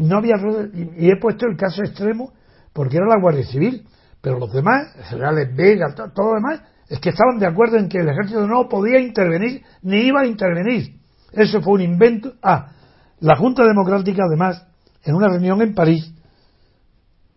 no 0.01 0.19
había 0.19 0.35
y 0.75 1.11
he 1.11 1.17
puesto 1.21 1.47
el 1.47 1.57
caso 1.57 1.83
extremo 1.83 2.33
porque 2.73 2.97
era 2.97 3.07
la 3.07 3.21
Guardia 3.21 3.45
Civil, 3.45 3.87
pero 4.21 4.39
los 4.39 4.53
demás, 4.53 4.93
generales 5.09 5.55
Vega, 5.55 5.95
todo 5.95 6.31
lo 6.31 6.35
demás, 6.35 6.63
es 6.89 6.99
que 7.01 7.11
estaban 7.11 7.39
de 7.39 7.47
acuerdo 7.47 7.77
en 7.77 7.89
que 7.89 7.99
el 7.99 8.09
ejército 8.09 8.47
no 8.47 8.69
podía 8.69 8.99
intervenir 9.01 9.63
ni 9.83 9.99
iba 9.99 10.23
a 10.23 10.27
intervenir. 10.27 10.97
Eso 11.33 11.61
fue 11.61 11.75
un 11.75 11.81
invento. 11.83 12.35
Ah, 12.43 12.73
La 13.21 13.37
Junta 13.37 13.65
Democrática, 13.65 14.23
además, 14.27 14.67
en 15.03 15.15
una 15.15 15.29
reunión 15.29 15.63
en 15.63 15.75
París, 15.75 16.13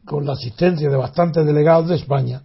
con 0.06 0.26
la 0.26 0.34
asistencia 0.34 0.90
de 0.90 0.96
bastantes 0.96 1.46
delegados 1.46 1.90
de 1.90 1.96
España, 1.96 2.42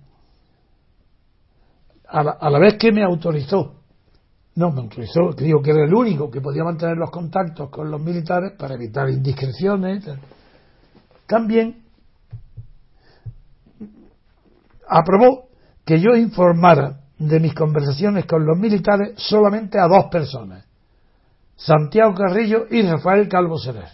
a 2.09 2.51
la 2.51 2.59
vez 2.59 2.74
que 2.78 2.93
me 2.93 3.03
autorizó, 3.03 3.82
no 4.55 4.88
que 4.88 5.44
digo 5.44 5.62
que 5.62 5.70
era 5.70 5.84
el 5.84 5.94
único 5.94 6.30
que 6.30 6.40
podía 6.40 6.64
mantener 6.64 6.96
los 6.96 7.11
contactos 7.11 7.70
con 7.70 7.90
los 7.90 8.00
militares 8.00 8.53
para 8.59 8.74
evitar 8.74 9.09
indiscreciones, 9.09 10.05
también 11.26 11.82
aprobó 14.86 15.48
que 15.84 15.98
yo 15.98 16.14
informara 16.16 17.00
de 17.18 17.40
mis 17.40 17.55
conversaciones 17.55 18.26
con 18.26 18.44
los 18.44 18.59
militares 18.59 19.12
solamente 19.16 19.78
a 19.78 19.88
dos 19.88 20.07
personas, 20.11 20.66
Santiago 21.57 22.14
Carrillo 22.14 22.66
y 22.70 22.82
Rafael 22.82 23.28
Calvo 23.28 23.57
Serer. 23.57 23.88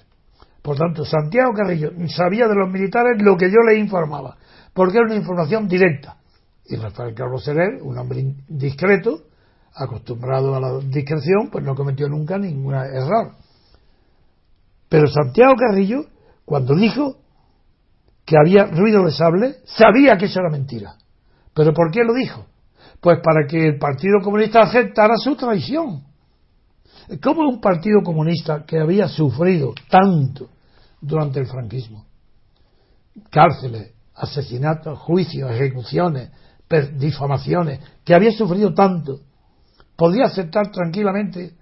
Por 0.63 0.77
tanto, 0.77 1.05
Santiago 1.05 1.53
Carrillo 1.53 1.93
sabía 2.09 2.49
de 2.49 2.55
los 2.55 2.69
militares 2.69 3.23
lo 3.23 3.37
que 3.37 3.51
yo 3.51 3.59
le 3.69 3.79
informaba, 3.79 4.37
porque 4.75 4.99
era 4.99 5.07
una 5.07 5.15
información 5.15 5.69
directa. 5.69 6.17
Y 6.65 6.77
Rafael 6.77 7.15
Calvo 7.15 7.39
Serer, 7.39 7.81
un 7.83 7.97
hombre 7.97 8.35
discreto, 8.49 9.28
acostumbrado 9.79 10.55
a 10.55 10.61
la 10.61 10.79
discreción, 10.79 11.49
pues 11.51 11.65
no 11.65 11.75
cometió 11.75 12.09
nunca 12.09 12.39
ningún 12.39 12.75
error. 12.75 13.35
Pero 14.89 15.07
Santiago 15.07 15.55
Carrillo, 15.57 16.07
cuando 16.45 16.75
dijo 16.75 17.17
que 18.25 18.37
había 18.39 18.65
ruido 18.67 19.05
de 19.05 19.13
sable, 19.13 19.57
sabía 19.65 20.17
que 20.17 20.27
eso 20.27 20.41
era 20.41 20.51
mentira. 20.51 20.97
¿Pero 21.55 21.73
por 21.73 21.91
qué 21.91 22.05
lo 22.05 22.15
dijo? 22.15 22.47
Pues 23.01 23.19
para 23.23 23.47
que 23.47 23.69
el 23.69 23.79
Partido 23.79 24.21
Comunista 24.23 24.63
aceptara 24.63 25.17
su 25.17 25.37
traición. 25.37 26.05
¿Cómo 27.23 27.49
un 27.49 27.61
Partido 27.61 28.03
Comunista 28.03 28.65
que 28.67 28.79
había 28.79 29.09
sufrido 29.09 29.73
tanto 29.89 30.49
durante 31.01 31.41
el 31.41 31.47
franquismo? 31.47 32.05
Cárceles, 33.31 33.93
asesinatos, 34.15 34.99
juicios, 34.99 35.51
ejecuciones, 35.51 36.31
difamaciones, 36.97 37.81
que 38.05 38.15
había 38.15 38.33
sufrido 38.33 38.75
tanto, 38.75 39.21
podía 39.99 40.27
aceptar 40.27 40.71
tranquilamente 40.71 41.55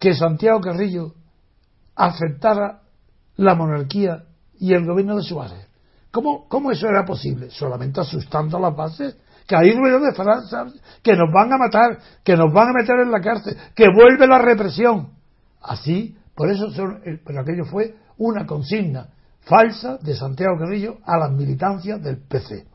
que 0.00 0.12
Santiago 0.12 0.60
Carrillo 0.60 1.14
aceptara 1.94 2.80
la 3.36 3.54
monarquía 3.54 4.24
y 4.58 4.74
el 4.74 4.84
gobierno 4.84 5.16
de 5.16 5.22
Suárez. 5.22 5.68
¿Cómo, 6.10 6.48
cómo 6.48 6.72
eso 6.72 6.88
era 6.88 7.04
posible? 7.04 7.48
Solamente 7.50 8.00
asustando 8.00 8.56
a 8.56 8.60
las 8.60 8.76
bases 8.76 9.16
que 9.46 9.54
hay 9.54 9.70
ruido 9.70 10.00
de 10.00 10.12
Francia, 10.14 10.66
que 11.00 11.12
nos 11.12 11.32
van 11.32 11.52
a 11.52 11.58
matar, 11.58 11.98
que 12.24 12.36
nos 12.36 12.52
van 12.52 12.70
a 12.70 12.72
meter 12.72 12.96
en 13.04 13.12
la 13.12 13.20
cárcel, 13.20 13.56
que 13.72 13.86
vuelve 13.94 14.26
la 14.26 14.38
represión. 14.38 15.12
Así, 15.62 16.16
por 16.34 16.50
eso, 16.50 16.70
son, 16.70 17.00
pero 17.24 17.40
aquello 17.40 17.64
fue 17.66 17.94
una 18.16 18.46
consigna 18.46 19.10
falsa 19.42 19.96
de 19.98 20.16
Santiago 20.16 20.58
Carrillo 20.58 20.98
a 21.04 21.16
las 21.18 21.30
militancias 21.30 22.02
del 22.02 22.18
PC. 22.18 22.66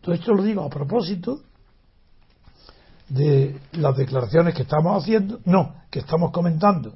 Todo 0.00 0.14
esto 0.14 0.32
lo 0.32 0.44
digo 0.44 0.62
a 0.62 0.70
propósito 0.70 1.45
de 3.08 3.56
las 3.72 3.96
declaraciones 3.96 4.54
que 4.54 4.62
estamos 4.62 5.02
haciendo, 5.02 5.40
no, 5.44 5.74
que 5.90 6.00
estamos 6.00 6.30
comentando 6.32 6.94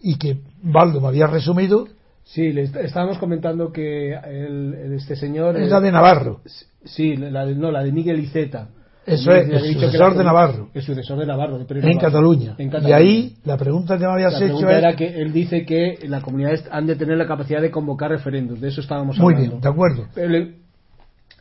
y 0.00 0.16
que 0.16 0.38
Baldo 0.62 1.00
me 1.00 1.08
había 1.08 1.26
resumido 1.26 1.86
Sí, 2.24 2.52
le 2.52 2.62
estábamos 2.62 3.18
comentando 3.18 3.72
que 3.72 4.12
el, 4.12 4.94
este 4.94 5.16
señor. 5.16 5.60
Es 5.60 5.70
la 5.70 5.80
de 5.80 5.92
Navarro. 5.92 6.40
Sí, 6.84 7.16
la 7.16 7.44
de, 7.44 7.54
no, 7.54 7.70
la 7.70 7.82
de 7.82 7.92
Miguel 7.92 8.20
Iceta. 8.20 8.68
Eso 9.04 9.32
es, 9.32 9.48
el 9.48 9.74
sucesor 9.74 10.16
de 10.16 10.22
Navarro. 10.22 10.68
El 10.72 10.82
sucesor 10.82 11.18
de 11.18 11.26
Navarro. 11.26 11.58
en, 11.58 11.98
Cataluña. 11.98 12.56
Y 12.56 12.92
ahí 12.92 13.36
la 13.44 13.56
pregunta 13.56 13.98
que 13.98 14.06
me 14.06 14.12
habías 14.12 14.40
hecho 14.40 14.68
era 14.68 14.94
que 14.94 15.20
él 15.20 15.32
dice 15.32 15.66
que 15.66 15.98
las 16.06 16.22
comunidades 16.22 16.64
han 16.70 16.86
de 16.86 16.94
tener 16.94 17.18
la 17.18 17.26
capacidad 17.26 17.60
de 17.60 17.72
convocar 17.72 18.10
referendos. 18.10 18.60
De 18.60 18.68
eso 18.68 18.80
estábamos 18.80 19.18
hablando. 19.18 19.40
Muy 19.40 19.48
bien, 19.48 19.60
de 19.60 19.68
acuerdo. 19.68 20.06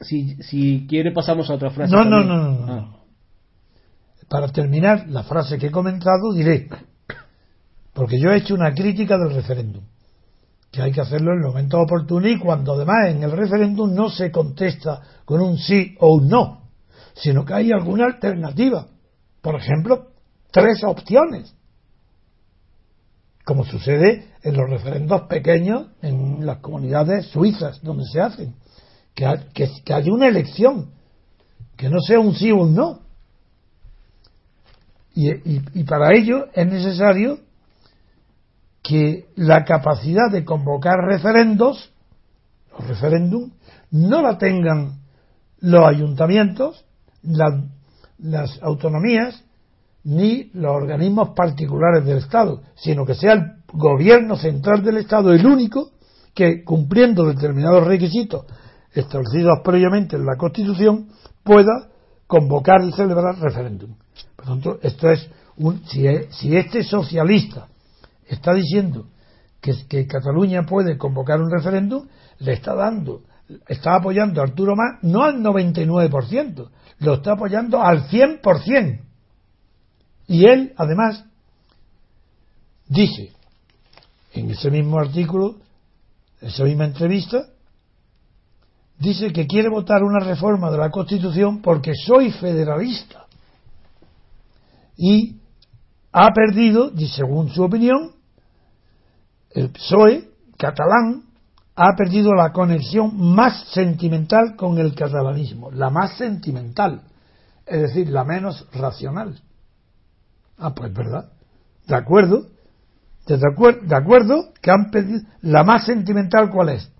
si, 0.01 0.35
si 0.41 0.87
quiere 0.89 1.11
pasamos 1.11 1.51
a 1.51 1.53
otra 1.53 1.69
frase. 1.69 1.93
No, 1.95 2.03
no, 2.03 2.23
no, 2.23 2.37
no. 2.37 2.65
Ah. 2.67 3.00
Para 4.31 4.47
terminar 4.47 5.09
la 5.09 5.23
frase 5.23 5.57
que 5.57 5.67
he 5.67 5.71
comentado 5.71 6.31
diré, 6.33 6.69
porque 7.91 8.17
yo 8.17 8.31
he 8.31 8.37
hecho 8.37 8.55
una 8.55 8.73
crítica 8.73 9.17
del 9.17 9.35
referéndum 9.35 9.83
que 10.71 10.81
hay 10.81 10.93
que 10.93 11.01
hacerlo 11.01 11.33
en 11.33 11.39
el 11.39 11.47
momento 11.47 11.81
oportuno 11.81 12.29
y 12.29 12.39
cuando 12.39 12.71
además 12.71 13.09
en 13.09 13.23
el 13.23 13.31
referéndum 13.33 13.93
no 13.93 14.09
se 14.09 14.31
contesta 14.31 15.01
con 15.25 15.41
un 15.41 15.57
sí 15.57 15.97
o 15.99 16.13
un 16.13 16.29
no, 16.29 16.69
sino 17.13 17.43
que 17.43 17.55
hay 17.55 17.71
alguna 17.73 18.05
alternativa. 18.05 18.87
Por 19.41 19.55
ejemplo, 19.55 20.11
tres 20.49 20.81
opciones, 20.85 21.53
como 23.43 23.65
sucede 23.65 24.29
en 24.43 24.55
los 24.55 24.69
referendos 24.69 25.23
pequeños 25.23 25.87
en 26.01 26.45
las 26.45 26.59
comunidades 26.59 27.25
suizas 27.27 27.81
donde 27.83 28.05
se 28.05 28.21
hacen, 28.21 28.55
que, 29.13 29.27
que, 29.53 29.93
haya 29.93 30.09
una 30.09 30.29
elección, 30.29 30.91
que 31.75 31.89
no 31.89 31.99
sea 31.99 32.21
un 32.21 32.33
sí 32.33 32.49
o 32.49 32.61
un 32.61 32.73
no. 32.73 33.00
Y 35.13 35.83
para 35.83 36.15
ello 36.15 36.47
es 36.53 36.67
necesario 36.67 37.39
que 38.81 39.27
la 39.35 39.63
capacidad 39.63 40.31
de 40.31 40.43
convocar 40.43 40.97
referendos, 41.05 41.91
los 42.71 42.87
referéndum, 42.87 43.51
no 43.91 44.21
la 44.21 44.37
tengan 44.37 45.01
los 45.59 45.85
ayuntamientos, 45.85 46.85
las 47.21 48.61
autonomías, 48.61 49.43
ni 50.03 50.49
los 50.53 50.71
organismos 50.71 51.29
particulares 51.35 52.05
del 52.05 52.17
Estado, 52.17 52.63
sino 52.75 53.05
que 53.05 53.13
sea 53.13 53.33
el 53.33 53.43
gobierno 53.71 54.35
central 54.35 54.83
del 54.83 54.97
Estado 54.97 55.31
el 55.31 55.45
único 55.45 55.91
que, 56.33 56.63
cumpliendo 56.63 57.25
determinados 57.25 57.85
requisitos 57.85 58.45
establecidos 58.93 59.59
previamente 59.63 60.15
en 60.15 60.25
la 60.25 60.37
Constitución, 60.37 61.09
pueda 61.43 61.89
convocar 62.25 62.83
y 62.83 62.91
celebrar 62.93 63.37
referéndum. 63.39 63.95
Por 64.35 64.45
lo 64.45 64.53
tanto, 64.53 64.79
esto 64.81 65.09
es 65.09 65.27
un, 65.57 65.85
si, 65.85 66.05
si 66.31 66.55
este 66.55 66.83
socialista 66.83 67.67
está 68.27 68.53
diciendo 68.53 69.07
que, 69.61 70.07
Cataluña 70.07 70.63
puede 70.65 70.97
convocar 70.97 71.39
un 71.39 71.51
referéndum, 71.51 72.07
le 72.39 72.53
está 72.53 72.73
dando, 72.73 73.21
está 73.67 73.95
apoyando 73.95 74.41
a 74.41 74.45
Arturo 74.45 74.75
Más 74.75 75.03
no 75.03 75.23
al 75.23 75.41
99%, 75.41 76.69
lo 76.99 77.13
está 77.13 77.33
apoyando 77.33 77.81
al 77.81 78.07
100%. 78.09 79.01
Y 80.27 80.45
él, 80.45 80.73
además, 80.77 81.25
dice 82.87 83.33
en 84.33 84.49
ese 84.49 84.71
mismo 84.71 84.97
artículo, 84.97 85.57
en 86.41 86.47
esa 86.47 86.63
misma 86.63 86.85
entrevista, 86.85 87.45
dice 88.97 89.33
que 89.33 89.45
quiere 89.45 89.69
votar 89.69 90.03
una 90.03 90.19
reforma 90.19 90.71
de 90.71 90.77
la 90.77 90.89
Constitución 90.89 91.61
porque 91.61 91.93
soy 91.93 92.31
federalista. 92.31 93.25
Y 95.03 95.37
ha 96.11 96.31
perdido, 96.31 96.91
según 97.07 97.49
su 97.49 97.63
opinión, 97.63 98.11
el 99.49 99.71
PSOE 99.71 100.29
catalán 100.59 101.23
ha 101.75 101.95
perdido 101.97 102.35
la 102.35 102.51
conexión 102.51 103.17
más 103.17 103.65
sentimental 103.73 104.55
con 104.55 104.77
el 104.77 104.93
catalanismo, 104.93 105.71
la 105.71 105.89
más 105.89 106.17
sentimental, 106.17 107.01
es 107.65 107.81
decir, 107.81 108.09
la 108.09 108.23
menos 108.23 108.67
racional. 108.73 109.41
Ah, 110.59 110.75
pues 110.75 110.93
verdad. 110.93 111.31
De 111.87 111.95
acuerdo. 111.95 112.45
De, 113.25 113.39
acuerdo, 113.51 113.81
de 113.81 113.95
acuerdo 113.95 114.53
que 114.61 114.69
han 114.69 114.91
perdido 114.91 115.21
la 115.41 115.63
más 115.63 115.87
sentimental 115.87 116.51
cuál 116.51 116.69
es? 116.69 116.91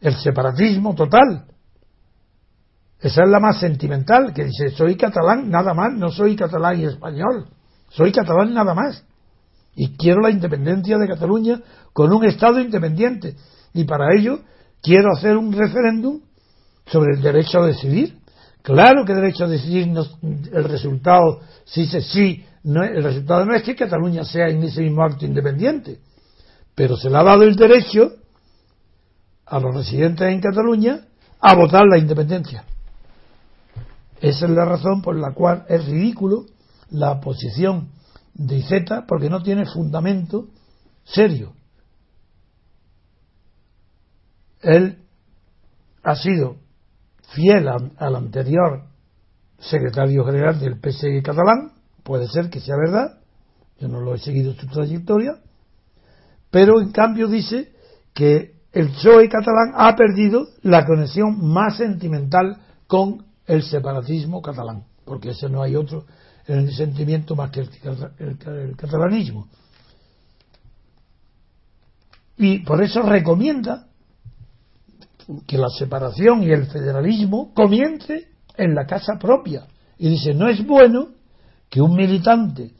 El 0.00 0.14
separatismo 0.14 0.94
total. 0.94 1.46
Esa 3.00 3.22
es 3.24 3.28
la 3.30 3.40
más 3.40 3.58
sentimental, 3.58 4.34
que 4.34 4.44
dice, 4.44 4.70
soy 4.70 4.96
catalán 4.96 5.48
nada 5.48 5.72
más, 5.72 5.92
no 5.94 6.10
soy 6.10 6.36
catalán 6.36 6.80
y 6.80 6.84
español, 6.84 7.46
soy 7.88 8.12
catalán 8.12 8.52
nada 8.52 8.74
más. 8.74 9.04
Y 9.74 9.96
quiero 9.96 10.20
la 10.20 10.30
independencia 10.30 10.98
de 10.98 11.08
Cataluña 11.08 11.62
con 11.92 12.12
un 12.12 12.24
Estado 12.24 12.60
independiente. 12.60 13.36
Y 13.72 13.84
para 13.84 14.14
ello 14.14 14.40
quiero 14.82 15.12
hacer 15.12 15.36
un 15.36 15.52
referéndum 15.52 16.20
sobre 16.86 17.14
el 17.14 17.22
derecho 17.22 17.60
a 17.60 17.66
decidir. 17.66 18.18
Claro 18.62 19.04
que 19.06 19.12
el 19.12 19.20
derecho 19.20 19.44
a 19.44 19.48
decidir 19.48 19.88
el 20.52 20.64
resultado, 20.64 21.40
si 21.64 21.82
dice 21.82 22.02
sí, 22.02 22.44
no, 22.64 22.82
el 22.82 23.02
resultado 23.02 23.46
no 23.46 23.54
es 23.54 23.62
que 23.62 23.74
Cataluña 23.74 24.24
sea 24.24 24.48
en 24.48 24.62
ese 24.62 24.82
mismo 24.82 25.02
acto 25.02 25.24
independiente, 25.24 25.98
pero 26.74 26.96
se 26.96 27.08
le 27.08 27.16
ha 27.16 27.22
dado 27.22 27.44
el 27.44 27.56
derecho 27.56 28.12
a 29.46 29.58
los 29.60 29.74
residentes 29.74 30.28
en 30.28 30.40
Cataluña 30.40 31.06
a 31.40 31.54
votar 31.54 31.84
la 31.86 31.96
independencia. 31.96 32.64
Esa 34.20 34.46
es 34.46 34.50
la 34.50 34.64
razón 34.64 35.02
por 35.02 35.16
la 35.16 35.32
cual 35.32 35.64
es 35.68 35.86
ridículo 35.86 36.46
la 36.90 37.20
posición 37.20 37.88
de 38.34 38.58
IZ 38.58 38.68
porque 39.08 39.30
no 39.30 39.42
tiene 39.42 39.64
fundamento 39.66 40.48
serio. 41.04 41.54
Él 44.60 44.98
ha 46.02 46.16
sido 46.16 46.56
fiel 47.34 47.68
al 47.68 48.16
anterior 48.16 48.84
secretario 49.58 50.24
general 50.24 50.58
del 50.58 50.80
PSI 50.80 51.22
catalán, 51.22 51.72
puede 52.02 52.28
ser 52.28 52.50
que 52.50 52.60
sea 52.60 52.76
verdad, 52.76 53.20
yo 53.78 53.88
no 53.88 54.00
lo 54.00 54.14
he 54.14 54.18
seguido 54.18 54.54
su 54.54 54.66
trayectoria, 54.66 55.38
pero 56.50 56.80
en 56.80 56.92
cambio 56.92 57.28
dice 57.28 57.72
que 58.14 58.54
el 58.72 58.90
PSOE 58.90 59.28
catalán 59.28 59.72
ha 59.74 59.94
perdido 59.96 60.46
la 60.62 60.84
conexión 60.84 61.38
más 61.40 61.76
sentimental 61.76 62.58
con 62.86 63.29
el 63.50 63.64
separatismo 63.64 64.40
catalán, 64.40 64.84
porque 65.04 65.30
ese 65.30 65.48
no 65.48 65.62
hay 65.62 65.74
otro 65.74 66.06
en 66.46 66.60
el 66.60 66.72
sentimiento 66.72 67.34
más 67.34 67.50
que 67.50 67.60
el, 67.60 68.76
catalanismo. 68.76 69.48
Y 72.36 72.60
por 72.60 72.80
eso 72.82 73.02
recomienda 73.02 73.88
que 75.48 75.58
la 75.58 75.68
separación 75.68 76.44
y 76.44 76.50
el 76.50 76.66
federalismo 76.66 77.52
comience 77.52 78.28
en 78.56 78.74
la 78.74 78.86
casa 78.86 79.18
propia. 79.18 79.66
Y 79.98 80.08
dice, 80.10 80.32
no 80.32 80.48
es 80.48 80.64
bueno 80.64 81.08
que 81.68 81.82
un 81.82 81.94
militante 81.94 82.72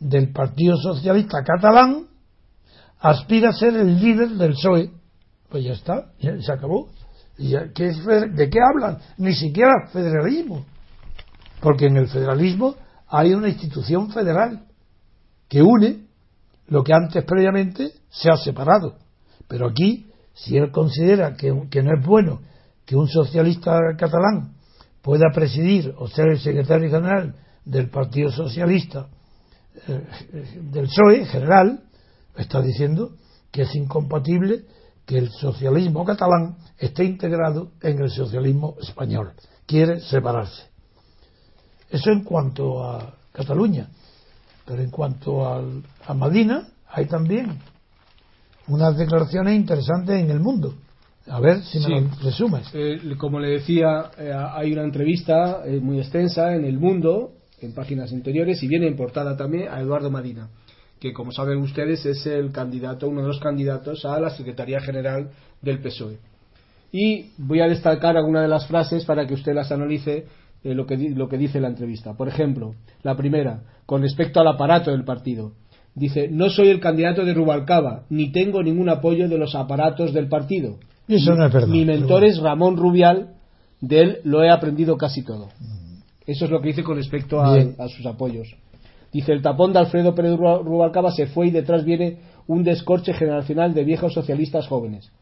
del 0.00 0.32
Partido 0.32 0.76
Socialista 0.78 1.44
catalán 1.44 2.06
aspira 2.98 3.50
a 3.50 3.52
ser 3.52 3.76
el 3.76 4.00
líder 4.00 4.30
del 4.30 4.52
PSOE. 4.52 4.90
Pues 5.50 5.64
ya 5.64 5.72
está, 5.74 6.12
ya 6.18 6.40
se 6.40 6.52
acabó. 6.52 6.88
¿Y 7.38 7.52
¿De 7.52 8.50
qué 8.50 8.58
hablan? 8.60 8.98
Ni 9.18 9.34
siquiera 9.34 9.88
federalismo. 9.92 10.64
Porque 11.60 11.86
en 11.86 11.96
el 11.96 12.08
federalismo 12.08 12.76
hay 13.08 13.32
una 13.34 13.48
institución 13.48 14.10
federal 14.10 14.66
que 15.48 15.62
une 15.62 16.06
lo 16.68 16.82
que 16.82 16.94
antes 16.94 17.24
previamente 17.24 17.92
se 18.08 18.30
ha 18.30 18.36
separado. 18.36 18.96
Pero 19.48 19.68
aquí, 19.68 20.10
si 20.32 20.56
él 20.56 20.70
considera 20.70 21.36
que, 21.36 21.68
que 21.70 21.82
no 21.82 21.90
es 21.98 22.06
bueno 22.06 22.40
que 22.84 22.96
un 22.96 23.08
socialista 23.08 23.78
catalán 23.98 24.54
pueda 25.02 25.26
presidir 25.32 25.94
o 25.98 26.08
ser 26.08 26.28
el 26.28 26.38
secretario 26.38 26.90
general 26.90 27.34
del 27.64 27.90
Partido 27.90 28.30
Socialista 28.30 29.08
eh, 29.86 30.60
del 30.70 30.86
PSOE 30.86 31.26
general, 31.26 31.84
está 32.36 32.60
diciendo 32.62 33.12
que 33.50 33.62
es 33.62 33.74
incompatible 33.74 34.64
que 35.06 35.18
el 35.18 35.30
socialismo 35.30 36.04
catalán 36.04 36.56
esté 36.78 37.04
integrado 37.04 37.72
en 37.82 38.02
el 38.02 38.10
socialismo 38.10 38.76
español. 38.80 39.32
Quiere 39.66 40.00
separarse. 40.00 40.64
Eso 41.90 42.10
en 42.10 42.24
cuanto 42.24 42.82
a 42.82 43.14
Cataluña. 43.32 43.88
Pero 44.64 44.82
en 44.82 44.90
cuanto 44.90 45.46
a 45.46 46.14
Madina, 46.14 46.68
hay 46.88 47.06
también 47.06 47.58
unas 48.68 48.96
declaraciones 48.96 49.54
interesantes 49.56 50.20
en 50.20 50.30
el 50.30 50.40
mundo. 50.40 50.74
A 51.26 51.40
ver 51.40 51.62
si 51.62 51.78
me 51.80 52.00
lo 52.00 52.08
resumes. 52.22 52.68
Eh, 52.74 52.98
como 53.18 53.40
le 53.40 53.48
decía, 53.48 54.10
eh, 54.18 54.32
hay 54.32 54.72
una 54.72 54.82
entrevista 54.82 55.62
muy 55.80 55.98
extensa 55.98 56.54
en 56.54 56.64
El 56.64 56.78
Mundo 56.78 57.32
en 57.60 57.72
páginas 57.72 58.12
interiores 58.12 58.62
y 58.62 58.68
viene 58.68 58.86
importada 58.86 59.36
también 59.36 59.68
a 59.68 59.80
Eduardo 59.80 60.10
Madina, 60.10 60.50
que 61.04 61.12
como 61.12 61.32
saben 61.32 61.58
ustedes 61.58 62.06
es 62.06 62.24
el 62.24 62.50
candidato, 62.50 63.06
uno 63.06 63.20
de 63.20 63.28
los 63.28 63.38
candidatos 63.38 64.06
a 64.06 64.18
la 64.18 64.30
Secretaría 64.30 64.80
General 64.80 65.28
del 65.60 65.78
PSOE. 65.80 66.16
Y 66.92 67.26
voy 67.36 67.60
a 67.60 67.68
destacar 67.68 68.16
algunas 68.16 68.40
de 68.40 68.48
las 68.48 68.66
frases 68.66 69.04
para 69.04 69.26
que 69.26 69.34
usted 69.34 69.52
las 69.52 69.70
analice 69.70 70.24
eh, 70.62 70.74
lo, 70.74 70.86
que, 70.86 70.96
lo 70.96 71.28
que 71.28 71.36
dice 71.36 71.60
la 71.60 71.68
entrevista. 71.68 72.14
Por 72.14 72.28
ejemplo, 72.28 72.74
la 73.02 73.18
primera, 73.18 73.64
con 73.84 74.00
respecto 74.00 74.40
al 74.40 74.48
aparato 74.48 74.92
del 74.92 75.04
partido. 75.04 75.52
Dice, 75.94 76.28
no 76.30 76.48
soy 76.48 76.68
el 76.68 76.80
candidato 76.80 77.22
de 77.26 77.34
Rubalcaba, 77.34 78.04
ni 78.08 78.32
tengo 78.32 78.62
ningún 78.62 78.88
apoyo 78.88 79.28
de 79.28 79.36
los 79.36 79.54
aparatos 79.54 80.14
del 80.14 80.28
partido. 80.28 80.78
Eso 81.06 81.34
no 81.34 81.44
es 81.44 81.52
verdad. 81.52 81.68
Mi 81.68 81.84
mentor 81.84 82.24
es 82.24 82.38
Ramón 82.38 82.78
Rubial, 82.78 83.34
de 83.82 84.00
él 84.00 84.18
lo 84.24 84.42
he 84.42 84.48
aprendido 84.48 84.96
casi 84.96 85.22
todo. 85.22 85.50
Eso 86.26 86.46
es 86.46 86.50
lo 86.50 86.62
que 86.62 86.68
dice 86.68 86.82
con 86.82 86.96
respecto 86.96 87.42
a, 87.42 87.88
sus 87.90 88.06
apoyos. 88.06 88.56
Dice, 89.14 89.30
el 89.30 89.42
tapón 89.42 89.72
de 89.72 89.78
Alfredo 89.78 90.12
Pérez 90.12 90.36
Rubalcaba 90.36 91.12
se 91.12 91.28
fue 91.28 91.46
y 91.46 91.50
detrás 91.52 91.84
viene 91.84 92.18
un 92.48 92.64
descorche 92.64 93.14
generacional 93.14 93.72
de 93.72 93.84
viejos 93.84 94.12
socialistas 94.12 94.66
jóvenes. 94.66 95.12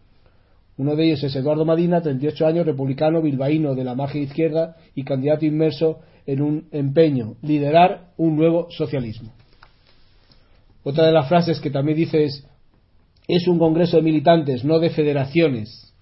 Uno 0.78 0.96
de 0.96 1.04
ellos 1.04 1.22
es 1.24 1.36
Eduardo 1.36 1.66
Madina, 1.66 2.00
38 2.00 2.46
años, 2.46 2.64
republicano, 2.64 3.20
bilbaíno 3.20 3.74
de 3.74 3.84
la 3.84 3.94
margen 3.94 4.22
izquierda 4.22 4.76
y 4.94 5.04
candidato 5.04 5.44
inmerso 5.44 5.98
en 6.24 6.40
un 6.40 6.68
empeño, 6.72 7.34
liderar 7.42 8.12
un 8.16 8.34
nuevo 8.34 8.68
socialismo. 8.70 9.30
Otra 10.84 11.04
de 11.04 11.12
las 11.12 11.28
frases 11.28 11.60
que 11.60 11.68
también 11.68 11.98
dice 11.98 12.24
es, 12.24 12.48
es 13.28 13.46
un 13.46 13.58
congreso 13.58 13.98
de 13.98 14.04
militantes, 14.04 14.64
no 14.64 14.78
de 14.78 14.88
federaciones. 14.88 15.92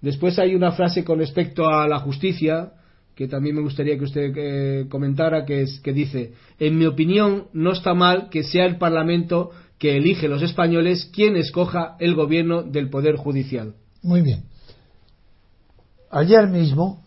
Después 0.00 0.38
hay 0.38 0.54
una 0.54 0.72
frase 0.72 1.04
con 1.04 1.18
respecto 1.18 1.68
a 1.68 1.86
la 1.86 1.98
justicia, 1.98 2.72
que 3.14 3.28
también 3.28 3.56
me 3.56 3.62
gustaría 3.62 3.98
que 3.98 4.04
usted 4.04 4.32
eh, 4.36 4.86
comentara, 4.88 5.44
que, 5.44 5.62
es, 5.62 5.80
que 5.80 5.92
dice, 5.92 6.32
en 6.58 6.78
mi 6.78 6.86
opinión 6.86 7.48
no 7.52 7.72
está 7.72 7.94
mal 7.94 8.30
que 8.30 8.42
sea 8.42 8.64
el 8.64 8.78
Parlamento 8.78 9.50
que 9.78 9.96
elige 9.96 10.28
los 10.28 10.42
españoles 10.42 11.10
quien 11.12 11.36
escoja 11.36 11.96
el 11.98 12.14
gobierno 12.14 12.62
del 12.62 12.88
Poder 12.88 13.16
Judicial. 13.16 13.74
Muy 14.02 14.22
bien. 14.22 14.44
Ayer 16.10 16.48
mismo 16.48 17.02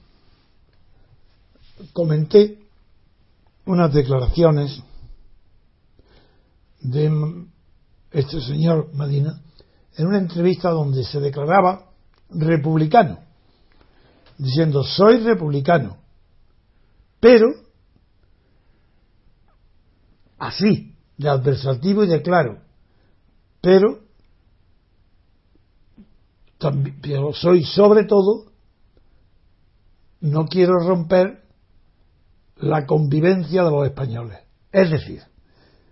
comenté 1.93 2.59
unas 3.65 3.93
declaraciones 3.93 4.81
de 6.81 7.11
este 8.11 8.41
señor 8.41 8.93
Madina 8.93 9.41
en 9.97 10.07
una 10.07 10.19
entrevista 10.19 10.69
donde 10.69 11.03
se 11.03 11.19
declaraba 11.19 11.89
republicano 12.29 13.24
diciendo 14.37 14.83
soy 14.83 15.19
republicano, 15.19 15.97
pero 17.19 17.47
así, 20.37 20.95
de 21.17 21.29
adversativo 21.29 22.03
y 22.03 22.07
de 22.07 22.21
claro, 22.21 22.59
pero, 23.61 23.99
también, 26.57 27.33
soy 27.33 27.63
sobre 27.63 28.03
todo, 28.05 28.51
no 30.21 30.45
quiero 30.45 30.79
romper 30.79 31.43
la 32.57 32.85
convivencia 32.85 33.63
de 33.63 33.71
los 33.71 33.85
españoles. 33.85 34.39
Es 34.71 34.89
decir, 34.89 35.21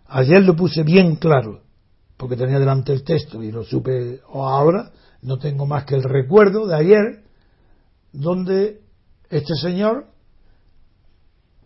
ayer 0.06 0.44
lo 0.44 0.56
puse 0.56 0.84
bien 0.84 1.16
claro, 1.16 1.62
porque 2.18 2.36
tenía 2.36 2.60
delante 2.60 2.94
el 2.94 3.04
texto 3.04 3.42
y 3.42 3.52
lo 3.52 3.64
supe 3.64 4.22
ahora, 4.32 4.92
no 5.22 5.40
tengo 5.40 5.66
más 5.66 5.86
que 5.86 5.96
el 5.96 6.04
recuerdo 6.04 6.68
de 6.68 6.76
ayer, 6.76 7.23
donde 8.14 8.82
este 9.30 9.56
señor 9.56 10.06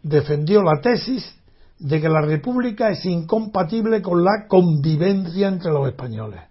defendió 0.01 0.63
la 0.63 0.79
tesis 0.81 1.35
de 1.77 2.01
que 2.01 2.09
la 2.09 2.21
república 2.21 2.89
es 2.89 3.05
incompatible 3.05 4.01
con 4.01 4.23
la 4.23 4.47
convivencia 4.47 5.49
entre 5.49 5.71
los 5.71 5.87
españoles. 5.87 6.41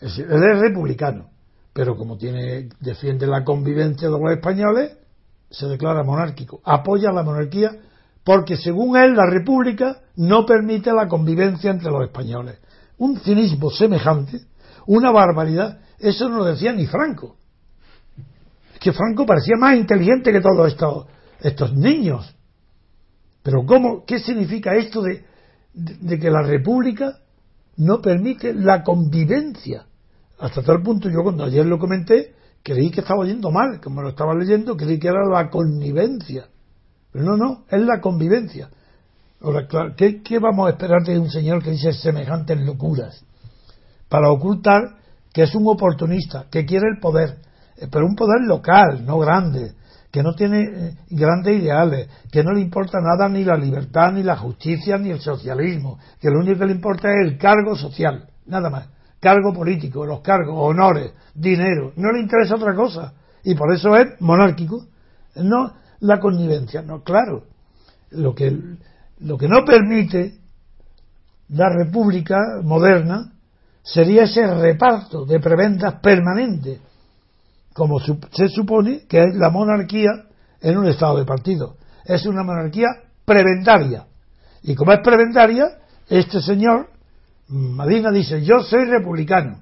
Él 0.00 0.10
es 0.10 0.60
republicano, 0.60 1.30
pero 1.72 1.96
como 1.96 2.18
tiene, 2.18 2.68
defiende 2.78 3.26
la 3.26 3.42
convivencia 3.42 4.08
de 4.08 4.18
los 4.18 4.30
españoles, 4.30 4.96
se 5.50 5.66
declara 5.66 6.04
monárquico, 6.04 6.60
apoya 6.64 7.10
la 7.10 7.22
monarquía 7.22 7.72
porque 8.22 8.56
según 8.56 8.96
él 8.96 9.14
la 9.14 9.26
república 9.26 10.00
no 10.16 10.46
permite 10.46 10.92
la 10.92 11.08
convivencia 11.08 11.70
entre 11.70 11.90
los 11.90 12.04
españoles. 12.04 12.58
Un 12.98 13.18
cinismo 13.20 13.70
semejante, 13.70 14.42
una 14.86 15.10
barbaridad, 15.10 15.80
eso 15.98 16.28
no 16.28 16.38
lo 16.38 16.44
decía 16.44 16.72
ni 16.72 16.86
Franco 16.86 17.36
que 18.84 18.92
Franco 18.92 19.24
parecía 19.24 19.56
más 19.58 19.76
inteligente 19.76 20.30
que 20.30 20.42
todos 20.42 20.68
estos, 20.68 21.06
estos 21.40 21.72
niños. 21.72 22.36
Pero 23.42 23.64
¿cómo, 23.64 24.04
¿qué 24.04 24.18
significa 24.18 24.74
esto 24.74 25.00
de, 25.00 25.24
que 26.20 26.30
la 26.30 26.42
República 26.42 27.18
no 27.78 28.02
permite 28.02 28.52
la 28.52 28.82
convivencia? 28.82 29.86
Hasta 30.38 30.60
tal 30.62 30.82
punto 30.82 31.08
yo 31.08 31.22
cuando 31.22 31.44
ayer 31.44 31.64
lo 31.64 31.78
comenté 31.78 32.34
creí 32.62 32.90
que 32.90 33.00
estaba 33.00 33.20
oyendo 33.20 33.50
mal, 33.50 33.80
como 33.80 34.02
lo 34.02 34.10
estaba 34.10 34.34
leyendo, 34.34 34.76
creí 34.76 34.98
que 34.98 35.08
era 35.08 35.24
la 35.32 35.48
connivencia. 35.48 36.48
Pero 37.10 37.24
no, 37.24 37.36
no, 37.38 37.64
es 37.70 37.80
la 37.80 38.02
convivencia. 38.02 38.68
Ahora, 39.40 39.66
¿qué, 39.96 40.20
¿qué, 40.22 40.38
vamos 40.38 40.66
a 40.66 40.72
esperar 40.72 41.02
de 41.04 41.18
un 41.18 41.30
señor 41.30 41.62
que 41.62 41.70
dice 41.70 41.94
semejantes 41.94 42.60
locuras? 42.60 43.24
Para 44.10 44.30
ocultar 44.30 44.82
que 45.32 45.44
es 45.44 45.54
un 45.54 45.66
oportunista, 45.68 46.48
que 46.50 46.66
quiere 46.66 46.84
el 46.92 47.00
poder, 47.00 47.38
pero 47.90 48.06
un 48.06 48.14
poder 48.14 48.42
local, 48.42 49.04
no 49.04 49.18
grande, 49.18 49.72
que 50.10 50.22
no 50.22 50.34
tiene 50.34 50.62
eh, 50.62 50.96
grandes 51.10 51.60
ideales, 51.60 52.08
que 52.30 52.44
no 52.44 52.52
le 52.52 52.60
importa 52.60 52.98
nada 53.00 53.28
ni 53.28 53.44
la 53.44 53.56
libertad, 53.56 54.12
ni 54.12 54.22
la 54.22 54.36
justicia, 54.36 54.96
ni 54.96 55.10
el 55.10 55.20
socialismo, 55.20 55.98
que 56.20 56.30
lo 56.30 56.38
único 56.38 56.60
que 56.60 56.66
le 56.66 56.72
importa 56.72 57.08
es 57.08 57.26
el 57.26 57.36
cargo 57.36 57.74
social, 57.74 58.28
nada 58.46 58.70
más, 58.70 58.88
cargo 59.18 59.52
político, 59.52 60.06
los 60.06 60.20
cargos, 60.20 60.54
honores, 60.56 61.12
dinero, 61.34 61.92
no 61.96 62.12
le 62.12 62.20
interesa 62.20 62.54
otra 62.54 62.76
cosa, 62.76 63.12
y 63.42 63.56
por 63.56 63.74
eso 63.74 63.96
es 63.96 64.20
monárquico, 64.20 64.86
no 65.34 65.74
la 65.98 66.20
connivencia, 66.20 66.82
no, 66.82 67.02
claro, 67.02 67.46
lo 68.10 68.36
que, 68.36 68.56
lo 69.18 69.36
que 69.36 69.48
no 69.48 69.64
permite 69.64 70.34
la 71.48 71.70
república 71.70 72.36
moderna 72.62 73.32
sería 73.82 74.22
ese 74.22 74.46
reparto 74.46 75.24
de 75.26 75.40
prebendas 75.40 75.94
permanentes 76.00 76.78
como 77.74 77.98
se 77.98 78.48
supone 78.48 79.02
que 79.06 79.18
es 79.18 79.34
la 79.34 79.50
monarquía 79.50 80.10
en 80.60 80.78
un 80.78 80.86
estado 80.86 81.18
de 81.18 81.26
partido. 81.26 81.76
Es 82.04 82.24
una 82.24 82.42
monarquía 82.42 82.86
prebentaria. 83.24 84.06
Y 84.62 84.74
como 84.74 84.92
es 84.92 85.00
prebentaria, 85.00 85.66
este 86.08 86.40
señor 86.40 86.88
Madina 87.48 88.10
dice, 88.10 88.42
yo 88.42 88.60
soy 88.60 88.84
republicano, 88.86 89.60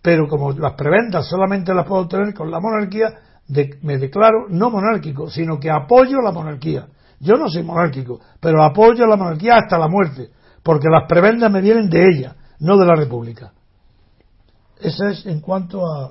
pero 0.00 0.28
como 0.28 0.52
las 0.52 0.74
prebendas 0.74 1.28
solamente 1.28 1.74
las 1.74 1.86
puedo 1.86 2.02
obtener 2.02 2.32
con 2.34 2.50
la 2.50 2.60
monarquía, 2.60 3.14
me 3.82 3.98
declaro 3.98 4.46
no 4.48 4.70
monárquico, 4.70 5.28
sino 5.30 5.58
que 5.58 5.70
apoyo 5.70 6.20
la 6.20 6.32
monarquía. 6.32 6.86
Yo 7.18 7.34
no 7.34 7.48
soy 7.48 7.62
monárquico, 7.62 8.20
pero 8.40 8.62
apoyo 8.62 9.06
la 9.06 9.16
monarquía 9.16 9.56
hasta 9.56 9.78
la 9.78 9.88
muerte, 9.88 10.30
porque 10.62 10.88
las 10.88 11.08
prebendas 11.08 11.50
me 11.50 11.60
vienen 11.60 11.88
de 11.88 12.06
ella, 12.06 12.36
no 12.60 12.76
de 12.76 12.86
la 12.86 12.94
república. 12.94 13.52
Eso 14.78 15.08
es 15.08 15.24
en 15.26 15.40
cuanto 15.40 15.80
a, 15.86 16.10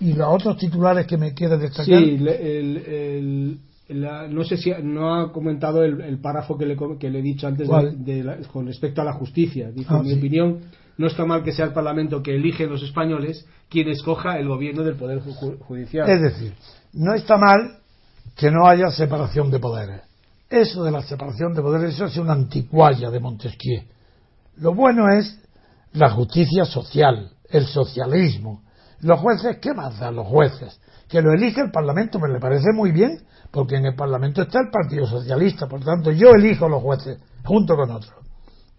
y 0.00 0.12
los 0.12 0.28
otros 0.28 0.56
titulares 0.56 1.06
que 1.06 1.16
me 1.16 1.34
quieres 1.34 1.60
destacar. 1.60 1.86
Sí, 1.86 2.18
el, 3.86 4.34
no 4.34 4.44
sé 4.44 4.56
si 4.56 4.72
no 4.82 5.14
ha 5.14 5.32
comentado 5.32 5.82
el, 5.82 6.18
párrafo 6.18 6.56
que 6.56 6.66
le, 6.66 6.76
que 6.98 7.10
le, 7.10 7.18
he 7.18 7.22
dicho 7.22 7.46
antes 7.46 7.68
con 8.50 8.66
respecto 8.66 9.02
a 9.02 9.04
la 9.04 9.12
justicia. 9.12 9.70
Dice, 9.70 9.88
ah, 9.90 9.98
en 9.98 10.06
mi 10.06 10.12
opinión, 10.14 10.60
no 10.96 11.06
está 11.06 11.26
mal 11.26 11.42
que 11.42 11.52
sea 11.52 11.66
el 11.66 11.72
Parlamento 11.72 12.22
que 12.22 12.34
elige 12.34 12.66
los 12.66 12.82
españoles 12.82 13.46
quien 13.68 13.88
escoja 13.88 14.38
el 14.38 14.48
gobierno 14.48 14.82
del 14.84 14.96
Poder 14.96 15.20
Judicial. 15.20 16.08
Es 16.08 16.22
decir, 16.22 16.54
no 16.94 17.14
está 17.14 17.36
mal 17.36 17.78
que 18.36 18.50
no 18.50 18.66
haya 18.66 18.90
separación 18.90 19.50
de 19.50 19.58
poderes. 19.58 20.02
Eso 20.48 20.84
de 20.84 20.90
la 20.90 21.02
separación 21.02 21.54
de 21.54 21.62
poderes, 21.62 21.94
eso 21.94 22.06
es 22.06 22.16
una 22.16 22.32
anticualla 22.32 23.10
de 23.10 23.20
Montesquieu. 23.20 23.82
Lo 24.56 24.74
bueno 24.74 25.08
es 25.12 25.40
la 25.92 26.10
justicia 26.10 26.64
social, 26.64 27.30
el 27.48 27.66
socialismo. 27.66 28.62
Los 29.04 29.20
jueces, 29.20 29.58
¿qué 29.58 29.74
más 29.74 29.98
dan 29.98 30.16
los 30.16 30.26
jueces? 30.26 30.80
Que 31.10 31.20
lo 31.20 31.30
elige 31.34 31.60
el 31.60 31.70
Parlamento, 31.70 32.18
me 32.18 32.26
le 32.26 32.40
parece 32.40 32.72
muy 32.72 32.90
bien, 32.90 33.20
porque 33.50 33.76
en 33.76 33.84
el 33.84 33.94
Parlamento 33.94 34.40
está 34.40 34.60
el 34.60 34.70
Partido 34.70 35.06
Socialista, 35.06 35.66
por 35.66 35.84
tanto 35.84 36.10
yo 36.10 36.30
elijo 36.30 36.70
los 36.70 36.82
jueces 36.82 37.18
junto 37.44 37.76
con 37.76 37.90
otros. 37.90 38.14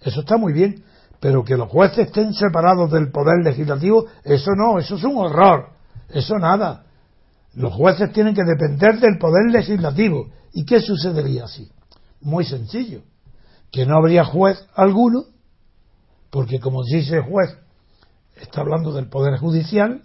Eso 0.02 0.22
está 0.22 0.38
muy 0.38 0.52
bien, 0.52 0.84
pero 1.20 1.44
que 1.44 1.56
los 1.56 1.70
jueces 1.70 2.08
estén 2.08 2.34
separados 2.34 2.90
del 2.90 3.12
poder 3.12 3.44
legislativo, 3.44 4.08
eso 4.24 4.50
no, 4.58 4.80
eso 4.80 4.96
es 4.96 5.04
un 5.04 5.16
horror, 5.16 5.70
eso 6.10 6.40
nada. 6.40 6.86
Los 7.54 7.72
jueces 7.76 8.12
tienen 8.12 8.34
que 8.34 8.44
depender 8.44 9.00
del 9.00 9.20
poder 9.20 9.52
legislativo. 9.52 10.30
¿Y 10.54 10.66
qué 10.66 10.80
sucedería 10.80 11.44
así? 11.44 11.70
Muy 12.22 12.46
sencillo, 12.46 13.02
que 13.72 13.86
no 13.86 13.96
habría 13.96 14.26
juez 14.26 14.58
alguno, 14.74 15.26
porque 16.32 16.60
como 16.60 16.84
dice 16.84 17.22
juez, 17.22 17.56
está 18.38 18.62
hablando 18.62 18.92
del 18.92 19.08
poder 19.08 19.38
judicial, 19.38 20.02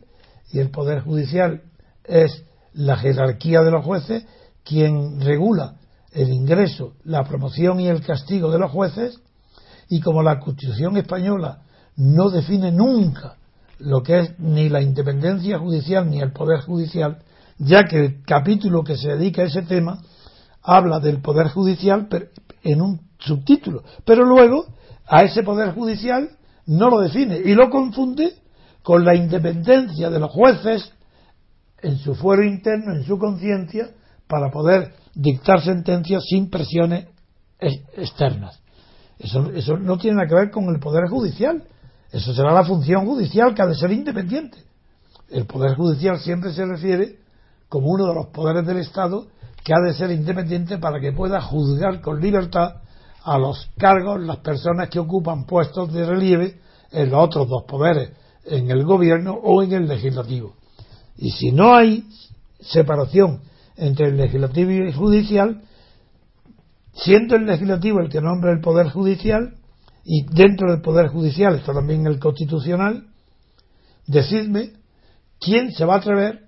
y 0.52 0.58
el 0.58 0.70
poder 0.70 1.00
judicial 1.00 1.62
es 2.04 2.44
la 2.72 2.96
jerarquía 2.96 3.62
de 3.62 3.70
los 3.70 3.84
jueces 3.84 4.24
quien 4.64 5.20
regula 5.20 5.76
el 6.12 6.30
ingreso, 6.30 6.94
la 7.04 7.24
promoción 7.24 7.80
y 7.80 7.88
el 7.88 8.04
castigo 8.04 8.50
de 8.50 8.58
los 8.58 8.70
jueces, 8.70 9.20
y 9.88 10.00
como 10.00 10.22
la 10.22 10.40
Constitución 10.40 10.96
española 10.96 11.62
no 11.96 12.30
define 12.30 12.72
nunca 12.72 13.36
lo 13.78 14.02
que 14.02 14.20
es 14.20 14.38
ni 14.38 14.68
la 14.68 14.82
independencia 14.82 15.58
judicial 15.58 16.08
ni 16.08 16.20
el 16.20 16.32
poder 16.32 16.60
judicial, 16.60 17.18
ya 17.58 17.84
que 17.84 17.98
el 17.98 18.22
capítulo 18.24 18.84
que 18.84 18.96
se 18.96 19.08
dedica 19.08 19.42
a 19.42 19.46
ese 19.46 19.62
tema 19.62 20.02
habla 20.62 21.00
del 21.00 21.20
poder 21.20 21.48
judicial 21.48 22.08
en 22.62 22.82
un 22.82 23.00
subtítulo, 23.18 23.82
pero 24.04 24.24
luego 24.24 24.66
a 25.06 25.22
ese 25.22 25.42
poder 25.42 25.72
judicial 25.74 26.30
no 26.66 26.90
lo 26.90 27.00
define 27.00 27.38
y 27.38 27.54
lo 27.54 27.70
confunde 27.70 28.34
con 28.82 29.04
la 29.04 29.14
independencia 29.14 30.10
de 30.10 30.18
los 30.18 30.30
jueces 30.30 30.92
en 31.82 31.98
su 31.98 32.14
fuero 32.14 32.44
interno, 32.44 32.94
en 32.94 33.04
su 33.04 33.18
conciencia, 33.18 33.90
para 34.26 34.50
poder 34.50 34.94
dictar 35.14 35.62
sentencias 35.62 36.22
sin 36.28 36.50
presiones 36.50 37.06
externas. 37.58 38.60
Eso, 39.18 39.76
no 39.76 39.98
tiene 39.98 40.16
nada 40.16 40.28
que 40.28 40.34
ver 40.34 40.50
con 40.50 40.64
el 40.68 40.80
Poder 40.80 41.08
Judicial. 41.08 41.64
Eso 42.10 42.32
será 42.34 42.52
la 42.52 42.64
función 42.64 43.04
judicial 43.06 43.54
que 43.54 43.62
ha 43.62 43.66
de 43.66 43.74
ser 43.74 43.92
independiente. 43.92 44.58
El 45.28 45.46
Poder 45.46 45.76
Judicial 45.76 46.18
siempre 46.18 46.52
se 46.52 46.64
refiere 46.64 47.18
como 47.68 47.88
uno 47.88 48.06
de 48.06 48.14
los 48.14 48.26
poderes 48.28 48.66
del 48.66 48.78
Estado 48.78 49.26
que 49.62 49.74
ha 49.74 49.80
de 49.86 49.92
ser 49.92 50.10
independiente 50.10 50.78
para 50.78 51.00
que 51.00 51.12
pueda 51.12 51.40
juzgar 51.40 52.00
con 52.00 52.20
libertad 52.20 52.76
a 53.22 53.38
los 53.38 53.70
cargos, 53.76 54.20
las 54.20 54.38
personas 54.38 54.88
que 54.88 54.98
ocupan 54.98 55.44
puestos 55.44 55.92
de 55.92 56.06
relieve 56.06 56.58
en 56.90 57.10
los 57.10 57.22
otros 57.22 57.46
dos 57.48 57.64
poderes, 57.64 58.10
en 58.50 58.70
el 58.70 58.84
gobierno 58.84 59.32
o 59.32 59.62
en 59.62 59.72
el 59.72 59.88
legislativo. 59.88 60.54
Y 61.16 61.30
si 61.30 61.52
no 61.52 61.74
hay 61.74 62.04
separación 62.60 63.42
entre 63.76 64.08
el 64.08 64.16
legislativo 64.16 64.70
y 64.70 64.76
el 64.78 64.94
judicial, 64.94 65.62
siendo 66.92 67.36
el 67.36 67.46
legislativo 67.46 68.00
el 68.00 68.10
que 68.10 68.20
nombra 68.20 68.52
el 68.52 68.60
poder 68.60 68.88
judicial, 68.88 69.54
y 70.04 70.24
dentro 70.24 70.70
del 70.70 70.80
poder 70.80 71.08
judicial 71.08 71.54
está 71.54 71.72
también 71.72 72.06
el 72.06 72.18
constitucional, 72.18 73.06
decidme 74.06 74.72
quién 75.38 75.72
se 75.72 75.84
va 75.84 75.94
a 75.94 75.98
atrever 75.98 76.46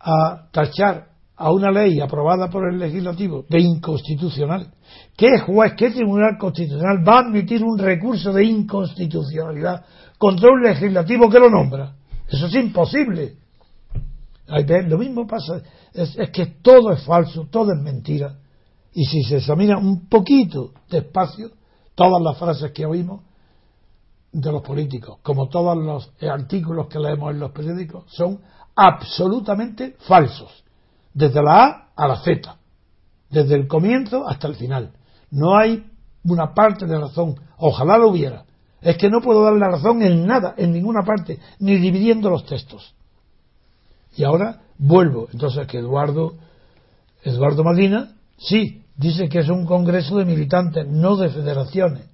a 0.00 0.48
tachar 0.52 1.08
a 1.36 1.52
una 1.52 1.70
ley 1.70 2.00
aprobada 2.00 2.50
por 2.50 2.68
el 2.68 2.78
legislativo 2.78 3.44
de 3.48 3.60
inconstitucional. 3.60 4.72
¿Qué 5.16 5.38
juez, 5.38 5.74
qué 5.76 5.90
tribunal 5.90 6.36
constitucional 6.38 7.06
va 7.06 7.18
a 7.18 7.20
admitir 7.20 7.62
un 7.62 7.78
recurso 7.78 8.32
de 8.32 8.44
inconstitucionalidad 8.44 9.84
contra 10.18 10.50
un 10.50 10.62
legislativo 10.62 11.30
que 11.30 11.38
lo 11.38 11.48
nombra? 11.48 11.94
Eso 12.28 12.46
es 12.46 12.54
imposible. 12.54 13.36
Lo 14.46 14.98
mismo 14.98 15.26
pasa, 15.26 15.62
es, 15.92 16.16
que 16.32 16.46
todo 16.62 16.92
es 16.92 17.02
falso, 17.04 17.48
todo 17.50 17.72
es 17.72 17.80
mentira. 17.80 18.38
Y 18.92 19.04
si 19.04 19.22
se 19.22 19.36
examina 19.36 19.78
un 19.78 20.08
poquito 20.08 20.72
despacio, 20.90 21.50
todas 21.94 22.22
las 22.22 22.38
frases 22.38 22.72
que 22.72 22.86
oímos 22.86 23.22
de 24.32 24.52
los 24.52 24.62
políticos, 24.62 25.18
como 25.22 25.48
todos 25.48 25.76
los 25.76 26.10
artículos 26.22 26.88
que 26.88 26.98
leemos 26.98 27.32
en 27.32 27.40
los 27.40 27.50
periódicos, 27.52 28.04
son 28.08 28.40
absolutamente 28.74 29.96
falsos, 30.06 30.64
desde 31.12 31.42
la 31.42 31.64
A 31.64 31.88
a 31.96 32.08
la 32.08 32.16
Z, 32.22 32.56
desde 33.30 33.54
el 33.54 33.66
comienzo 33.66 34.26
hasta 34.26 34.48
el 34.48 34.54
final. 34.54 34.92
No 35.30 35.56
hay 35.56 35.84
una 36.24 36.54
parte 36.54 36.86
de 36.86 36.98
razón, 36.98 37.36
ojalá 37.58 37.98
lo 37.98 38.08
hubiera. 38.10 38.44
Es 38.80 38.96
que 38.96 39.10
no 39.10 39.20
puedo 39.20 39.42
dar 39.42 39.54
la 39.54 39.68
razón 39.68 40.02
en 40.02 40.26
nada, 40.26 40.54
en 40.56 40.72
ninguna 40.72 41.02
parte, 41.02 41.38
ni 41.58 41.76
dividiendo 41.76 42.30
los 42.30 42.46
textos. 42.46 42.94
Y 44.16 44.24
ahora 44.24 44.60
vuelvo. 44.78 45.28
Entonces, 45.32 45.66
que 45.66 45.78
Eduardo, 45.78 46.34
Eduardo 47.22 47.64
Madina, 47.64 48.12
sí, 48.38 48.82
dice 48.96 49.28
que 49.28 49.40
es 49.40 49.48
un 49.48 49.66
congreso 49.66 50.16
de 50.18 50.24
militantes, 50.24 50.86
no 50.88 51.16
de 51.16 51.30
federaciones. 51.30 52.04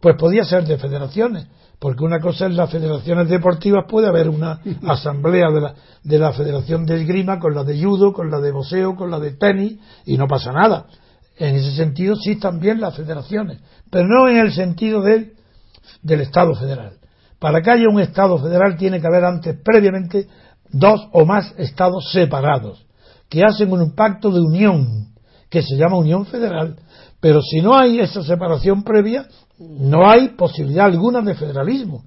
Pues 0.00 0.16
podía 0.16 0.44
ser 0.44 0.64
de 0.64 0.78
federaciones, 0.78 1.46
porque 1.78 2.04
una 2.04 2.20
cosa 2.20 2.46
es 2.46 2.54
las 2.54 2.70
federaciones 2.70 3.28
deportivas, 3.28 3.84
puede 3.88 4.06
haber 4.06 4.28
una 4.28 4.60
asamblea 4.88 5.50
de 5.50 5.60
la, 5.60 5.74
de 6.02 6.18
la 6.18 6.32
Federación 6.32 6.86
de 6.86 7.00
Esgrima 7.00 7.38
con 7.38 7.54
la 7.54 7.64
de 7.64 7.82
judo, 7.82 8.12
con 8.12 8.30
la 8.30 8.40
de 8.40 8.52
boxeo, 8.52 8.96
con 8.96 9.10
la 9.10 9.18
de 9.18 9.32
tenis, 9.32 9.78
y 10.06 10.16
no 10.16 10.26
pasa 10.26 10.52
nada. 10.52 10.86
En 11.36 11.56
ese 11.56 11.72
sentido 11.72 12.16
sí 12.16 12.36
también 12.36 12.80
las 12.80 12.96
federaciones, 12.96 13.60
pero 13.90 14.06
no 14.06 14.28
en 14.28 14.38
el 14.38 14.52
sentido 14.52 15.00
del, 15.02 15.32
del 16.02 16.22
Estado 16.22 16.54
federal. 16.54 16.98
Para 17.38 17.62
que 17.62 17.70
haya 17.70 17.88
un 17.88 18.00
Estado 18.00 18.38
federal 18.38 18.76
tiene 18.76 19.00
que 19.00 19.06
haber 19.06 19.24
antes, 19.24 19.56
previamente, 19.64 20.28
dos 20.70 21.08
o 21.12 21.24
más 21.24 21.54
estados 21.58 22.10
separados, 22.12 22.86
que 23.28 23.42
hacen 23.44 23.72
un 23.72 23.94
pacto 23.94 24.30
de 24.30 24.40
unión, 24.40 25.14
que 25.48 25.62
se 25.62 25.76
llama 25.76 25.98
Unión 25.98 26.26
Federal. 26.26 26.76
Pero 27.20 27.40
si 27.42 27.60
no 27.60 27.76
hay 27.76 28.00
esa 28.00 28.22
separación 28.22 28.82
previa, 28.82 29.26
no 29.58 30.08
hay 30.08 30.28
posibilidad 30.28 30.86
alguna 30.86 31.20
de 31.20 31.34
federalismo. 31.34 32.04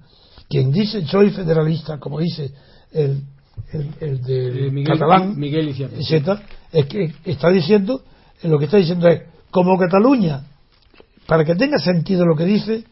Quien 0.50 0.72
dice 0.72 1.06
soy 1.06 1.32
federalista, 1.32 2.00
como 2.00 2.20
dice 2.20 2.52
el, 2.92 3.24
el, 4.00 4.22
de 4.22 4.68
eh, 4.68 4.84
catalán, 4.84 5.38
Miguel 5.38 5.70
es 5.70 6.86
que 6.88 7.14
está 7.26 7.50
diciendo, 7.50 8.02
lo 8.44 8.58
que 8.58 8.66
está 8.66 8.78
diciendo 8.78 9.08
es, 9.08 9.22
como 9.52 9.78
Cataluña, 9.78 10.44
para 11.28 11.46
que 11.46 11.56
tenga 11.56 11.78
sentido 11.78 12.26
lo 12.26 12.36
que 12.36 12.46
dice, 12.46 12.84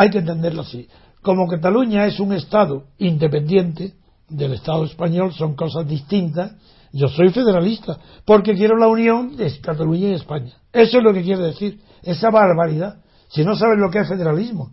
hay 0.00 0.08
que 0.08 0.20
entenderlo 0.20 0.62
así. 0.62 0.88
Como 1.20 1.46
Cataluña 1.46 2.06
es 2.06 2.18
un 2.20 2.32
Estado 2.32 2.84
independiente, 2.96 3.92
del 4.30 4.54
Estado 4.54 4.86
español 4.86 5.34
son 5.34 5.54
cosas 5.54 5.86
distintas. 5.86 6.52
Yo 6.90 7.06
soy 7.08 7.28
federalista 7.28 7.98
porque 8.24 8.54
quiero 8.54 8.78
la 8.78 8.88
unión 8.88 9.36
de 9.36 9.60
Cataluña 9.60 10.08
y 10.08 10.14
España. 10.14 10.54
Eso 10.72 10.96
es 10.96 11.04
lo 11.04 11.12
que 11.12 11.22
quiere 11.22 11.42
decir, 11.42 11.80
esa 12.02 12.30
barbaridad. 12.30 13.02
Si 13.28 13.44
no 13.44 13.54
sabes 13.56 13.78
lo 13.78 13.90
que 13.90 13.98
es 13.98 14.08
federalismo. 14.08 14.70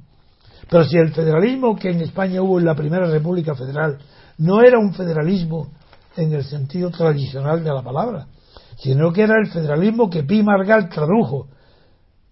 Pero 0.70 0.86
si 0.86 0.96
el 0.96 1.12
federalismo 1.12 1.76
que 1.76 1.90
en 1.90 2.00
España 2.00 2.42
hubo 2.42 2.60
en 2.60 2.66
la 2.66 2.76
primera 2.76 3.06
República 3.08 3.54
Federal 3.54 3.98
no 4.38 4.62
era 4.62 4.80
un 4.80 4.94
federalismo 4.94 5.74
en 6.16 6.32
el 6.32 6.46
sentido 6.46 6.90
tradicional 6.90 7.66
de 7.66 7.74
la 7.74 7.84
palabra, 7.84 8.28
sino 8.78 9.12
que 9.12 9.24
era 9.24 9.34
el 9.44 9.52
federalismo 9.52 10.10
que 10.10 10.24
Pi 10.24 10.42
Margal 10.42 10.88
tradujo 10.88 11.50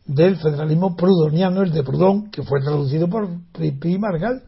del 0.05 0.37
federalismo 0.37 0.95
prudoniano, 0.95 1.63
el 1.63 1.71
de 1.71 1.83
Proudhon, 1.83 2.29
que 2.29 2.43
fue 2.43 2.61
traducido 2.61 3.09
por 3.09 3.27
Pi 3.53 3.97
Margal, 3.97 4.43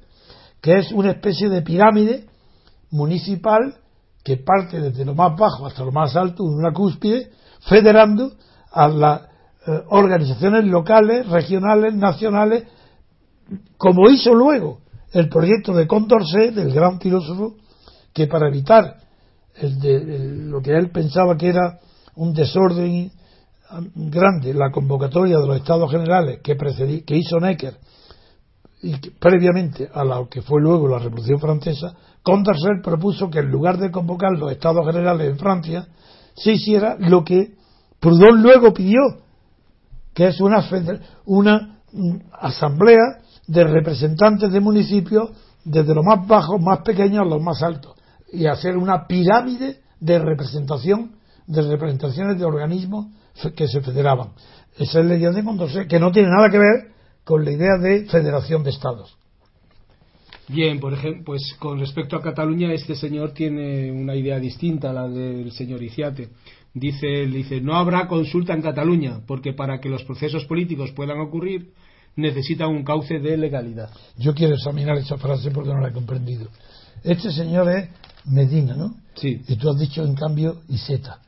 que 0.61 0.77
es 0.77 0.91
una 0.91 1.11
especie 1.11 1.49
de 1.49 1.61
pirámide 1.61 2.25
municipal 2.91 3.75
que 4.23 4.37
parte 4.37 4.79
desde 4.79 5.05
lo 5.05 5.15
más 5.15 5.37
bajo 5.37 5.65
hasta 5.65 5.83
lo 5.83 5.91
más 5.91 6.15
alto, 6.15 6.43
una 6.43 6.73
cúspide, 6.73 7.31
federando 7.61 8.33
a 8.71 8.87
la, 8.87 9.29
eh, 9.65 9.83
organizaciones 9.89 10.65
locales, 10.65 11.27
regionales, 11.27 11.93
nacionales, 11.93 12.63
como 13.77 14.09
hizo 14.09 14.33
luego 14.33 14.79
el 15.13 15.29
proyecto 15.29 15.73
de 15.73 15.87
Condorcet, 15.87 16.53
del 16.53 16.73
gran 16.73 16.99
filósofo, 16.99 17.55
que 18.13 18.27
para 18.27 18.49
evitar 18.49 18.97
lo 19.59 20.61
que 20.61 20.71
él 20.71 20.91
pensaba 20.91 21.35
que 21.35 21.49
era 21.49 21.79
un 22.15 22.33
desorden 22.33 23.11
grande, 23.95 24.53
la 24.53 24.71
convocatoria 24.71 25.37
de 25.37 25.47
los 25.47 25.57
estados 25.57 25.91
generales 25.91 26.39
que, 26.41 26.55
que 27.05 27.17
hizo 27.17 27.39
Necker 27.39 27.77
y 28.81 28.95
previamente 29.19 29.89
a 29.91 30.03
lo 30.03 30.29
que 30.29 30.41
fue 30.41 30.61
luego 30.61 30.87
la 30.87 30.99
Revolución 30.99 31.39
Francesa, 31.39 31.95
Condorcet 32.21 32.83
propuso 32.83 33.29
que 33.29 33.39
en 33.39 33.49
lugar 33.49 33.77
de 33.77 33.91
convocar 33.91 34.31
los 34.37 34.51
estados 34.51 34.85
generales 34.85 35.29
en 35.29 35.37
Francia, 35.37 35.87
se 36.35 36.53
hiciera 36.53 36.95
lo 36.99 37.23
que 37.23 37.55
Proudhon 37.99 38.41
luego 38.41 38.73
pidió, 38.73 38.99
que 40.13 40.27
es 40.27 40.39
una, 40.39 40.63
una 41.25 41.79
mm, 41.91 42.15
asamblea 42.33 43.21
de 43.47 43.63
representantes 43.63 44.51
de 44.51 44.59
municipios 44.59 45.31
desde 45.63 45.95
los 45.95 46.05
más 46.05 46.27
bajos, 46.27 46.61
más 46.61 46.79
pequeños 46.79 47.21
a 47.21 47.29
los 47.29 47.41
más 47.41 47.63
altos, 47.63 47.95
y 48.31 48.45
hacer 48.45 48.77
una 48.77 49.07
pirámide 49.07 49.79
de 49.99 50.19
representación, 50.19 51.13
de 51.47 51.61
representaciones 51.63 52.37
de 52.37 52.45
organismos 52.45 53.07
que 53.55 53.67
se 53.67 53.81
federaban. 53.81 54.29
Esa 54.77 54.99
es 54.99 55.05
la 55.05 55.15
idea 55.15 55.31
de 55.31 55.43
Condorcet, 55.43 55.87
que 55.87 55.99
no 55.99 56.11
tiene 56.11 56.29
nada 56.29 56.49
que 56.49 56.59
ver 56.59 56.91
con 57.23 57.43
la 57.43 57.51
idea 57.51 57.77
de 57.77 58.05
federación 58.05 58.63
de 58.63 58.69
estados. 58.69 59.17
Bien, 60.49 60.79
por 60.79 60.93
ejemplo, 60.93 61.23
pues 61.25 61.55
con 61.59 61.79
respecto 61.79 62.15
a 62.15 62.21
Cataluña, 62.21 62.71
este 62.71 62.95
señor 62.95 63.31
tiene 63.31 63.91
una 63.91 64.15
idea 64.15 64.39
distinta 64.39 64.91
a 64.91 64.93
la 64.93 65.07
del 65.07 65.51
señor 65.51 65.83
Iciate. 65.83 66.29
Dice, 66.73 67.25
dice, 67.27 67.59
no 67.59 67.75
habrá 67.75 68.07
consulta 68.07 68.53
en 68.53 68.61
Cataluña, 68.61 69.19
porque 69.27 69.53
para 69.53 69.79
que 69.79 69.89
los 69.89 70.03
procesos 70.03 70.45
políticos 70.45 70.91
puedan 70.95 71.19
ocurrir, 71.19 71.73
necesitan 72.15 72.69
un 72.69 72.83
cauce 72.83 73.19
de 73.19 73.35
legalidad. 73.35 73.89
Yo 74.17 74.33
quiero 74.33 74.55
examinar 74.55 74.97
esa 74.97 75.17
frase 75.17 75.51
porque 75.51 75.73
no 75.73 75.81
la 75.81 75.89
he 75.89 75.93
comprendido. 75.93 76.47
Este 77.03 77.31
señor 77.31 77.69
es 77.69 77.89
Medina, 78.25 78.75
¿no? 78.75 78.95
Sí. 79.15 79.41
Y 79.47 79.55
tú 79.55 79.69
has 79.69 79.79
dicho, 79.79 80.03
en 80.03 80.15
cambio, 80.15 80.61
Iseta. 80.69 81.19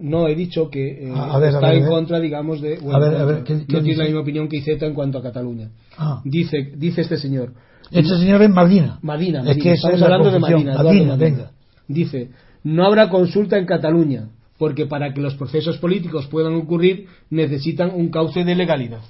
No, 0.00 0.28
he 0.28 0.34
dicho 0.34 0.70
que 0.70 1.04
eh, 1.04 1.12
está 1.48 1.74
en 1.74 1.86
contra, 1.86 2.20
digamos, 2.20 2.60
de. 2.60 2.78
a 2.92 2.98
ver, 2.98 3.14
a 3.16 3.24
ver, 3.24 3.44
¿qué, 3.44 3.54
no 3.54 3.82
tiene 3.82 3.96
la 3.96 4.04
misma 4.04 4.20
opinión 4.20 4.48
que 4.48 4.58
Iseta 4.58 4.86
en 4.86 4.94
cuanto 4.94 5.18
a 5.18 5.22
Cataluña. 5.22 5.70
Ah. 5.96 6.20
Dice, 6.24 6.72
dice 6.76 7.02
este 7.02 7.16
señor. 7.16 7.52
Este 7.90 8.16
señor 8.18 8.42
es 8.42 8.50
Madina. 8.50 8.98
Madina, 9.02 9.42
Es 9.46 9.56
que 9.58 9.72
estamos 9.72 10.02
hablando 10.02 10.30
de 10.30 10.38
Madina. 10.38 11.16
venga. 11.16 11.50
Dice, 11.86 12.30
no 12.64 12.84
habrá 12.84 13.08
consulta 13.08 13.56
en 13.56 13.64
Cataluña, 13.64 14.28
porque 14.58 14.86
para 14.86 15.14
que 15.14 15.20
los 15.20 15.34
procesos 15.36 15.78
políticos 15.78 16.26
puedan 16.26 16.54
ocurrir 16.54 17.06
necesitan 17.30 17.90
un 17.94 18.10
cauce 18.10 18.44
de 18.44 18.54
legalidad. 18.54 19.00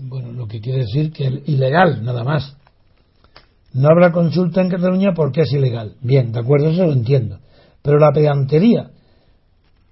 Bueno, 0.00 0.32
lo 0.32 0.46
que 0.46 0.60
quiere 0.60 0.80
decir 0.80 1.10
que 1.12 1.26
es 1.26 1.48
ilegal, 1.48 2.04
nada 2.04 2.22
más. 2.22 2.56
No 3.72 3.88
habrá 3.88 4.12
consulta 4.12 4.60
en 4.60 4.70
Cataluña 4.70 5.12
porque 5.14 5.42
es 5.42 5.52
ilegal. 5.52 5.96
Bien, 6.00 6.32
de 6.32 6.40
acuerdo, 6.40 6.70
eso 6.70 6.86
lo 6.86 6.92
entiendo. 6.92 7.38
Pero 7.82 7.98
la 7.98 8.12
pedantería 8.12 8.90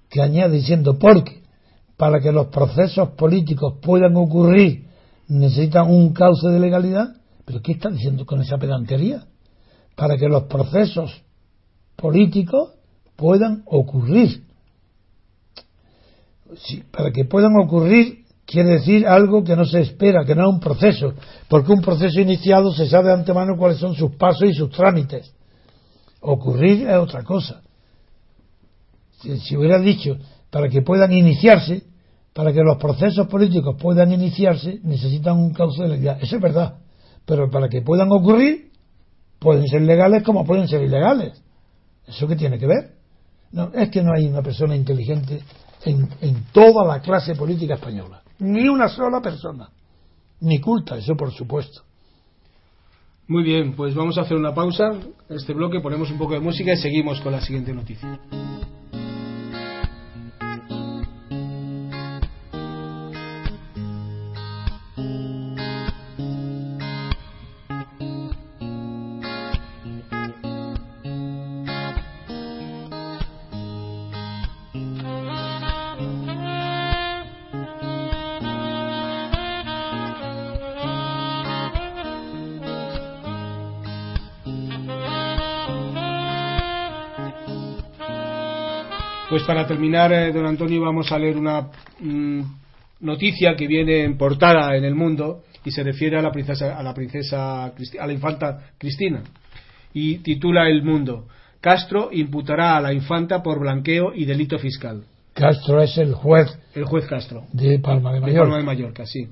que 0.08 0.22
añade 0.22 0.56
diciendo 0.56 0.98
porque 0.98 1.42
para 1.96 2.20
que 2.20 2.32
los 2.32 2.48
procesos 2.48 3.10
políticos 3.10 3.74
puedan 3.82 4.16
ocurrir 4.16 4.86
necesitan 5.28 5.90
un 5.90 6.12
cauce 6.12 6.48
de 6.48 6.60
legalidad. 6.60 7.16
¿Pero 7.44 7.62
qué 7.62 7.72
está 7.72 7.90
diciendo 7.90 8.26
con 8.26 8.40
esa 8.40 8.58
pedantería? 8.58 9.24
Para 9.94 10.16
que 10.16 10.28
los 10.28 10.44
procesos 10.44 11.22
políticos 11.96 12.72
puedan 13.16 13.62
ocurrir. 13.66 14.44
Sí, 16.56 16.82
para 16.90 17.10
que 17.12 17.24
puedan 17.24 17.52
ocurrir 17.56 18.25
quiere 18.46 18.70
decir 18.70 19.06
algo 19.06 19.42
que 19.42 19.56
no 19.56 19.64
se 19.64 19.80
espera, 19.80 20.24
que 20.24 20.34
no 20.34 20.48
es 20.48 20.54
un 20.54 20.60
proceso, 20.60 21.14
porque 21.48 21.72
un 21.72 21.80
proceso 21.80 22.20
iniciado 22.20 22.72
se 22.72 22.88
sabe 22.88 23.08
de 23.08 23.14
antemano 23.14 23.56
cuáles 23.58 23.78
son 23.78 23.94
sus 23.94 24.14
pasos 24.14 24.48
y 24.48 24.54
sus 24.54 24.70
trámites. 24.70 25.34
Ocurrir 26.20 26.88
es 26.88 26.96
otra 26.96 27.22
cosa. 27.24 27.60
Si, 29.20 29.56
hubiera 29.56 29.80
dicho, 29.80 30.16
para 30.50 30.68
que 30.68 30.82
puedan 30.82 31.12
iniciarse, 31.12 31.82
para 32.32 32.52
que 32.52 32.60
los 32.62 32.76
procesos 32.78 33.26
políticos 33.26 33.76
puedan 33.80 34.12
iniciarse, 34.12 34.78
necesitan 34.84 35.36
un 35.36 35.52
cauce 35.52 35.82
de 35.82 35.88
legalidad. 35.88 36.18
Eso 36.22 36.36
es 36.36 36.42
verdad. 36.42 36.78
Pero 37.24 37.50
para 37.50 37.68
que 37.68 37.82
puedan 37.82 38.12
ocurrir, 38.12 38.70
pueden 39.40 39.66
ser 39.66 39.82
legales 39.82 40.22
como 40.22 40.44
pueden 40.44 40.68
ser 40.68 40.82
ilegales. 40.82 41.42
¿Eso 42.06 42.28
qué 42.28 42.36
tiene 42.36 42.58
que 42.58 42.66
ver? 42.66 42.94
No, 43.50 43.72
es 43.72 43.90
que 43.90 44.02
no 44.02 44.12
hay 44.14 44.26
una 44.26 44.42
persona 44.42 44.76
inteligente 44.76 45.40
en 45.84 46.44
toda 46.52 46.84
la 46.84 47.00
clase 47.00 47.34
política 47.34 47.74
española. 47.74 48.22
Ni 48.38 48.68
una 48.68 48.88
sola 48.88 49.20
persona. 49.20 49.68
Ni 50.40 50.60
culta, 50.60 50.96
eso 50.96 51.16
por 51.16 51.32
supuesto. 51.32 51.82
Muy 53.28 53.42
bien, 53.42 53.74
pues 53.74 53.94
vamos 53.94 54.18
a 54.18 54.20
hacer 54.20 54.36
una 54.36 54.54
pausa. 54.54 54.92
Este 55.28 55.52
bloque 55.52 55.80
ponemos 55.80 56.10
un 56.10 56.18
poco 56.18 56.34
de 56.34 56.40
música 56.40 56.72
y 56.72 56.76
seguimos 56.76 57.20
con 57.20 57.32
la 57.32 57.40
siguiente 57.40 57.72
noticia. 57.72 58.20
Pues 89.36 89.46
para 89.46 89.66
terminar, 89.66 90.10
eh, 90.14 90.32
don 90.32 90.46
Antonio, 90.46 90.80
vamos 90.80 91.12
a 91.12 91.18
leer 91.18 91.36
una 91.36 91.68
mm, 92.00 92.40
noticia 93.00 93.54
que 93.54 93.66
viene 93.66 94.02
en 94.02 94.16
portada 94.16 94.74
en 94.74 94.82
el 94.82 94.94
mundo 94.94 95.42
y 95.62 95.70
se 95.72 95.82
refiere 95.82 96.16
a 96.16 96.22
la 96.22 96.32
princesa, 96.32 96.74
a 96.74 96.82
la 96.82 96.94
princesa, 96.94 97.66
a 97.66 98.06
la 98.06 98.12
infanta 98.14 98.70
Cristina 98.78 99.22
y 99.92 100.20
titula 100.20 100.70
El 100.70 100.82
Mundo. 100.82 101.28
Castro 101.60 102.08
imputará 102.12 102.78
a 102.78 102.80
la 102.80 102.94
infanta 102.94 103.42
por 103.42 103.60
blanqueo 103.60 104.14
y 104.14 104.24
delito 104.24 104.58
fiscal. 104.58 105.04
Castro 105.34 105.82
es 105.82 105.98
el 105.98 106.14
juez. 106.14 106.58
El 106.74 106.86
juez 106.86 107.04
Castro. 107.06 107.44
De 107.52 107.78
Palma 107.78 108.14
de 108.14 108.20
Mallorca. 108.20 108.32
De 108.32 108.38
Palma 108.38 108.56
de 108.56 108.62
Mallorca, 108.62 109.04
sí. 109.04 109.28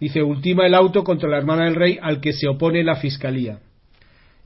Dice, 0.00 0.24
ultima 0.24 0.66
el 0.66 0.74
auto 0.74 1.04
contra 1.04 1.28
la 1.28 1.38
hermana 1.38 1.66
del 1.66 1.76
rey 1.76 2.00
al 2.02 2.20
que 2.20 2.32
se 2.32 2.48
opone 2.48 2.82
la 2.82 2.96
fiscalía. 2.96 3.60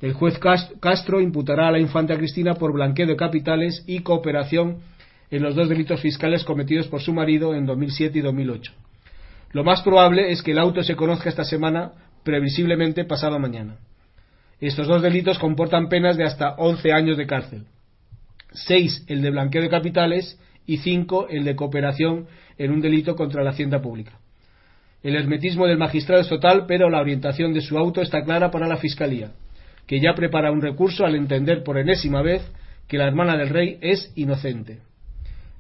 El 0.01 0.15
juez 0.15 0.39
Castro 0.39 1.21
imputará 1.21 1.69
a 1.69 1.73
la 1.73 1.79
infanta 1.79 2.17
Cristina 2.17 2.55
por 2.55 2.73
blanqueo 2.73 3.07
de 3.07 3.17
capitales 3.17 3.85
y 3.87 4.01
cooperación 4.01 4.79
en 5.31 5.43
los 5.43 5.55
dos 5.55 5.69
delitos 5.69 6.01
fiscales 6.01 6.43
cometidos 6.45 6.89
por 6.89 7.03
su 7.03 7.13
marido 7.13 7.55
en 7.55 7.67
2007 7.67 8.19
y 8.19 8.23
2008. 8.23 8.73
Lo 9.53 9.63
más 9.63 9.83
probable 9.83 10.33
es 10.33 10.43
que 10.43 10.53
el 10.53 10.59
auto 10.59 10.83
se 10.83 10.97
conozca 10.97 11.29
esta 11.29 11.45
semana, 11.45 11.93
previsiblemente 12.25 13.05
pasado 13.05 13.39
mañana. 13.39 13.77
Estos 14.59 14.89
dos 14.89 15.03
delitos 15.03 15.39
comportan 15.39 15.89
penas 15.89 16.17
de 16.17 16.25
hasta 16.25 16.55
11 16.55 16.93
años 16.93 17.19
de 17.19 17.27
cárcel. 17.27 17.65
6 18.53 19.05
el 19.07 19.21
de 19.21 19.31
blanqueo 19.31 19.63
de 19.63 19.69
capitales 19.69 20.41
y 20.67 20.79
5 20.79 21.29
el 21.29 21.45
de 21.45 21.57
cooperación 21.57 22.27
en 22.57 22.73
un 22.73 22.81
delito 22.81 23.17
contra 23.17 23.45
la 23.45 23.51
hacienda 23.51 23.83
pública. 23.83 24.19
El 25.03 25.15
hermetismo 25.15 25.67
del 25.67 25.79
magistrado 25.79 26.23
es 26.23 26.29
total, 26.29 26.65
pero 26.67 26.89
la 26.89 27.01
orientación 27.01 27.53
de 27.53 27.61
su 27.61 27.77
auto 27.77 28.01
está 28.01 28.25
clara 28.25 28.51
para 28.51 28.67
la 28.67 28.77
Fiscalía 28.77 29.33
que 29.91 29.99
ya 29.99 30.15
prepara 30.15 30.53
un 30.53 30.63
recurso 30.63 31.05
al 31.05 31.17
entender 31.17 31.65
por 31.65 31.77
enésima 31.77 32.23
vez 32.23 32.49
que 32.87 32.97
la 32.97 33.09
hermana 33.09 33.37
del 33.37 33.49
rey 33.49 33.77
es 33.81 34.13
inocente. 34.15 34.79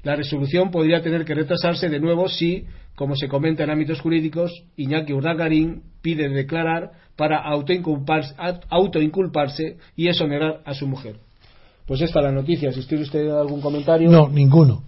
La 0.04 0.14
resolución 0.14 0.70
podría 0.70 1.02
tener 1.02 1.24
que 1.24 1.34
retrasarse 1.34 1.88
de 1.88 1.98
nuevo 1.98 2.28
si, 2.28 2.64
como 2.94 3.16
se 3.16 3.26
comenta 3.26 3.64
en 3.64 3.70
ámbitos 3.70 4.00
jurídicos, 4.00 4.52
Iñaki 4.76 5.14
Urdangarín 5.14 5.82
pide 6.00 6.28
declarar 6.28 6.92
para 7.16 7.38
autoinculparse, 7.38 9.78
y 9.96 10.06
exonerar 10.06 10.60
a 10.64 10.74
su 10.74 10.86
mujer. 10.86 11.16
Pues 11.84 12.00
esta 12.00 12.20
es 12.20 12.24
la 12.24 12.30
noticia. 12.30 12.70
Si 12.70 12.86
tiene 12.86 13.02
usted 13.02 13.28
algún 13.30 13.60
comentario. 13.60 14.08
No, 14.08 14.28
ninguno. 14.28 14.84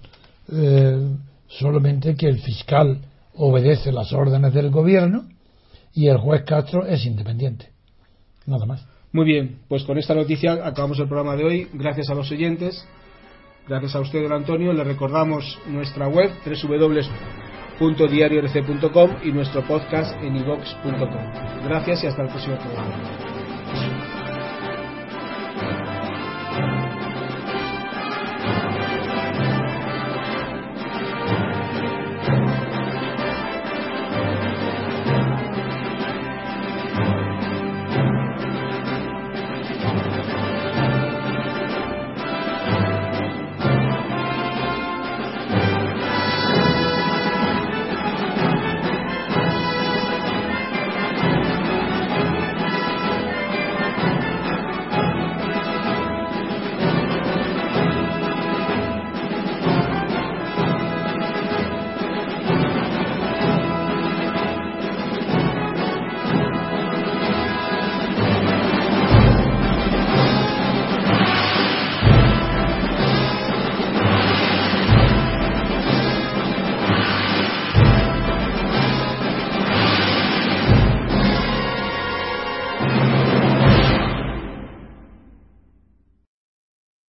Eh, 0.52 1.16
solamente 1.48 2.14
que 2.14 2.28
el 2.28 2.38
fiscal 2.38 3.00
obedece 3.34 3.90
las 3.90 4.12
órdenes 4.12 4.54
del 4.54 4.70
gobierno 4.70 5.24
y 5.94 6.06
el 6.06 6.18
juez 6.18 6.44
Castro 6.44 6.86
es 6.86 7.04
independiente. 7.04 7.70
Nada 8.46 8.66
más. 8.66 8.91
Muy 9.12 9.26
bien, 9.26 9.58
pues 9.68 9.84
con 9.84 9.98
esta 9.98 10.14
noticia 10.14 10.66
acabamos 10.66 10.98
el 10.98 11.06
programa 11.06 11.36
de 11.36 11.44
hoy. 11.44 11.68
Gracias 11.74 12.08
a 12.08 12.14
los 12.14 12.30
oyentes, 12.30 12.88
gracias 13.68 13.94
a 13.94 14.00
usted, 14.00 14.22
don 14.22 14.32
Antonio. 14.32 14.72
Le 14.72 14.84
recordamos 14.84 15.58
nuestra 15.66 16.08
web 16.08 16.30
www.diariorc.com 16.44 19.10
y 19.22 19.32
nuestro 19.32 19.66
podcast 19.66 20.14
en 20.22 20.36
ivox.com. 20.36 21.64
Gracias 21.64 22.04
y 22.04 22.06
hasta 22.06 22.22
el 22.22 22.28
próximo 22.28 22.56
programa. 22.56 24.11